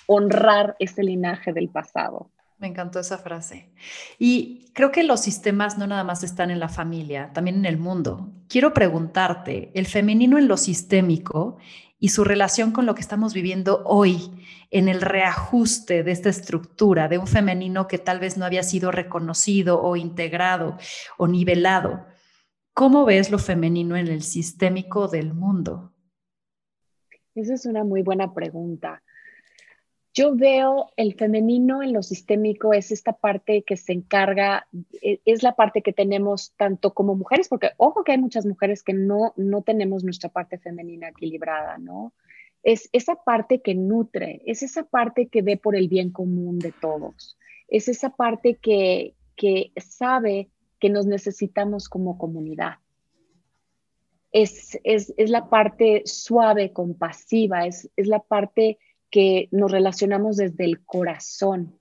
honrar 0.07 0.77
ese 0.79 1.03
linaje 1.03 1.53
del 1.53 1.69
pasado. 1.69 2.31
Me 2.61 2.69
encantó 2.69 3.01
esa 3.01 3.17
frase. 3.17 3.71
Y 4.19 4.71
creo 4.75 4.93
que 4.93 5.03
los 5.03 5.21
sistemas 5.21 5.79
no 5.79 5.87
nada 5.87 6.05
más 6.05 6.23
están 6.23 6.51
en 6.51 6.61
la 6.61 6.69
familia, 6.69 7.33
también 7.33 7.57
en 7.57 7.65
el 7.65 7.79
mundo. 7.79 8.31
Quiero 8.49 8.75
preguntarte, 8.75 9.71
el 9.75 9.87
femenino 9.87 10.37
en 10.37 10.47
lo 10.47 10.59
sistémico 10.59 11.57
y 11.99 12.11
su 12.11 12.23
relación 12.23 12.71
con 12.73 12.85
lo 12.85 12.95
que 12.95 13.01
estamos 13.01 13.33
viviendo 13.33 13.83
hoy, 13.87 14.31
en 14.71 14.89
el 14.89 15.01
reajuste 15.01 16.05
de 16.05 16.13
esta 16.13 16.29
estructura, 16.29 17.09
de 17.09 17.17
un 17.17 17.27
femenino 17.27 17.89
que 17.89 17.99
tal 17.99 18.21
vez 18.21 18.37
no 18.37 18.45
había 18.45 18.63
sido 18.63 18.93
reconocido 18.93 19.83
o 19.83 19.97
integrado 19.97 20.77
o 21.17 21.29
nivelado. 21.29 22.07
¿Cómo 22.75 23.07
ves 23.07 23.31
lo 23.31 23.39
femenino 23.39 23.97
en 23.97 24.09
el 24.09 24.23
sistémico 24.23 25.09
del 25.09 25.33
mundo? 25.33 25.95
Esa 27.35 27.55
es 27.55 27.65
una 27.65 27.85
muy 27.85 28.03
buena 28.03 28.35
pregunta. 28.35 29.03
Yo 30.13 30.35
veo 30.35 30.91
el 30.97 31.15
femenino 31.15 31.83
en 31.83 31.93
lo 31.93 32.03
sistémico 32.03 32.73
es 32.73 32.91
esta 32.91 33.13
parte 33.13 33.63
que 33.63 33.77
se 33.77 33.93
encarga, 33.93 34.67
e, 35.03 35.21
es 35.25 35.43
la 35.43 35.55
parte 35.55 35.83
que 35.83 35.93
tenemos 35.93 36.53
tanto 36.57 36.95
como 36.95 37.15
mujeres, 37.15 37.49
porque 37.49 37.71
ojo 37.77 38.03
que 38.03 38.13
hay 38.13 38.19
muchas 38.19 38.45
mujeres 38.45 38.83
que 38.83 38.93
no, 38.93 39.33
no 39.37 39.63
tenemos 39.63 40.03
nuestra 40.03 40.29
parte 40.29 40.59
femenina 40.59 41.09
equilibrada, 41.09 41.79
¿no? 41.79 42.13
Es 42.63 42.89
esa 42.93 43.23
parte 43.23 43.63
que 43.63 43.75
nutre, 43.75 44.43
es 44.47 44.63
esa 44.63 44.83
parte 44.83 45.29
que 45.29 45.43
ve 45.43 45.57
por 45.57 45.77
el 45.77 45.89
bien 45.89 46.11
común 46.11 46.59
de 46.59 46.73
todos, 46.73 47.39
es 47.69 47.89
esa 47.89 48.11
parte 48.11 48.57
que, 48.57 49.15
que 49.37 49.73
sabe 49.77 50.51
que 50.81 50.91
nos 50.91 51.07
necesitamos 51.07 51.89
como 51.89 52.19
comunidad. 52.19 52.79
Es, 54.33 54.79
la 55.17 55.49
parte 55.49 56.03
suave, 56.05 56.73
compasiva, 56.73 57.67
es, 57.67 57.91
la 57.97 58.21
parte 58.21 58.79
que 59.11 59.49
nos 59.51 59.71
relacionamos 59.71 60.37
desde 60.37 60.65
el 60.65 60.85
corazón, 60.85 61.79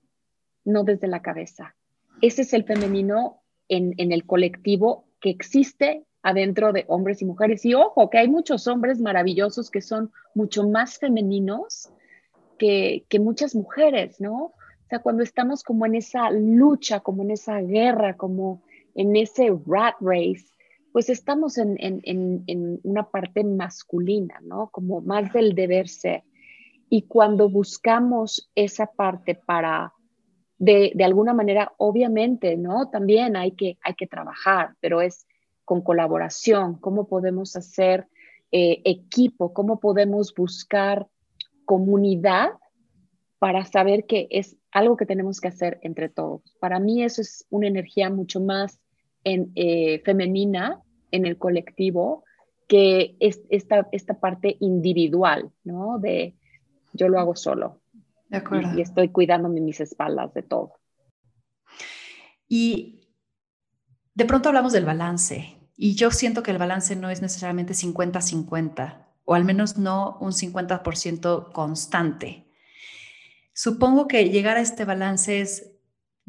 no 0.64 0.84
desde 0.84 1.08
la 1.08 1.22
cabeza. 1.22 1.74
Ese 2.20 2.42
es 2.42 2.52
el 2.52 2.64
femenino 2.64 3.42
en, 3.68 3.94
el 3.98 4.26
colectivo 4.26 5.04
que 5.20 5.30
existe 5.30 6.04
adentro 6.22 6.72
de 6.72 6.84
hombres 6.88 7.22
y 7.22 7.24
mujeres. 7.24 7.64
Y 7.64 7.74
ojo, 7.74 8.10
que 8.10 8.18
hay 8.18 8.28
muchos 8.28 8.66
hombres 8.66 9.00
maravillosos 9.00 9.70
que 9.70 9.80
son 9.80 10.10
mucho 10.34 10.68
más 10.68 10.98
femeninos 10.98 11.90
que, 12.58 13.06
que 13.08 13.20
muchas 13.20 13.54
mujeres, 13.54 14.20
¿no? 14.20 14.36
O 14.36 14.54
sea, 14.88 14.98
cuando 14.98 15.22
estamos 15.22 15.62
como 15.62 15.86
en 15.86 15.94
esa 15.94 16.30
lucha, 16.30 17.00
como 17.00 17.22
en 17.22 17.30
esa 17.30 17.60
guerra, 17.60 18.16
como 18.16 18.62
en 18.94 19.14
ese 19.14 19.48
rat 19.66 19.94
race, 20.00 20.46
pues 20.92 21.08
estamos 21.08 21.56
en, 21.58 22.80
una 22.82 23.10
parte 23.10 23.44
masculina, 23.44 24.40
¿no? 24.42 24.68
Como 24.70 25.00
más 25.00 25.32
del 25.32 25.54
deber 25.54 25.88
ser. 25.88 26.24
Y 26.92 27.02
cuando 27.02 27.48
buscamos 27.48 28.50
esa 28.54 28.86
parte 28.86 29.36
para, 29.36 29.94
de, 30.58 30.92
alguna 31.02 31.32
manera, 31.32 31.72
obviamente, 31.78 32.56
¿no? 32.56 32.90
También 32.90 33.36
hay 33.36 33.52
que, 33.52 33.78
hay 33.82 33.94
que 33.94 34.08
trabajar, 34.08 34.74
pero 34.80 35.00
es 35.00 35.24
con 35.64 35.82
colaboración, 35.82 36.74
cómo 36.80 37.06
podemos 37.06 37.54
hacer 37.54 38.08
eh, 38.50 38.82
equipo, 38.84 39.54
cómo 39.54 39.78
podemos 39.78 40.34
buscar 40.34 41.06
comunidad 41.64 42.50
para 43.38 43.64
saber 43.64 44.04
que 44.06 44.26
es 44.30 44.56
algo 44.72 44.96
que 44.96 45.06
tenemos 45.06 45.40
que 45.40 45.46
hacer 45.46 45.78
entre 45.82 46.08
todos. 46.08 46.42
Para 46.58 46.80
mí 46.80 47.04
eso 47.04 47.22
es 47.22 47.46
una 47.50 47.68
energía 47.68 48.10
mucho 48.10 48.40
más 48.40 48.80
en, 49.22 49.52
eh, 49.54 50.02
femenina 50.04 50.82
en 51.12 51.24
el 51.24 51.38
colectivo 51.38 52.24
que 52.66 53.16
es 53.20 53.40
esta, 53.48 53.88
esta 53.92 54.18
parte 54.18 54.56
individual, 54.60 55.50
¿no? 55.64 55.98
De 55.98 56.34
yo 56.92 57.08
lo 57.08 57.18
hago 57.18 57.36
solo. 57.36 57.80
De 58.28 58.38
acuerdo. 58.38 58.76
Y, 58.76 58.80
estoy 58.80 59.08
cuidándome 59.08 59.60
mis 59.60 59.80
espaldas 59.80 60.32
de 60.34 60.42
todo. 60.42 60.74
Y 62.48 63.08
de 64.14 64.24
pronto 64.24 64.48
hablamos 64.48 64.72
del 64.72 64.84
balance. 64.84 65.56
Y 65.76 65.94
yo 65.94 66.10
siento 66.10 66.42
que 66.42 66.50
el 66.50 66.58
balance 66.58 66.94
no 66.94 67.10
es 67.10 67.22
necesariamente 67.22 67.72
50-50, 67.72 69.06
o 69.24 69.34
al 69.34 69.44
menos 69.44 69.78
no 69.78 70.18
un 70.20 70.32
50% 70.32 71.52
constante. 71.52 72.46
Supongo 73.54 74.06
que 74.06 74.28
llegar 74.28 74.56
a 74.56 74.60
este 74.60 74.84
balance 74.84 75.40
es 75.40 75.72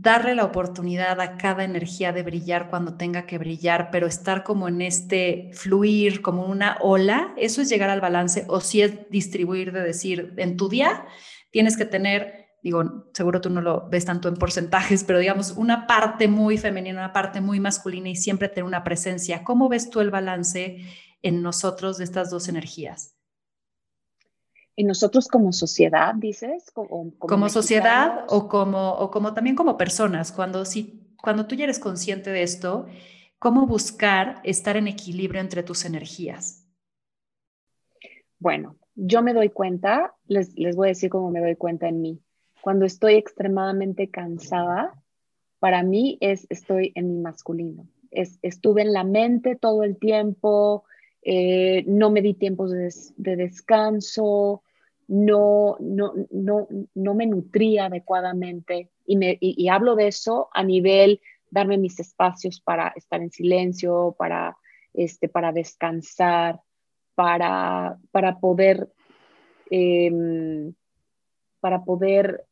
darle 0.01 0.33
la 0.33 0.45
oportunidad 0.45 1.21
a 1.21 1.37
cada 1.37 1.63
energía 1.63 2.11
de 2.11 2.23
brillar 2.23 2.69
cuando 2.71 2.95
tenga 2.95 3.27
que 3.27 3.37
brillar, 3.37 3.89
pero 3.91 4.07
estar 4.07 4.43
como 4.43 4.67
en 4.67 4.81
este 4.81 5.51
fluir, 5.53 6.23
como 6.23 6.45
una 6.45 6.77
ola, 6.81 7.33
eso 7.37 7.61
es 7.61 7.69
llegar 7.69 7.91
al 7.91 8.01
balance 8.01 8.45
o 8.47 8.61
si 8.61 8.81
es 8.81 9.09
distribuir 9.11 9.71
de 9.71 9.81
decir, 9.81 10.33
en 10.37 10.57
tu 10.57 10.69
día 10.69 11.05
tienes 11.51 11.77
que 11.77 11.85
tener, 11.85 12.47
digo, 12.63 13.11
seguro 13.13 13.41
tú 13.41 13.51
no 13.51 13.61
lo 13.61 13.87
ves 13.89 14.05
tanto 14.05 14.27
en 14.27 14.37
porcentajes, 14.37 15.03
pero 15.03 15.19
digamos, 15.19 15.51
una 15.51 15.85
parte 15.85 16.27
muy 16.27 16.57
femenina, 16.57 16.97
una 16.97 17.13
parte 17.13 17.39
muy 17.39 17.59
masculina 17.59 18.09
y 18.09 18.15
siempre 18.15 18.49
tener 18.49 18.63
una 18.63 18.83
presencia. 18.83 19.43
¿Cómo 19.43 19.69
ves 19.69 19.91
tú 19.91 19.99
el 19.99 20.09
balance 20.09 20.77
en 21.21 21.43
nosotros 21.43 21.99
de 21.99 22.05
estas 22.05 22.31
dos 22.31 22.49
energías? 22.49 23.20
En 24.75 24.87
nosotros 24.87 25.27
como 25.27 25.51
sociedad, 25.51 26.13
dices? 26.15 26.71
Como, 26.71 27.49
sociedad 27.49 28.25
o 28.29 28.47
como, 28.47 28.93
o 28.93 29.11
como 29.11 29.33
también 29.33 29.55
como 29.55 29.77
personas, 29.77 30.31
cuando, 30.31 30.65
si, 30.65 31.15
cuando 31.21 31.45
tú 31.45 31.55
ya 31.55 31.65
eres 31.65 31.79
consciente 31.79 32.31
de 32.31 32.43
esto, 32.43 32.87
¿cómo 33.39 33.67
buscar 33.67 34.41
estar 34.43 34.77
en 34.77 34.87
equilibrio 34.87 35.41
entre 35.41 35.63
tus 35.63 35.85
energías? 35.85 36.65
Bueno, 38.39 38.77
yo 38.95 39.21
me 39.21 39.33
doy 39.33 39.49
cuenta, 39.49 40.15
les, 40.27 40.57
les 40.57 40.75
voy 40.75 40.87
a 40.87 40.89
decir 40.89 41.09
cómo 41.09 41.29
me 41.31 41.41
doy 41.41 41.55
cuenta 41.55 41.87
en 41.87 42.01
mí. 42.01 42.21
Cuando 42.61 42.85
estoy 42.85 43.15
extremadamente 43.15 44.09
cansada, 44.09 44.93
para 45.59 45.83
mí 45.83 46.17
es 46.21 46.47
estoy 46.49 46.91
en 46.95 47.07
mi 47.07 47.19
masculino. 47.19 47.87
Es, 48.09 48.39
estuve 48.41 48.81
en 48.81 48.93
la 48.93 49.03
mente 49.03 49.55
todo 49.55 49.83
el 49.83 49.97
tiempo, 49.97 50.85
eh, 51.23 51.83
no 51.87 52.09
me 52.09 52.21
di 52.21 52.33
tiempos 52.33 52.71
de, 52.71 53.35
descanso, 53.35 54.63
no, 55.07 55.77
no, 55.79 56.13
no, 56.31 56.67
no, 56.95 57.13
me 57.13 57.25
nutría 57.27 57.85
adecuadamente. 57.85 58.89
Y, 59.05 59.17
me, 59.17 59.37
y, 59.39 59.67
hablo 59.67 59.95
de 59.95 60.07
eso 60.07 60.49
a 60.53 60.63
nivel 60.63 61.21
darme 61.49 61.77
mis 61.77 61.99
espacios 61.99 62.61
para 62.61 62.93
estar 62.95 63.21
en 63.21 63.29
silencio, 63.29 64.15
para, 64.17 64.57
este, 64.93 65.27
para 65.27 65.51
descansar, 65.51 66.61
para, 67.13 67.97
para 68.11 68.39
poder, 68.39 68.89
em, 69.69 70.73
para 71.59 71.83
poder 71.83 72.45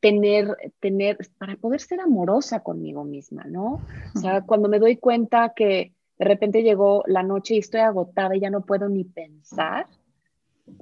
tener, 0.00 0.56
tener, 0.80 1.18
para 1.38 1.56
poder 1.56 1.80
ser 1.80 2.00
amorosa 2.00 2.60
conmigo 2.60 3.04
misma, 3.04 3.44
¿no? 3.44 3.80
O 4.14 4.18
sea, 4.18 4.42
cuando 4.42 4.68
me 4.68 4.78
doy 4.78 4.96
cuenta 4.98 5.52
que 5.56 5.93
de 6.18 6.24
repente 6.24 6.62
llegó 6.62 7.02
la 7.06 7.22
noche 7.22 7.54
y 7.54 7.58
estoy 7.58 7.80
agotada 7.80 8.36
y 8.36 8.40
ya 8.40 8.50
no 8.50 8.64
puedo 8.64 8.88
ni 8.88 9.04
pensar. 9.04 9.86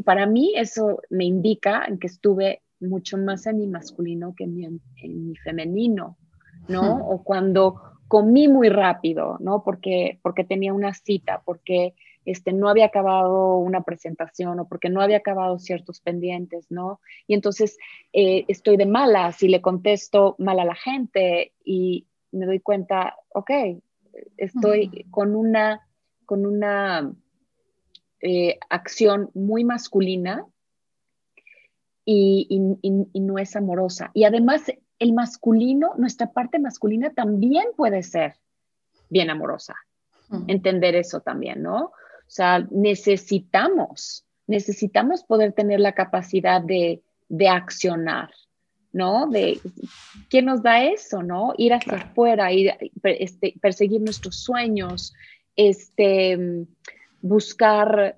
Para 0.05 0.27
mí 0.27 0.53
eso 0.57 1.01
me 1.11 1.25
indica 1.25 1.85
en 1.87 1.99
que 1.99 2.07
estuve 2.07 2.63
mucho 2.81 3.17
más 3.17 3.47
en 3.47 3.59
mi 3.59 3.67
masculino 3.67 4.35
que 4.37 4.45
en 4.45 4.81
mi, 5.03 5.37
femenino, 5.37 6.17
¿no? 6.69 6.99
O 7.09 7.23
cuando 7.23 7.81
comí 8.09 8.49
muy 8.49 8.69
rápido, 8.69 9.39
¿no? 9.41 9.63
Porque, 9.65 10.19
porque 10.23 10.45
tenía 10.45 10.75
una 10.75 10.93
cita, 10.93 11.43
porque 11.45 11.95
este, 12.25 12.53
no 12.53 12.69
había 12.69 12.87
acabado 12.87 13.57
una 13.57 13.83
presentación 13.83 14.61
o 14.61 14.69
porque 14.69 14.91
no 14.91 15.01
había 15.01 15.19
acabado 15.19 15.59
ciertos 15.59 16.01
pendientes, 16.01 16.71
¿no? 16.71 17.01
Y 17.27 17.35
entonces 17.35 17.79
eh, 18.13 18.45
estoy 18.49 18.77
de 18.77 18.87
malas 18.87 19.43
y 19.43 19.49
le 19.49 19.63
contesto 19.63 20.37
mal 20.39 20.61
a 20.61 20.65
la 20.65 20.75
gente 20.75 21.53
y 21.65 22.07
me 22.31 22.47
doy 22.47 22.61
cuenta, 22.61 23.17
ok, 23.31 23.51
estoy 24.37 25.07
con 25.11 25.35
una, 25.35 25.89
con 26.27 26.47
una 26.47 27.13
eh, 28.21 28.59
acción 28.71 29.31
muy 29.35 29.65
masculina 29.65 30.47
y, 32.05 32.47
no 33.15 33.39
es 33.39 33.57
amorosa. 33.57 34.11
Y 34.15 34.25
además, 34.25 34.63
el 34.99 35.13
masculino, 35.13 35.95
nuestra 35.97 36.33
parte 36.33 36.59
masculina 36.59 37.11
también 37.11 37.67
puede 37.77 38.03
ser 38.03 38.35
bien 39.09 39.31
amorosa. 39.31 39.75
Entender 40.47 40.95
eso 40.95 41.21
también, 41.21 41.63
¿no? 41.63 41.87
O 41.87 42.35
sea, 42.35 42.67
necesitamos, 42.71 44.25
necesitamos 44.47 45.23
poder 45.25 45.53
tener 45.53 45.81
la 45.81 45.93
capacidad 45.93 46.63
de, 46.63 47.03
accionar, 47.49 48.31
¿no? 48.93 49.27
De 49.29 49.61
quién 50.29 50.47
nos 50.47 50.63
da 50.63 50.85
eso, 50.85 51.23
¿no? 51.23 51.55
Ir 51.57 51.75
hacia 51.75 51.95
afuera, 51.95 52.53
ir, 52.53 52.73
este, 53.03 53.55
perseguir 53.61 54.01
nuestros 54.01 54.37
sueños, 54.37 55.15
este, 55.57 56.67
buscar 57.21 58.17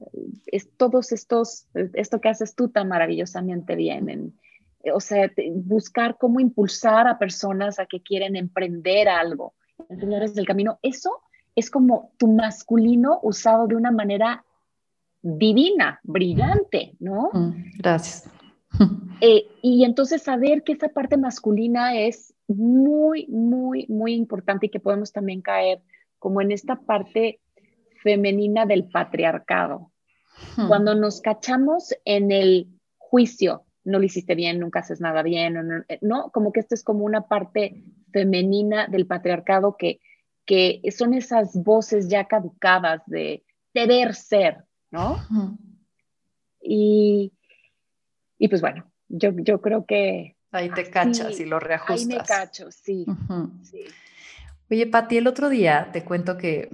todos 0.77 1.13
estos, 1.13 1.67
esto 1.95 2.21
que 2.21 2.29
haces 2.29 2.55
tú 2.55 2.69
tan 2.69 2.89
maravillosamente 2.89 3.77
bien, 3.77 4.35
o 4.93 5.01
sea, 5.01 5.31
buscar 5.55 6.17
cómo 6.19 6.41
impulsar 6.41 7.09
a 7.09 7.19
personas 7.19 7.79
a 7.79 7.87
que 7.87 8.01
quieren 8.01 8.37
emprender 8.37 9.09
algo, 9.09 9.55
enseñarles 9.89 10.37
el 10.37 10.47
camino, 10.47 10.79
eso 10.83 11.21
es 11.55 11.71
como 11.71 12.13
tu 12.19 12.29
masculino 12.29 13.21
usado 13.23 13.67
de 13.67 13.77
una 13.77 13.91
manera 13.91 14.45
divina, 15.23 16.01
brillante, 16.03 16.95
¿no? 17.01 17.31
Mm, 17.33 17.79
gracias. 17.79 18.31
Eh, 19.21 19.47
y 19.63 19.85
entonces 19.85 20.23
saber 20.23 20.65
que 20.65 20.73
esa 20.73 20.89
parte 20.89 21.17
masculina 21.17 21.97
es 21.97 22.35
muy, 22.49 23.27
muy, 23.29 23.87
muy 23.89 24.13
importante 24.13 24.67
y 24.67 24.69
que 24.69 24.81
podemos 24.81 25.13
también 25.13 25.41
caer 25.41 25.81
como 26.19 26.43
en 26.43 26.53
esta 26.53 26.81
parte 26.81 27.41
femenina 28.03 28.67
del 28.67 28.85
patriarcado. 28.85 29.93
Hmm. 30.57 30.69
Cuando 30.69 30.95
nos 30.95 31.21
cachamos 31.21 31.95
en 32.05 32.33
el 32.33 32.69
juicio, 32.99 33.65
no 33.85 33.99
lo 33.99 34.05
hiciste 34.05 34.35
bien, 34.35 34.59
nunca 34.59 34.81
haces 34.81 35.01
nada 35.01 35.23
bien, 35.23 35.85
eh, 35.89 35.99
no, 36.03 36.31
como 36.31 36.53
que 36.53 36.61
esto 36.61 36.75
es 36.75 36.83
como 36.83 37.05
una 37.05 37.29
parte 37.29 37.85
femenina 38.13 38.89
del 38.89 39.07
patriarcado 39.07 39.77
que, 39.79 40.01
que 40.45 40.83
son 40.97 41.15
esas 41.15 41.63
voces 41.63 42.09
ya 42.09 42.27
caducadas 42.27 43.03
de 43.07 43.45
deber 43.73 44.15
ser, 44.15 44.65
¿no? 44.91 45.17
Hmm. 45.31 45.57
Y, 46.61 47.34
y 48.39 48.49
pues 48.49 48.61
bueno, 48.61 48.91
yo, 49.09 49.31
yo 49.37 49.61
creo 49.61 49.85
que... 49.87 50.37
Ahí 50.51 50.71
te 50.71 50.89
cachas 50.89 51.41
y 51.41 51.47
lo 51.47 51.59
reajustas. 51.59 52.01
Ahí 52.01 52.07
me 52.07 52.25
cacho, 52.25 52.71
sí. 52.71 53.05
sí. 53.63 53.85
Oye, 54.71 54.87
Pati, 54.87 55.17
el 55.17 55.27
otro 55.27 55.49
día 55.49 55.91
te 55.93 56.05
cuento 56.05 56.39
que 56.39 56.71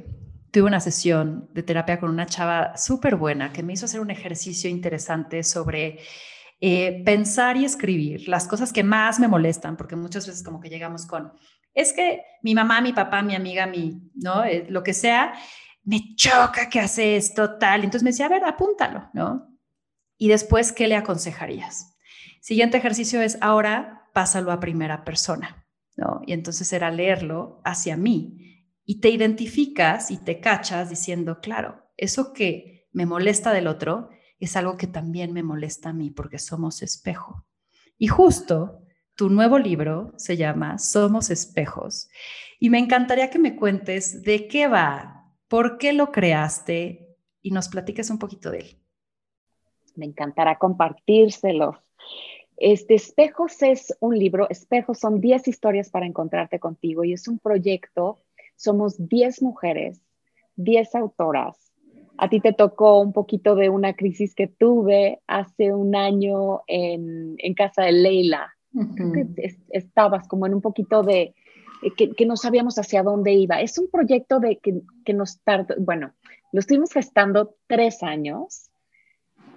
tuve 0.50 0.64
una 0.64 0.80
sesión 0.80 1.48
de 1.52 1.62
terapia 1.62 1.98
con 1.98 2.10
una 2.10 2.26
chava 2.26 2.76
súper 2.76 3.16
buena 3.16 3.52
que 3.52 3.62
me 3.62 3.72
hizo 3.72 3.86
hacer 3.86 4.00
un 4.00 4.10
ejercicio 4.10 4.68
interesante 4.68 5.42
sobre 5.42 6.00
eh, 6.60 7.02
pensar 7.04 7.56
y 7.56 7.64
escribir 7.64 8.28
las 8.28 8.46
cosas 8.46 8.72
que 8.72 8.84
más 8.84 9.18
me 9.18 9.28
molestan, 9.28 9.76
porque 9.76 9.96
muchas 9.96 10.26
veces 10.26 10.42
como 10.42 10.60
que 10.60 10.68
llegamos 10.68 11.06
con, 11.06 11.32
es 11.74 11.92
que 11.92 12.22
mi 12.42 12.54
mamá, 12.54 12.80
mi 12.80 12.92
papá, 12.92 13.22
mi 13.22 13.34
amiga, 13.34 13.66
mi, 13.66 14.10
¿no? 14.14 14.44
Eh, 14.44 14.66
lo 14.68 14.82
que 14.82 14.92
sea, 14.92 15.32
me 15.84 16.14
choca 16.14 16.68
que 16.68 16.80
hace 16.80 17.16
esto, 17.16 17.56
tal. 17.58 17.84
Entonces 17.84 18.02
me 18.02 18.10
decía, 18.10 18.26
a 18.26 18.30
ver, 18.30 18.44
apúntalo, 18.44 19.08
¿no? 19.14 19.49
Y 20.20 20.28
después, 20.28 20.72
¿qué 20.72 20.86
le 20.86 20.96
aconsejarías? 20.96 21.96
Siguiente 22.42 22.76
ejercicio 22.76 23.22
es, 23.22 23.38
ahora 23.40 24.10
pásalo 24.12 24.52
a 24.52 24.60
primera 24.60 25.02
persona, 25.02 25.66
¿no? 25.96 26.20
Y 26.26 26.34
entonces 26.34 26.70
era 26.74 26.90
leerlo 26.90 27.62
hacia 27.64 27.96
mí 27.96 28.68
y 28.84 29.00
te 29.00 29.08
identificas 29.08 30.10
y 30.10 30.18
te 30.18 30.38
cachas 30.38 30.90
diciendo, 30.90 31.40
claro, 31.40 31.86
eso 31.96 32.34
que 32.34 32.86
me 32.92 33.06
molesta 33.06 33.54
del 33.54 33.66
otro 33.66 34.10
es 34.38 34.56
algo 34.56 34.76
que 34.76 34.86
también 34.86 35.32
me 35.32 35.42
molesta 35.42 35.88
a 35.88 35.94
mí 35.94 36.10
porque 36.10 36.38
somos 36.38 36.82
espejo. 36.82 37.46
Y 37.96 38.08
justo 38.08 38.82
tu 39.14 39.30
nuevo 39.30 39.58
libro 39.58 40.12
se 40.18 40.36
llama 40.36 40.76
Somos 40.76 41.30
espejos 41.30 42.10
y 42.58 42.68
me 42.68 42.78
encantaría 42.78 43.30
que 43.30 43.38
me 43.38 43.56
cuentes 43.56 44.22
de 44.22 44.48
qué 44.48 44.68
va, 44.68 45.32
por 45.48 45.78
qué 45.78 45.94
lo 45.94 46.12
creaste 46.12 47.16
y 47.40 47.52
nos 47.52 47.68
platiques 47.70 48.10
un 48.10 48.18
poquito 48.18 48.50
de 48.50 48.58
él. 48.58 48.80
Me 49.96 50.06
encantará 50.06 50.56
compartírselo. 50.56 51.78
Este 52.56 52.94
Espejos 52.94 53.62
es 53.62 53.96
un 54.00 54.18
libro, 54.18 54.48
Espejos 54.50 54.98
son 54.98 55.20
10 55.20 55.48
historias 55.48 55.90
para 55.90 56.06
encontrarte 56.06 56.58
contigo 56.58 57.04
y 57.04 57.14
es 57.14 57.26
un 57.26 57.38
proyecto 57.38 58.18
somos 58.60 59.08
10 59.08 59.42
mujeres, 59.42 60.02
10 60.56 60.94
autoras. 60.96 61.72
A 62.18 62.28
ti 62.28 62.40
te 62.40 62.52
tocó 62.52 63.00
un 63.00 63.14
poquito 63.14 63.54
de 63.54 63.70
una 63.70 63.94
crisis 63.94 64.34
que 64.34 64.46
tuve 64.46 65.20
hace 65.26 65.72
un 65.72 65.96
año 65.96 66.60
en, 66.66 67.36
casa 67.54 67.84
de 67.84 67.92
Leila. 67.92 68.54
estabas 69.70 70.28
como 70.28 70.46
en 70.46 70.54
un 70.54 70.60
poquito 70.60 71.02
de 71.02 71.34
que, 71.96 72.26
no 72.26 72.36
sabíamos 72.36 72.78
hacia 72.78 73.02
dónde 73.02 73.32
iba. 73.32 73.62
Es 73.62 73.78
un 73.78 73.90
proyecto 73.90 74.40
de 74.40 74.58
que, 74.58 74.82
que 75.06 75.14
nos 75.14 75.40
tardó, 75.42 75.74
bueno, 75.78 76.12
lo 76.52 76.60
estuvimos 76.60 76.92
gestando 76.92 77.54
tres 77.66 78.02
años. 78.02 78.69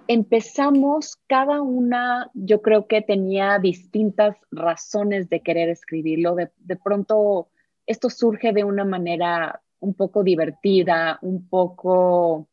Empezamos 0.06 1.16
cada 1.26 1.62
una, 1.62 2.30
yo 2.34 2.60
creo 2.60 2.86
que 2.86 3.00
tenía 3.00 3.58
distintas 3.58 4.36
razones 4.50 5.28
de 5.30 5.40
querer 5.40 5.68
escribirlo. 5.70 6.34
De, 6.34 6.50
de 6.58 6.76
pronto 6.76 7.48
esto 7.86 8.10
surge 8.10 8.52
de 8.52 8.64
una 8.64 8.84
manera 8.84 9.62
un 9.80 9.94
poco 9.94 10.22
divertida, 10.22 11.18
un 11.22 11.48
poco... 11.48 12.48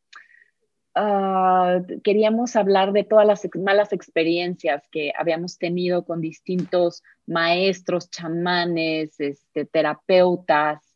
Ah, 0.93 1.79
queríamos 2.03 2.57
hablar 2.57 2.91
de 2.91 3.05
todas 3.05 3.25
las 3.25 3.47
malas 3.55 3.93
experiencias 3.93 4.83
que 4.91 5.13
habíamos 5.17 5.57
tenido 5.57 6.03
con 6.03 6.19
distintos 6.19 7.01
maestros, 7.25 8.09
chamanes, 8.09 9.17
este, 9.21 9.63
terapeutas, 9.63 10.90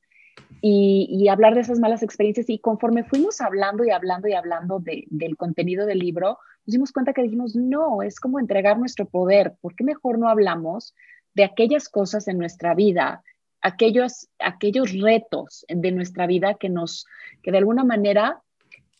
y, 0.61 1.27
hablar 1.27 1.55
de 1.55 1.61
esas 1.61 1.79
malas 1.79 2.03
experiencias. 2.03 2.49
Y 2.49 2.59
conforme 2.59 3.03
fuimos 3.03 3.41
hablando 3.41 3.83
y 3.83 3.91
hablando 3.91 4.27
y 4.27 4.33
hablando 4.33 4.79
del 4.79 5.37
contenido 5.37 5.85
del 5.85 5.99
libro, 5.99 6.39
nos 6.65 6.73
dimos 6.73 6.91
cuenta 6.91 7.13
que 7.13 7.23
dijimos, 7.23 7.55
no, 7.55 8.01
es 8.01 8.19
como 8.19 8.39
entregar 8.39 8.79
nuestro 8.79 9.05
poder. 9.05 9.55
¿Por 9.61 9.75
qué 9.75 9.83
mejor 9.83 10.17
no 10.17 10.29
hablamos 10.29 10.95
de 11.33 11.43
aquellas 11.43 11.89
cosas 11.89 12.27
en 12.27 12.37
nuestra 12.37 12.73
vida 12.73 13.23
aquellos, 13.65 14.29
aquellos 14.37 14.93
retos 14.93 15.65
de 15.67 15.91
nuestra 15.91 16.27
vida 16.27 16.53
que 16.53 16.69
nos, 16.69 17.07
que 17.41 17.51
de 17.51 17.57
alguna 17.57 17.83
manera 17.83 18.41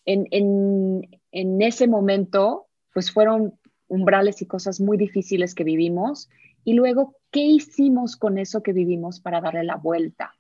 en, 0.06 0.28
en, 0.32 1.62
ese 1.62 1.88
momento, 1.88 2.66
pues 2.93 3.12
fueron 3.12 3.60
umbrales 3.88 4.41
y 4.41 4.48
cosas 4.48 4.80
muy 4.80 4.98
difíciles 4.98 5.54
que 5.54 5.64
vivimos. 5.64 6.30
Y 6.64 6.74
luego, 6.74 7.16
¿qué 7.32 7.41
hicimos 7.41 8.16
con 8.16 8.38
eso 8.39 8.64
que 8.64 8.74
vivimos 8.74 9.20
para 9.20 9.41
darle 9.41 9.64
la 9.64 9.76
vuelta 9.76 10.34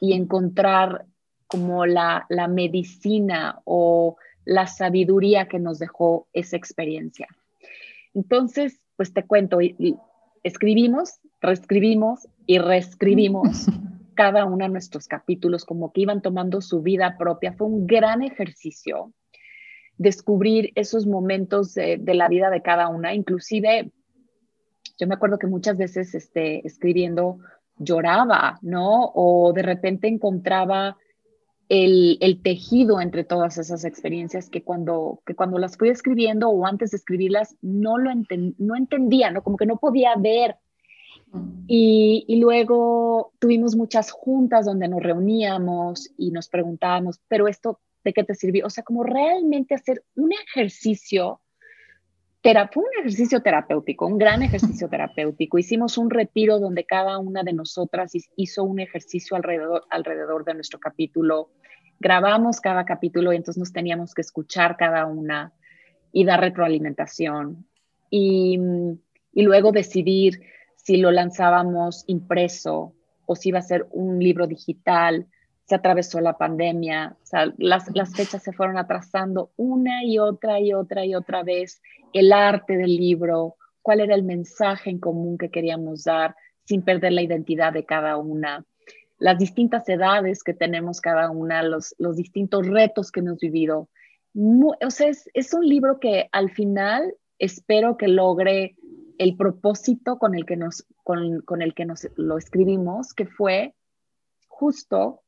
y 0.00 0.14
encontrar 0.14 1.06
como 1.46 1.86
la, 1.86 2.26
la 2.28 2.48
medicina 2.48 3.60
o 3.64 4.16
la 4.44 4.66
sabiduría 4.66 5.46
que 5.46 5.58
nos 5.58 5.78
dejó 5.78 6.26
esa 6.32 6.56
experiencia? 6.56 7.28
Entonces, 8.14 8.80
pues 8.96 9.12
te 9.12 9.24
cuento, 9.24 9.58
escribimos, 10.42 11.20
reescribimos 11.40 12.28
y 12.46 12.58
reescribimos 12.58 13.66
cada 14.14 14.44
uno 14.44 14.64
de 14.64 14.70
nuestros 14.70 15.06
capítulos, 15.06 15.64
como 15.64 15.92
que 15.92 16.02
iban 16.02 16.20
tomando 16.20 16.60
su 16.60 16.82
vida 16.82 17.16
propia. 17.16 17.52
Fue 17.52 17.66
un 17.66 17.86
gran 17.86 18.22
ejercicio 18.22 19.12
descubrir 19.96 20.72
esos 20.76 21.06
momentos 21.06 21.74
de, 21.74 22.00
la 22.14 22.28
vida 22.28 22.50
de 22.50 22.62
cada 22.62 22.88
una. 22.88 23.14
Inclusive, 23.14 23.90
yo 24.98 25.06
me 25.06 25.14
acuerdo 25.14 25.38
que 25.38 25.46
muchas 25.46 25.76
veces 25.76 26.14
este, 26.14 26.66
escribiendo 26.66 27.38
lloraba, 27.80 28.60
¿no? 28.62 29.10
O 29.14 29.52
de 29.52 29.62
repente 29.62 30.06
encontraba 30.06 30.96
el, 31.68 32.40
tejido 32.42 33.00
entre 33.00 33.24
todas 33.24 33.58
esas 33.58 33.84
experiencias 33.84 34.48
que 34.48 34.62
cuando, 34.62 35.20
que 35.26 35.34
cuando 35.34 35.58
las 35.58 35.76
fui 35.76 35.88
escribiendo 35.88 36.48
o 36.48 36.66
antes 36.66 36.92
de 36.92 36.98
escribirlas 36.98 37.56
no 37.62 37.98
lo 37.98 38.10
no 38.58 38.76
entendía, 38.76 39.32
¿no? 39.32 39.42
Como 39.42 39.56
que 39.56 39.66
no 39.66 39.76
podía 39.76 40.14
ver 40.16 40.56
y, 41.66 42.36
luego 42.40 43.32
tuvimos 43.38 43.76
muchas 43.76 44.10
juntas 44.10 44.66
donde 44.66 44.88
nos 44.88 45.02
reuníamos 45.02 46.10
y 46.16 46.32
nos 46.32 46.48
preguntábamos, 46.48 47.20
pero 47.28 47.46
esto, 47.46 47.78
¿de 48.02 48.12
qué 48.12 48.24
te 48.24 48.34
sirvió? 48.34 48.66
O 48.66 48.70
sea, 48.70 48.82
como 48.82 49.04
realmente 49.04 49.74
hacer 49.74 50.02
un 50.16 50.32
ejercicio, 50.32 51.40
fue 52.42 52.82
un 52.82 52.90
ejercicio 53.00 53.40
terapéutico, 53.42 54.06
un 54.06 54.18
gran 54.18 54.42
ejercicio 54.42 54.88
terapéutico. 54.90 55.58
Hicimos 55.58 55.98
un 55.98 56.10
retiro 56.10 56.58
donde 56.58 56.84
cada 56.84 57.18
una 57.18 57.42
de 57.42 57.52
nosotras 57.52 58.12
hizo 58.36 58.64
un 58.64 58.80
ejercicio 58.80 59.36
alrededor, 59.36 59.84
alrededor 59.90 60.44
de 60.44 60.54
nuestro 60.54 60.78
capítulo. 60.78 61.50
grabamos 61.98 62.60
cada 62.60 62.84
capítulo 62.84 63.32
y 63.32 63.36
entonces 63.36 63.58
nos 63.58 63.72
teníamos 63.72 64.14
que 64.14 64.22
escuchar 64.22 64.76
cada 64.76 65.06
una 65.06 65.52
y 66.12 66.24
dar 66.24 66.40
retroalimentación. 66.40 67.66
Y, 68.08 68.58
y 69.32 69.42
luego 69.42 69.70
decidir 69.70 70.40
si 70.76 70.96
lo 70.96 71.10
lanzábamos 71.10 72.04
impreso 72.06 72.94
o 73.26 73.36
si 73.36 73.50
iba 73.50 73.58
a 73.58 73.62
ser 73.62 73.86
un 73.92 74.18
libro 74.18 74.46
digital. 74.46 75.26
Se 75.70 75.76
atravesó 75.76 76.20
la 76.20 76.36
pandemia, 76.36 77.16
o 77.22 77.24
sea, 77.24 77.54
las, 77.56 77.94
las 77.94 78.12
fechas 78.12 78.42
se 78.42 78.52
fueron 78.52 78.76
atrasando 78.76 79.52
una 79.54 80.02
y 80.02 80.18
otra 80.18 80.58
y 80.58 80.72
otra 80.72 81.04
y 81.04 81.14
otra 81.14 81.44
vez. 81.44 81.80
El 82.12 82.32
arte 82.32 82.76
del 82.76 82.96
libro, 82.96 83.54
cuál 83.80 84.00
era 84.00 84.16
el 84.16 84.24
mensaje 84.24 84.90
en 84.90 84.98
común 84.98 85.38
que 85.38 85.52
queríamos 85.52 86.02
dar 86.02 86.34
sin 86.64 86.82
perder 86.82 87.12
la 87.12 87.22
identidad 87.22 87.72
de 87.72 87.84
cada 87.84 88.16
una, 88.16 88.66
las 89.20 89.38
distintas 89.38 89.88
edades 89.88 90.42
que 90.42 90.54
tenemos 90.54 91.00
cada 91.00 91.30
una, 91.30 91.62
los, 91.62 91.94
los 91.98 92.16
distintos 92.16 92.66
retos 92.66 93.12
que 93.12 93.20
hemos 93.20 93.38
vivido. 93.38 93.88
o 94.34 94.90
sea, 94.90 95.06
es, 95.06 95.30
es 95.34 95.54
un 95.54 95.68
libro 95.68 96.00
que 96.00 96.28
al 96.32 96.50
final 96.50 97.14
espero 97.38 97.96
que 97.96 98.08
logre 98.08 98.74
el 99.18 99.36
propósito 99.36 100.18
con 100.18 100.34
el 100.34 100.46
que 100.46 100.56
nos, 100.56 100.84
con, 101.04 101.42
con 101.42 101.62
el 101.62 101.74
que 101.74 101.84
nos 101.84 102.08
lo 102.16 102.38
escribimos, 102.38 103.14
que 103.14 103.26
fue 103.26 103.76
justo 104.48 105.22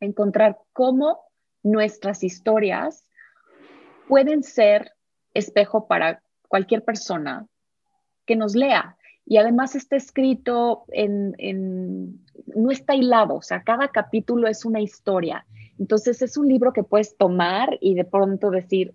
encontrar 0.00 0.58
cómo 0.72 1.20
nuestras 1.62 2.22
historias 2.22 3.04
pueden 4.08 4.42
ser 4.42 4.92
espejo 5.32 5.86
para 5.86 6.22
cualquier 6.48 6.84
persona 6.84 7.46
que 8.26 8.36
nos 8.36 8.54
lea. 8.54 8.96
Y 9.26 9.38
además 9.38 9.74
está 9.74 9.96
escrito 9.96 10.84
en, 10.88 11.34
en, 11.38 12.20
no 12.54 12.70
está 12.70 12.94
hilado, 12.94 13.36
o 13.36 13.42
sea, 13.42 13.62
cada 13.62 13.88
capítulo 13.88 14.48
es 14.48 14.64
una 14.64 14.80
historia. 14.80 15.46
Entonces 15.78 16.20
es 16.22 16.36
un 16.36 16.48
libro 16.48 16.72
que 16.72 16.82
puedes 16.82 17.16
tomar 17.16 17.78
y 17.80 17.94
de 17.94 18.04
pronto 18.04 18.50
decir, 18.50 18.94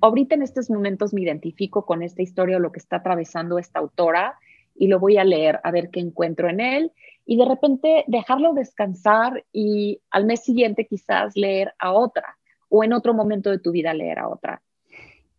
ahorita 0.00 0.34
en 0.34 0.42
estos 0.42 0.68
momentos 0.68 1.14
me 1.14 1.22
identifico 1.22 1.86
con 1.86 2.02
esta 2.02 2.22
historia 2.22 2.56
o 2.56 2.60
lo 2.60 2.72
que 2.72 2.80
está 2.80 2.96
atravesando 2.96 3.58
esta 3.58 3.78
autora 3.78 4.36
y 4.74 4.88
lo 4.88 4.98
voy 4.98 5.16
a 5.16 5.24
leer 5.24 5.60
a 5.64 5.70
ver 5.70 5.90
qué 5.90 6.00
encuentro 6.00 6.48
en 6.48 6.60
él 6.60 6.92
y 7.30 7.36
de 7.36 7.44
repente 7.44 8.04
dejarlo 8.06 8.54
descansar 8.54 9.44
y 9.52 10.00
al 10.10 10.24
mes 10.24 10.42
siguiente 10.42 10.86
quizás 10.86 11.36
leer 11.36 11.74
a 11.78 11.92
otra 11.92 12.38
o 12.70 12.82
en 12.82 12.94
otro 12.94 13.12
momento 13.12 13.50
de 13.50 13.58
tu 13.58 13.70
vida 13.70 13.92
leer 13.92 14.18
a 14.18 14.30
otra. 14.30 14.62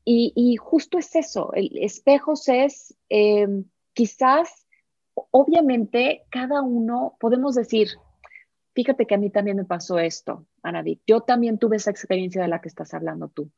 Y, 0.05 0.55
justo 0.57 0.97
es 0.99 1.15
eso, 1.15 1.51
el 1.53 1.77
espejos 1.79 2.47
es 2.47 2.95
em, 3.09 3.65
quizás, 3.93 4.67
obviamente, 5.13 6.23
cada 6.31 6.61
uno, 6.61 7.15
podemos 7.19 7.55
decir, 7.55 7.89
fíjate 8.73 9.05
que 9.05 9.15
a 9.15 9.19
mí 9.19 9.31
también 9.31 9.57
me 9.57 9.65
pasó 9.65 9.99
esto, 9.99 10.45
Anadit, 10.63 11.01
yo 11.05 11.21
también 11.21 11.57
tuve 11.57 11.77
esa 11.77 11.91
experiencia 11.91 12.41
de 12.41 12.47
la 12.47 12.61
que 12.61 12.69
estás 12.69 12.93
hablando 12.95 13.29
tú, 13.29 13.51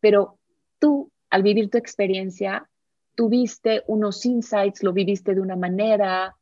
pero 0.00 0.38
tú, 0.78 1.10
al 1.28 1.42
vivir 1.42 1.70
tu 1.70 1.76
experiencia, 1.76 2.70
tuviste 3.14 3.84
unos 3.86 4.24
insights, 4.24 4.82
lo 4.82 4.94
viviste 4.94 5.34
de 5.34 5.40
una 5.40 5.56
manera, 5.56 6.34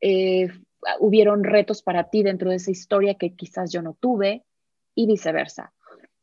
eh, 0.00 0.48
hubieron 1.00 1.44
retos 1.44 1.82
para 1.82 2.10
ti 2.10 2.22
dentro 2.22 2.50
de 2.50 2.56
esa 2.56 2.70
historia 2.70 3.14
que 3.14 3.34
quizás 3.34 3.72
yo 3.72 3.82
no 3.82 3.96
tuve 3.98 4.44
y 4.94 5.06
viceversa. 5.06 5.72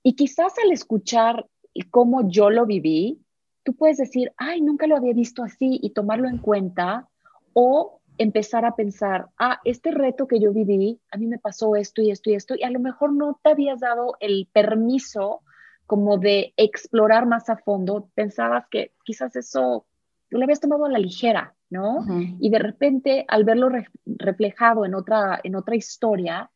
Y 0.03 0.15
quizás 0.15 0.53
al 0.63 0.71
escuchar 0.71 1.47
cómo 1.89 2.27
yo 2.29 2.49
lo 2.49 2.65
viví, 2.65 3.19
tú 3.63 3.73
puedes 3.73 3.97
decir, 3.97 4.31
ay, 4.37 4.61
nunca 4.61 4.87
lo 4.87 4.95
había 4.95 5.13
visto 5.13 5.43
así 5.43 5.79
y 5.81 5.91
tomarlo 5.91 6.27
en 6.27 6.37
cuenta 6.37 7.09
o 7.53 8.01
empezar 8.17 8.65
a 8.65 8.75
pensar, 8.75 9.27
ah, 9.39 9.59
este 9.63 9.91
reto 9.91 10.27
que 10.27 10.39
yo 10.39 10.53
viví, 10.53 10.99
a 11.11 11.17
mí 11.17 11.27
me 11.27 11.39
pasó 11.39 11.75
esto 11.75 12.01
y 12.01 12.11
esto 12.11 12.29
y 12.29 12.35
esto, 12.35 12.55
y 12.55 12.63
a 12.63 12.69
lo 12.69 12.79
mejor 12.79 13.13
no 13.13 13.39
te 13.41 13.51
habías 13.51 13.79
dado 13.79 14.17
el 14.19 14.47
permiso 14.51 15.41
como 15.87 16.17
de 16.17 16.53
explorar 16.57 17.25
más 17.25 17.49
a 17.49 17.57
fondo, 17.57 18.09
pensabas 18.13 18.67
que 18.69 18.93
quizás 19.03 19.35
eso 19.35 19.85
lo 20.29 20.43
habías 20.43 20.59
tomado 20.59 20.85
a 20.85 20.89
la 20.89 20.99
ligera, 20.99 21.55
¿no? 21.73 22.05
Y 22.39 22.49
de 22.49 22.59
repente 22.59 23.25
al 23.27 23.43
verlo 23.43 23.69
reflejado 24.05 24.85
en 24.85 24.93
otra, 24.93 25.39
en 25.43 25.55
otra 25.55 25.75
historia, 25.75 26.49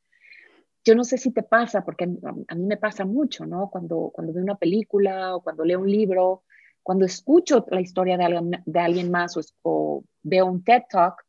yo 0.85 0.95
no 0.95 1.03
sé 1.03 1.17
si 1.17 1.31
te 1.31 1.43
pasa, 1.43 1.83
porque 1.83 2.05
a, 2.05 2.55
mí 2.55 2.65
me 2.65 2.77
pasa 2.77 3.03
mucho, 3.03 3.45
¿no? 3.45 3.69
Cuando, 3.69 4.11
cuando 4.13 4.31
veo 4.31 4.43
una 4.43 4.55
película 4.55 5.35
o 5.35 5.41
cuando 5.41 5.65
leo 5.65 5.81
un 5.81 5.91
libro, 5.91 6.43
cuando 6.83 7.05
escucho 7.05 7.65
la 7.69 7.81
historia 7.81 8.15
de 8.15 8.23
alguien, 8.23 8.63
de 8.65 8.79
alguien 8.79 9.11
más 9.11 9.35
o, 9.35 9.41
o 9.63 10.03
veo 10.23 10.45
un 10.45 10.63
TED 10.63 10.83
Talk, 10.89 11.25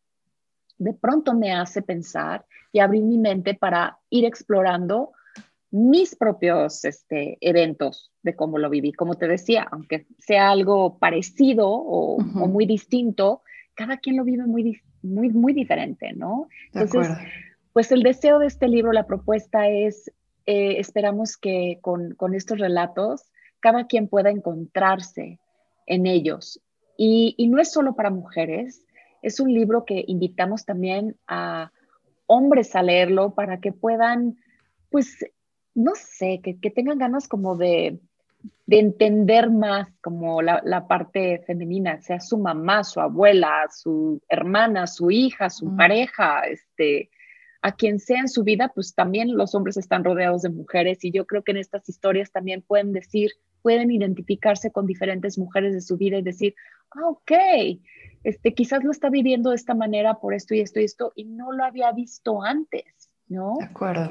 de 0.76 0.92
pronto 0.92 1.34
me 1.34 1.52
hace 1.52 1.82
pensar 1.82 2.44
y 2.70 2.78
abrir 2.78 3.02
mi 3.02 3.18
mente 3.18 3.54
para 3.54 3.98
ir 4.10 4.24
explorando 4.24 5.12
mis 5.70 6.16
propios 6.16 6.84
este, 6.84 7.36
eventos 7.40 8.10
de 8.22 8.34
cómo 8.34 8.58
lo 8.58 8.70
viví. 8.70 8.92
Como 8.92 9.14
te 9.14 9.28
decía, 9.28 9.66
aunque 9.70 10.06
sea 10.18 10.50
algo 10.50 10.98
parecido 10.98 11.68
o, 11.68 12.18
muy 12.20 12.66
distinto, 12.66 13.42
cada 13.78 13.96
quien 13.98 14.16
lo 14.16 14.24
vive 14.24 14.44
muy, 14.44 14.82
muy, 15.02 15.30
muy 15.30 15.52
diferente, 15.52 16.12
¿no? 16.12 16.48
Entonces, 16.74 17.16
pues 17.72 17.92
el 17.92 18.02
deseo 18.02 18.40
de 18.40 18.48
este 18.48 18.66
libro, 18.66 18.92
la 18.92 19.06
propuesta 19.06 19.68
es, 19.68 20.10
eh, 20.46 20.80
esperamos 20.80 21.36
que 21.36 21.78
con, 21.80 22.16
con, 22.16 22.34
estos 22.34 22.58
relatos, 22.58 23.30
cada 23.60 23.86
quien 23.86 24.08
pueda 24.08 24.30
encontrarse 24.30 25.38
en 25.86 26.06
ellos. 26.06 26.60
Y, 26.96 27.36
y 27.38 27.46
no 27.46 27.60
es 27.60 27.70
solo 27.70 27.94
para 27.94 28.10
mujeres, 28.10 28.84
es 29.22 29.38
un 29.38 29.54
libro 29.54 29.84
que 29.84 30.04
invitamos 30.08 30.64
también 30.64 31.16
a 31.28 31.70
hombres 32.26 32.74
a 32.74 32.82
leerlo 32.82 33.34
para 33.34 33.60
que 33.60 33.70
puedan, 33.70 34.38
pues, 34.90 35.24
no 35.76 35.92
sé, 35.94 36.40
que, 36.42 36.70
tengan 36.70 36.98
ganas 36.98 37.28
como 37.28 37.56
de, 37.56 38.00
entender 38.68 39.50
más 39.50 39.88
como 40.02 40.42
la, 40.42 40.86
parte 40.86 41.42
femenina, 41.46 42.00
sea 42.02 42.20
su 42.20 42.38
mamá, 42.38 42.84
su 42.84 43.00
abuela, 43.00 43.66
su 43.70 44.20
hermana, 44.28 44.86
su 44.86 45.10
hija, 45.10 45.50
su 45.50 45.74
pareja, 45.76 46.42
este, 46.42 47.10
a 47.62 47.72
quien 47.72 47.98
sea 47.98 48.20
en 48.20 48.28
su 48.28 48.44
vida, 48.44 48.70
pues 48.74 48.94
también 48.94 49.36
los 49.36 49.54
hombres 49.54 49.76
están 49.76 50.04
rodeados 50.04 50.42
de 50.42 50.50
mujeres 50.50 51.04
y 51.04 51.10
yo 51.10 51.26
creo 51.26 51.42
que 51.42 51.52
en 51.52 51.58
estas 51.58 51.88
historias 51.88 52.30
también 52.30 52.62
pueden 52.62 52.92
decir, 52.92 53.32
pueden 53.62 53.90
identificarse 53.90 54.70
con 54.70 54.86
diferentes 54.86 55.38
mujeres 55.38 55.72
de 55.72 55.80
su 55.80 55.96
vida 55.96 56.18
y 56.18 56.22
decir, 56.22 56.54
ah, 56.90 57.08
ok, 57.08 57.32
este, 58.22 58.54
quizás 58.54 58.84
lo 58.84 58.90
está 58.90 59.08
viviendo 59.08 59.50
de 59.50 59.56
esta 59.56 59.74
manera 59.74 60.20
por 60.20 60.34
esto 60.34 60.54
y 60.54 60.60
esto 60.60 60.80
y 60.80 60.84
esto 60.84 61.12
y 61.16 61.24
no 61.24 61.52
lo 61.52 61.64
había 61.64 61.90
visto 61.92 62.42
antes, 62.42 63.10
¿no? 63.28 63.56
De 63.58 63.64
acuerdo 63.64 64.10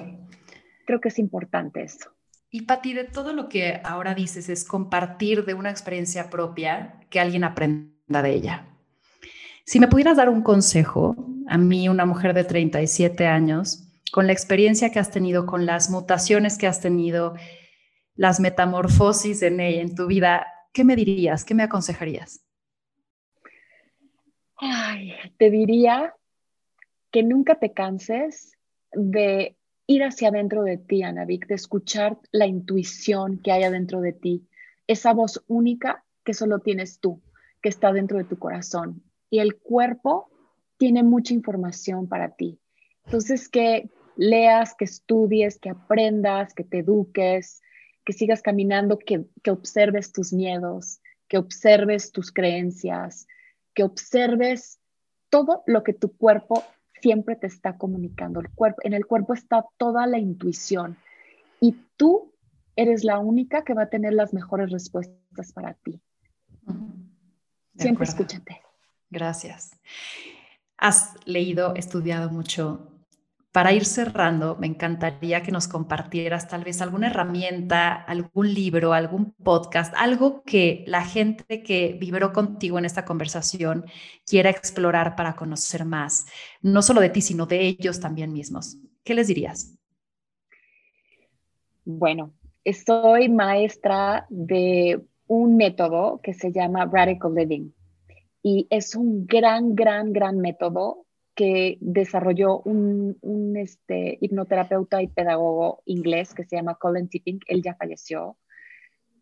creo 0.87 1.01
que 1.01 1.09
es 1.09 1.19
importante 1.19 1.83
eso. 1.83 2.09
Y 2.49 2.61
Pati, 2.61 2.93
de 2.93 3.03
todo 3.03 3.33
lo 3.33 3.49
que 3.49 3.81
ahora 3.83 4.13
dices 4.13 4.47
es 4.49 4.63
compartir 4.63 5.43
de 5.45 5.53
una 5.53 5.69
experiencia 5.69 6.29
propia 6.29 7.01
que 7.09 7.19
alguien 7.19 7.43
aprenda 7.43 8.21
de 8.21 8.33
ella. 8.33 8.67
Si 9.65 9.79
me 9.81 9.89
pudieras 9.89 10.15
dar 10.15 10.29
un 10.29 10.41
consejo, 10.41 11.15
a 11.47 11.57
mí, 11.57 11.89
una 11.89 12.05
mujer 12.05 12.33
de 12.33 12.45
37 12.45 13.27
años, 13.27 13.83
con 14.13 14.27
la 14.27 14.33
experiencia 14.33 14.91
que 14.91 14.99
has 14.99 15.11
tenido, 15.11 15.45
con 15.45 15.65
las 15.65 15.89
mutaciones 15.89 16.57
que 16.57 16.67
has 16.67 16.79
tenido, 16.79 17.35
las 18.15 18.39
metamorfosis 18.39 19.41
en, 19.41 19.59
en 19.59 19.93
tu 19.93 20.07
vida, 20.07 20.47
¿qué 20.71 20.85
me 20.85 20.95
dirías? 20.95 21.43
¿Qué 21.43 21.53
me 21.53 21.63
aconsejarías? 21.63 22.45
Ay, 24.55 25.13
te 25.37 25.49
diría 25.51 26.15
que 27.11 27.23
nunca 27.23 27.55
te 27.55 27.73
canses 27.73 28.57
de 28.93 29.56
ir 29.87 30.03
hacia 30.03 30.27
adentro 30.27 30.63
de 30.63 30.77
ti, 30.77 31.01
Anavik, 31.01 31.47
de 31.47 31.55
escuchar 31.55 32.19
la 32.31 32.45
intuición 32.45 33.39
que 33.39 33.53
hay 33.53 33.63
adentro 33.63 34.01
de 34.01 34.13
ti, 34.13 34.47
esa 34.85 35.13
voz 35.13 35.43
única 35.47 36.03
que 36.23 36.33
solo 36.33 36.59
tienes 36.59 36.99
tú, 36.99 37.21
que 37.61 37.69
está 37.69 37.93
dentro 37.93 38.17
de 38.17 38.25
tu 38.25 38.37
corazón. 38.37 39.01
Y 39.29 39.39
el 39.39 39.55
cuerpo 39.55 40.29
tiene 40.77 41.03
mucha 41.03 41.33
información 41.33 42.07
para 42.07 42.35
ti. 42.35 42.59
Entonces, 43.05 43.47
que 43.49 43.89
leas, 44.17 44.75
que 44.75 44.85
estudies, 44.85 45.57
que 45.57 45.69
aprendas, 45.69 46.53
que 46.53 46.63
te 46.63 46.79
eduques, 46.79 47.61
que 48.03 48.13
sigas 48.13 48.41
caminando, 48.41 48.99
que, 48.99 49.25
que 49.41 49.51
observes 49.51 50.11
tus 50.11 50.33
miedos, 50.33 50.99
que 51.27 51.37
observes 51.37 52.11
tus 52.11 52.31
creencias, 52.31 53.27
que 53.73 53.83
observes 53.83 54.79
todo 55.29 55.63
lo 55.65 55.83
que 55.83 55.93
tu 55.93 56.15
cuerpo 56.15 56.63
siempre 57.01 57.35
te 57.35 57.47
está 57.47 57.77
comunicando. 57.77 58.39
El 58.39 58.49
cuerpo, 58.49 58.81
en 58.83 58.93
el 58.93 59.05
cuerpo 59.05 59.33
está 59.33 59.65
toda 59.77 60.07
la 60.07 60.17
intuición 60.17 60.97
y 61.59 61.75
tú 61.97 62.33
eres 62.75 63.03
la 63.03 63.19
única 63.19 63.63
que 63.63 63.73
va 63.73 63.83
a 63.83 63.89
tener 63.89 64.13
las 64.13 64.33
mejores 64.33 64.71
respuestas 64.71 65.51
para 65.53 65.73
ti. 65.73 65.99
Siempre 67.75 68.05
escúchate. 68.05 68.61
Gracias. 69.09 69.71
Has 70.77 71.15
leído, 71.25 71.75
estudiado 71.75 72.29
mucho 72.29 72.96
para 73.51 73.73
ir 73.73 73.85
cerrando, 73.85 74.55
me 74.57 74.67
encantaría 74.67 75.41
que 75.41 75.51
nos 75.51 75.67
compartieras 75.67 76.47
tal 76.47 76.63
vez 76.63 76.81
alguna 76.81 77.07
herramienta, 77.07 77.93
algún 77.93 78.53
libro, 78.53 78.93
algún 78.93 79.31
podcast, 79.31 79.93
algo 79.97 80.43
que 80.43 80.83
la 80.87 81.03
gente 81.03 81.63
que 81.63 81.97
vibró 81.99 82.33
contigo 82.33 82.77
en 82.77 82.85
esta 82.85 83.05
conversación 83.05 83.85
quiera 84.25 84.49
explorar 84.49 85.15
para 85.15 85.35
conocer 85.35 85.85
más, 85.85 86.27
no 86.61 86.81
solo 86.81 87.01
de 87.01 87.09
ti, 87.09 87.21
sino 87.21 87.45
de 87.45 87.61
ellos 87.61 87.99
también 87.99 88.31
mismos. 88.31 88.77
¿Qué 89.03 89.15
les 89.15 89.27
dirías? 89.27 89.73
Bueno, 91.83 92.33
soy 92.73 93.29
maestra 93.29 94.27
de 94.29 95.01
un 95.27 95.57
método 95.57 96.19
que 96.21 96.33
se 96.33 96.51
llama 96.51 96.85
Radical 96.85 97.33
Living 97.33 97.71
y 98.43 98.67
es 98.69 98.95
un 98.95 99.25
gran, 99.25 99.75
gran, 99.75 100.13
gran 100.13 100.37
método 100.39 101.06
que 101.37 101.77
desarrolló 101.81 102.61
un, 102.61 103.15
un 103.21 103.57
este, 103.57 104.17
hipnoterapeuta 104.21 105.03
y 105.03 105.07
pedagogo 105.07 105.83
inglés 105.85 106.33
que 106.33 106.43
se 106.43 106.55
llama 106.55 106.79
Colin 106.81 107.09
Tipping. 107.09 107.41
Él 107.45 107.61
ya 107.61 107.75
falleció. 107.75 108.37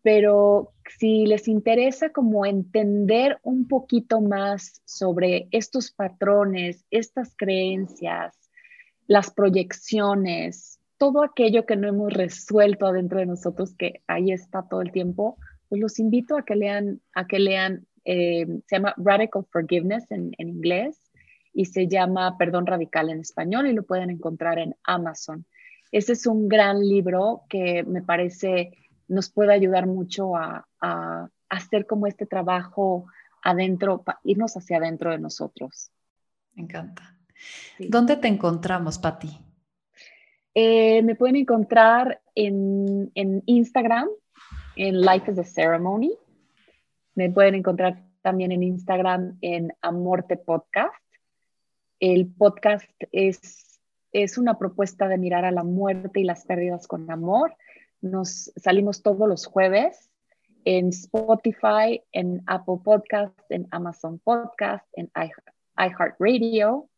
Pero 0.00 0.72
si 0.98 1.26
les 1.26 1.46
interesa 1.46 2.12
como 2.12 2.46
entender 2.46 3.38
un 3.42 3.68
poquito 3.68 4.22
más 4.22 4.80
sobre 4.86 5.46
estos 5.50 5.92
patrones, 5.92 6.86
estas 6.90 7.34
creencias, 7.36 8.34
las 9.06 9.30
proyecciones, 9.30 10.80
todo 10.96 11.22
aquello 11.22 11.66
que 11.66 11.76
no 11.76 11.86
hemos 11.86 12.14
resuelto 12.14 12.86
adentro 12.86 13.18
de 13.18 13.26
nosotros, 13.26 13.74
que 13.74 14.00
ahí 14.06 14.32
está 14.32 14.66
todo 14.70 14.80
el 14.80 14.90
tiempo, 14.90 15.36
pues 15.68 15.82
los 15.82 15.98
invito 15.98 16.38
a 16.38 16.46
que 16.46 16.56
lean, 16.56 17.02
a 17.12 17.26
que 17.26 17.40
lean, 17.40 17.86
eh, 18.06 18.46
se 18.66 18.76
llama 18.76 18.94
Radical 18.96 19.44
Forgiveness 19.52 20.10
en, 20.10 20.32
en 20.38 20.48
inglés 20.48 21.05
y 21.56 21.64
se 21.64 21.88
llama 21.88 22.36
Perdón 22.36 22.66
Radical 22.66 23.08
en 23.08 23.20
español 23.20 23.66
y 23.66 23.72
lo 23.72 23.82
pueden 23.82 24.10
encontrar 24.10 24.58
en 24.58 24.76
Amazon. 24.84 25.46
Ese 25.90 26.12
es 26.12 26.26
un 26.26 26.48
gran 26.48 26.86
libro 26.86 27.44
que 27.48 27.82
me 27.82 28.02
parece 28.02 28.72
nos 29.08 29.30
puede 29.30 29.54
ayudar 29.54 29.86
mucho 29.86 30.36
a, 30.36 30.68
a 30.82 31.28
hacer 31.48 31.86
como 31.86 32.06
este 32.06 32.26
trabajo 32.26 33.06
adentro, 33.42 34.04
irnos 34.24 34.54
hacia 34.56 34.76
adentro 34.76 35.12
de 35.12 35.18
nosotros. 35.18 35.90
Me 36.54 36.64
encanta. 36.64 37.16
¿Dónde 37.78 38.18
te 38.18 38.28
encontramos, 38.28 38.98
Patti? 38.98 39.38
Eh, 40.54 41.02
me 41.02 41.14
pueden 41.14 41.36
encontrar 41.36 42.20
en, 42.34 43.10
en, 43.14 43.42
Instagram, 43.46 44.08
en 44.74 45.00
Life 45.00 45.30
is 45.30 45.38
a 45.38 45.44
Ceremony. 45.44 46.12
Me 47.14 47.30
pueden 47.30 47.54
encontrar 47.54 48.02
también 48.20 48.52
en 48.52 48.62
Instagram 48.62 49.38
en 49.40 49.72
Amorte 49.80 50.36
Podcast. 50.36 51.05
El 52.00 52.26
podcast 52.26 52.88
es, 53.12 53.80
es 54.12 54.38
una 54.38 54.58
propuesta 54.58 55.08
de 55.08 55.18
mirar 55.18 55.44
a 55.44 55.50
la 55.50 55.62
muerte 55.62 56.20
y 56.20 56.24
las 56.24 56.44
pérdidas 56.44 56.86
con 56.86 57.10
amor. 57.10 57.56
Nos 58.00 58.52
salimos 58.56 59.02
todos 59.02 59.28
los 59.28 59.46
jueves 59.46 60.10
en 60.64 60.88
Spotify, 60.88 62.02
en 62.12 62.42
Apple 62.46 62.78
Podcast, 62.84 63.38
en 63.50 63.68
Amazon 63.70 64.18
Podcast, 64.18 64.84
en 64.94 65.10
iHeartRadio 65.76 66.88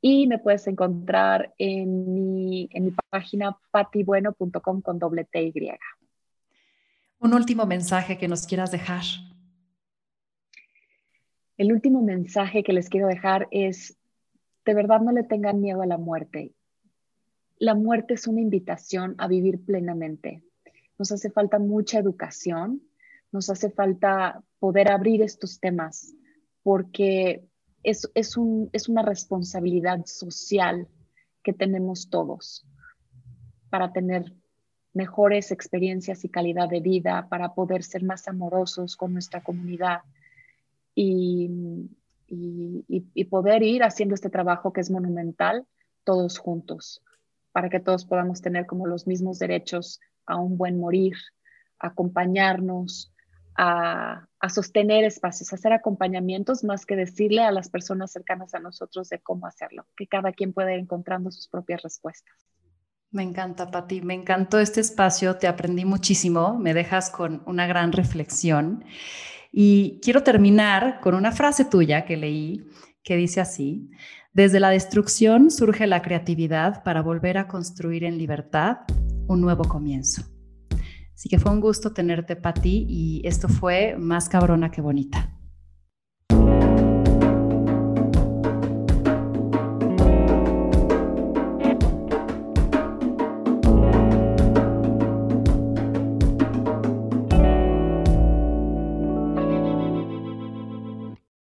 y 0.00 0.26
me 0.26 0.38
puedes 0.38 0.66
encontrar 0.66 1.54
en 1.58 2.14
mi, 2.14 2.68
en 2.72 2.84
mi 2.86 2.92
página 3.10 3.56
patibueno.com 3.70 4.82
con 4.82 4.98
doble 4.98 5.24
T 5.24 5.52
Y. 5.54 5.70
Un 7.18 7.34
último 7.34 7.64
mensaje 7.66 8.18
que 8.18 8.28
nos 8.28 8.46
quieras 8.46 8.70
dejar. 8.70 9.02
El 11.56 11.72
último 11.72 12.02
mensaje 12.02 12.62
que 12.62 12.72
les 12.72 12.88
quiero 12.88 13.06
dejar 13.06 13.48
es, 13.50 13.96
de 14.66 14.74
verdad 14.74 15.00
no 15.00 15.12
le 15.12 15.22
tengan 15.22 15.60
miedo 15.60 15.80
a 15.80 15.86
la 15.86 15.96
muerte. 15.96 16.52
La 17.58 17.74
muerte 17.74 18.14
es 18.14 18.26
una 18.26 18.40
invitación 18.40 19.14
a 19.16 19.28
vivir 19.28 19.64
plenamente. 19.64 20.42
Nos 20.98 21.12
hace 21.12 21.30
falta 21.30 21.58
mucha 21.58 22.00
educación, 22.00 22.82
nos 23.30 23.48
hace 23.48 23.70
falta 23.70 24.42
poder 24.58 24.90
abrir 24.90 25.22
estos 25.22 25.60
temas, 25.60 26.14
porque 26.62 27.44
es, 27.84 28.10
es, 28.14 28.36
un, 28.36 28.68
es 28.72 28.88
una 28.88 29.02
responsabilidad 29.02 30.04
social 30.04 30.88
que 31.44 31.52
tenemos 31.52 32.10
todos 32.10 32.66
para 33.70 33.92
tener 33.92 34.32
mejores 34.92 35.52
experiencias 35.52 36.24
y 36.24 36.28
calidad 36.28 36.68
de 36.68 36.80
vida, 36.80 37.28
para 37.28 37.54
poder 37.54 37.84
ser 37.84 38.02
más 38.02 38.26
amorosos 38.26 38.96
con 38.96 39.12
nuestra 39.12 39.42
comunidad 39.42 40.00
y, 40.94 41.50
y, 42.28 43.24
poder 43.24 43.62
ir 43.62 43.82
haciendo 43.82 44.14
este 44.14 44.30
trabajo 44.30 44.72
que 44.72 44.80
es 44.80 44.90
monumental 44.90 45.66
todos 46.04 46.38
juntos, 46.38 47.02
para 47.52 47.68
que 47.68 47.80
todos 47.80 48.04
podamos 48.04 48.40
tener 48.40 48.66
como 48.66 48.86
los 48.86 49.06
mismos 49.06 49.38
derechos 49.38 50.00
a 50.26 50.36
un 50.36 50.56
buen 50.56 50.78
morir, 50.78 51.16
acompañarnos, 51.78 53.12
a, 53.56 54.28
sostener 54.48 55.04
espacios, 55.04 55.52
a 55.52 55.56
hacer 55.56 55.72
acompañamientos 55.72 56.62
más 56.62 56.86
que 56.86 56.94
decirle 56.94 57.42
a 57.42 57.50
las 57.50 57.68
personas 57.68 58.12
cercanas 58.12 58.54
a 58.54 58.60
nosotros 58.60 59.08
de 59.08 59.18
cómo 59.18 59.46
hacerlo, 59.46 59.86
que 59.96 60.06
cada 60.06 60.32
quien 60.32 60.52
pueda 60.52 60.72
ir 60.72 60.80
encontrando 60.80 61.30
sus 61.30 61.48
propias 61.48 61.82
respuestas. 61.82 62.34
Me 63.10 63.22
encanta, 63.22 63.70
Pati, 63.70 64.02
me 64.02 64.14
encantó 64.14 64.58
este 64.58 64.80
espacio, 64.80 65.36
te 65.36 65.46
aprendí 65.48 65.84
muchísimo, 65.84 66.58
me 66.58 66.74
dejas 66.74 67.10
con 67.10 67.42
una 67.46 67.66
gran 67.66 67.92
reflexión 67.92 68.84
y 69.52 70.00
quiero 70.02 70.22
terminar 70.22 71.00
con 71.00 71.14
una 71.14 71.32
frase 71.32 71.64
tuya 71.64 72.04
que 72.04 72.16
leí 72.16 72.66
que 73.02 73.16
dice 73.16 73.40
así, 73.40 73.88
desde 74.32 74.58
la 74.58 74.70
destrucción 74.70 75.50
surge 75.50 75.86
la 75.86 76.02
creatividad 76.02 76.82
para 76.82 77.02
volver 77.02 77.38
a 77.38 77.46
construir 77.46 78.04
en 78.04 78.18
libertad 78.18 78.78
un 79.28 79.40
nuevo 79.40 79.64
comienzo. 79.64 80.22
Así 81.14 81.28
que 81.28 81.38
fue 81.38 81.52
un 81.52 81.60
gusto 81.60 81.92
tenerte, 81.92 82.36
Pati, 82.36 82.84
y 82.88 83.22
esto 83.26 83.48
fue 83.48 83.96
más 83.96 84.28
cabrona 84.28 84.70
que 84.70 84.82
bonita. 84.82 85.35